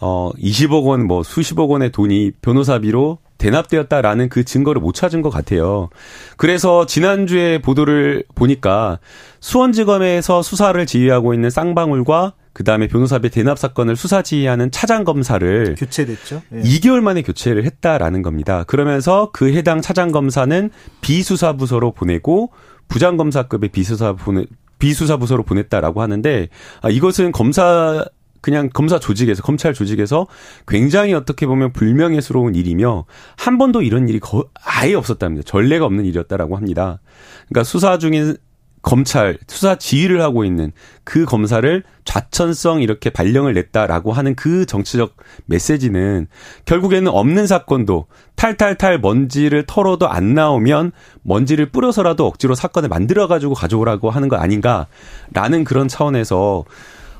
[0.00, 5.90] 어 20억 원, 뭐 수십억 원의 돈이 변호사비로 대납되었다라는 그 증거를 못 찾은 것 같아요.
[6.36, 8.98] 그래서 지난주에 보도를 보니까
[9.40, 16.40] 수원지검에서 수사를 지휘하고 있는 쌍방울과 그 다음에 변호사비 대납 사건을 수사 지휘하는 차장 검사를 교체됐죠.
[16.54, 16.60] 예.
[16.62, 18.64] 2개월 만에 교체를 했다라는 겁니다.
[18.64, 20.70] 그러면서 그 해당 차장 검사는
[21.02, 22.52] 비수사 부서로 보내고
[22.88, 24.46] 부장 검사급의 비수사 보내
[24.78, 26.48] 비수사 부서로 보냈다라고 하는데
[26.80, 28.06] 아, 이것은 검사
[28.40, 30.26] 그냥 검사 조직에서 검찰 조직에서
[30.66, 33.04] 굉장히 어떻게 보면 불명예스러운 일이며
[33.36, 35.42] 한 번도 이런 일이 거, 아예 없었답니다.
[35.44, 37.00] 전례가 없는 일이었다라고 합니다.
[37.48, 38.38] 그러니까 수사 중인
[38.86, 40.70] 검찰 수사 지휘를 하고 있는
[41.02, 46.28] 그 검사를 좌천성 이렇게 발령을 냈다라고 하는 그 정치적 메시지는
[46.66, 48.06] 결국에는 없는 사건도
[48.36, 50.92] 탈탈탈 먼지를 털어도 안 나오면
[51.22, 56.64] 먼지를 뿌려서라도 억지로 사건을 만들어 가지고 가져오라고 하는 거 아닌가라는 그런 차원에서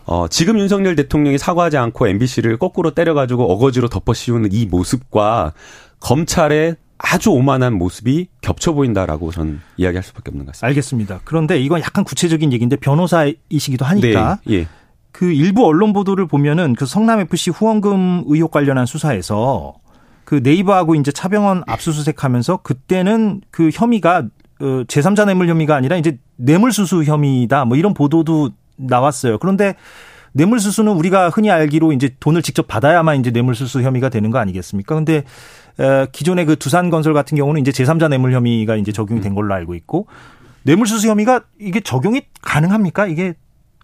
[0.04, 5.52] 어, 지금 윤석열 대통령이 사과하지 않고 MBC를 거꾸로 때려가지고 어거지로 덮어 씌우는 이 모습과
[5.98, 10.66] 검찰의 아주 오만한 모습이 겹쳐 보인다라고 저는 이야기할 수밖에 없는 것 같습니다.
[10.66, 11.20] 알겠습니다.
[11.24, 14.68] 그런데 이건 약간 구체적인 얘기인데 변호사이시기도 하니까 네, 예.
[15.12, 19.74] 그 일부 언론 보도를 보면은 그 성남 FC 후원금 의혹 관련한 수사에서
[20.24, 24.26] 그 네이버하고 이제 차병원 압수수색하면서 그때는 그 혐의가
[24.60, 29.38] 어, 제3자 뇌물 혐의가 아니라 이제 뇌물수수 혐의다 뭐 이런 보도도 나왔어요.
[29.38, 29.74] 그런데
[30.32, 34.94] 뇌물수수는 우리가 흔히 알기로 이제 돈을 직접 받아야만 이제 뇌물수수 혐의가 되는 거 아니겠습니까?
[34.94, 35.24] 근데
[36.12, 40.06] 기존의 그 두산건설 같은 경우는 이제 제3자 뇌물 혐의가 이제 적용이 된 걸로 알고 있고
[40.64, 43.06] 뇌물수수 혐의가 이게 적용이 가능합니까?
[43.06, 43.34] 이게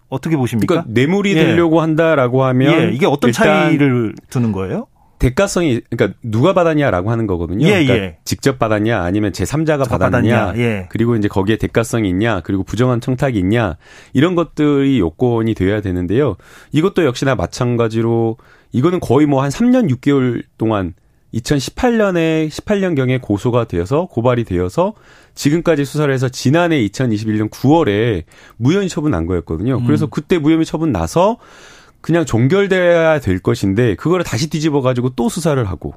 [0.09, 0.67] 어떻게 보십니까?
[0.73, 1.45] 그러니까 뇌물이 예.
[1.45, 2.91] 되려고 한다라고 하면 예.
[2.93, 4.87] 이게 어떤 차이를 두는 거예요?
[5.19, 7.65] 대가성이 그러니까 누가 받았냐라고 하는 거거든요.
[7.65, 8.17] 예, 그러니까 예.
[8.25, 10.37] 직접 받았냐 아니면 제3자가 받았느냐.
[10.47, 10.61] 받았냐.
[10.61, 10.87] 예.
[10.89, 13.77] 그리고 이제 거기에 대가성이 있냐 그리고 부정한 청탁이 있냐
[14.11, 16.35] 이런 것들이 요건이 되어야 되는데요.
[16.73, 18.35] 이것도 역시나 마찬가지로
[18.73, 20.93] 이거는 거의 뭐 한 3년 6개월 동안
[21.33, 24.93] 2018년에 18년경에 고소가 되어서 고발이 되어서
[25.35, 28.23] 지금까지 수사를 해서 지난해 2021년 9월에
[28.57, 29.77] 무혐의 처분 난 거였거든요.
[29.77, 29.85] 음.
[29.85, 31.37] 그래서 그때 무혐의 처분 나서
[32.01, 35.93] 그냥 종결돼야 될 것인데 그거를 다시 뒤집어 가지고 또 수사를 하고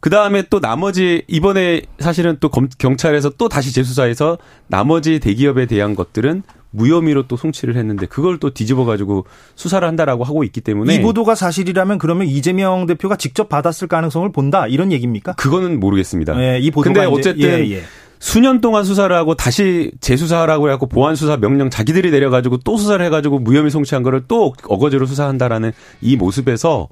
[0.00, 4.38] 그 다음에 또 나머지 이번에 사실은 또 검, 경찰에서 또 다시 재수사해서
[4.68, 10.44] 나머지 대기업에 대한 것들은 무혐의로 또 송치를 했는데 그걸 또 뒤집어 가지고 수사를 한다라고 하고
[10.44, 15.32] 있기 때문에 이 보도가 사실이라면 그러면 이재명 대표가 직접 받았을 가능성을 본다 이런 얘기입니까?
[15.34, 16.34] 그거는 모르겠습니다.
[16.34, 17.82] 네, 이 보도가 근데 어쨌든 예, 예.
[18.20, 23.38] 수년 동안 수사를 하고 다시 재수사하라고 해갖고 보안 수사 명령 자기들이 내려가지고 또 수사를 해가지고
[23.38, 26.88] 무혐의 송치한 거를 또 어거지로 수사한다라는 이 모습에서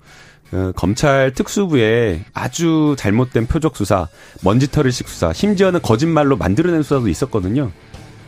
[0.53, 4.09] 어, 검찰 특수부에 아주 잘못된 표적 수사,
[4.43, 7.73] 먼지털이식 수사, 심지어는 거짓말로 만들어낸 수사도 있었거든요.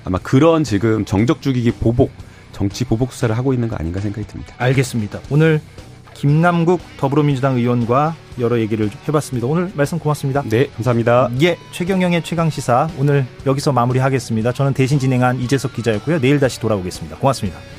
[0.05, 2.11] 아마 그런 지금 정적 죽이기 보복,
[2.53, 4.55] 정치 보복 수사를 하고 있는 거 아닌가 생각이 듭니다.
[4.59, 5.21] 알겠습니다.
[5.31, 5.61] 오늘
[6.15, 9.47] 김남국 더불어민주당 의원과 여러 얘기를 해봤습니다.
[9.47, 10.43] 오늘 말씀 고맙습니다.
[10.47, 11.31] 네, 감사합니다.
[11.43, 14.53] 예, 최경영의 최강 시사 오늘 여기서 마무리하겠습니다.
[14.53, 16.21] 저는 대신 진행한 이재석 기자였고요.
[16.21, 17.19] 내일 다시 돌아오겠습니다.
[17.19, 17.78] 고맙습니다.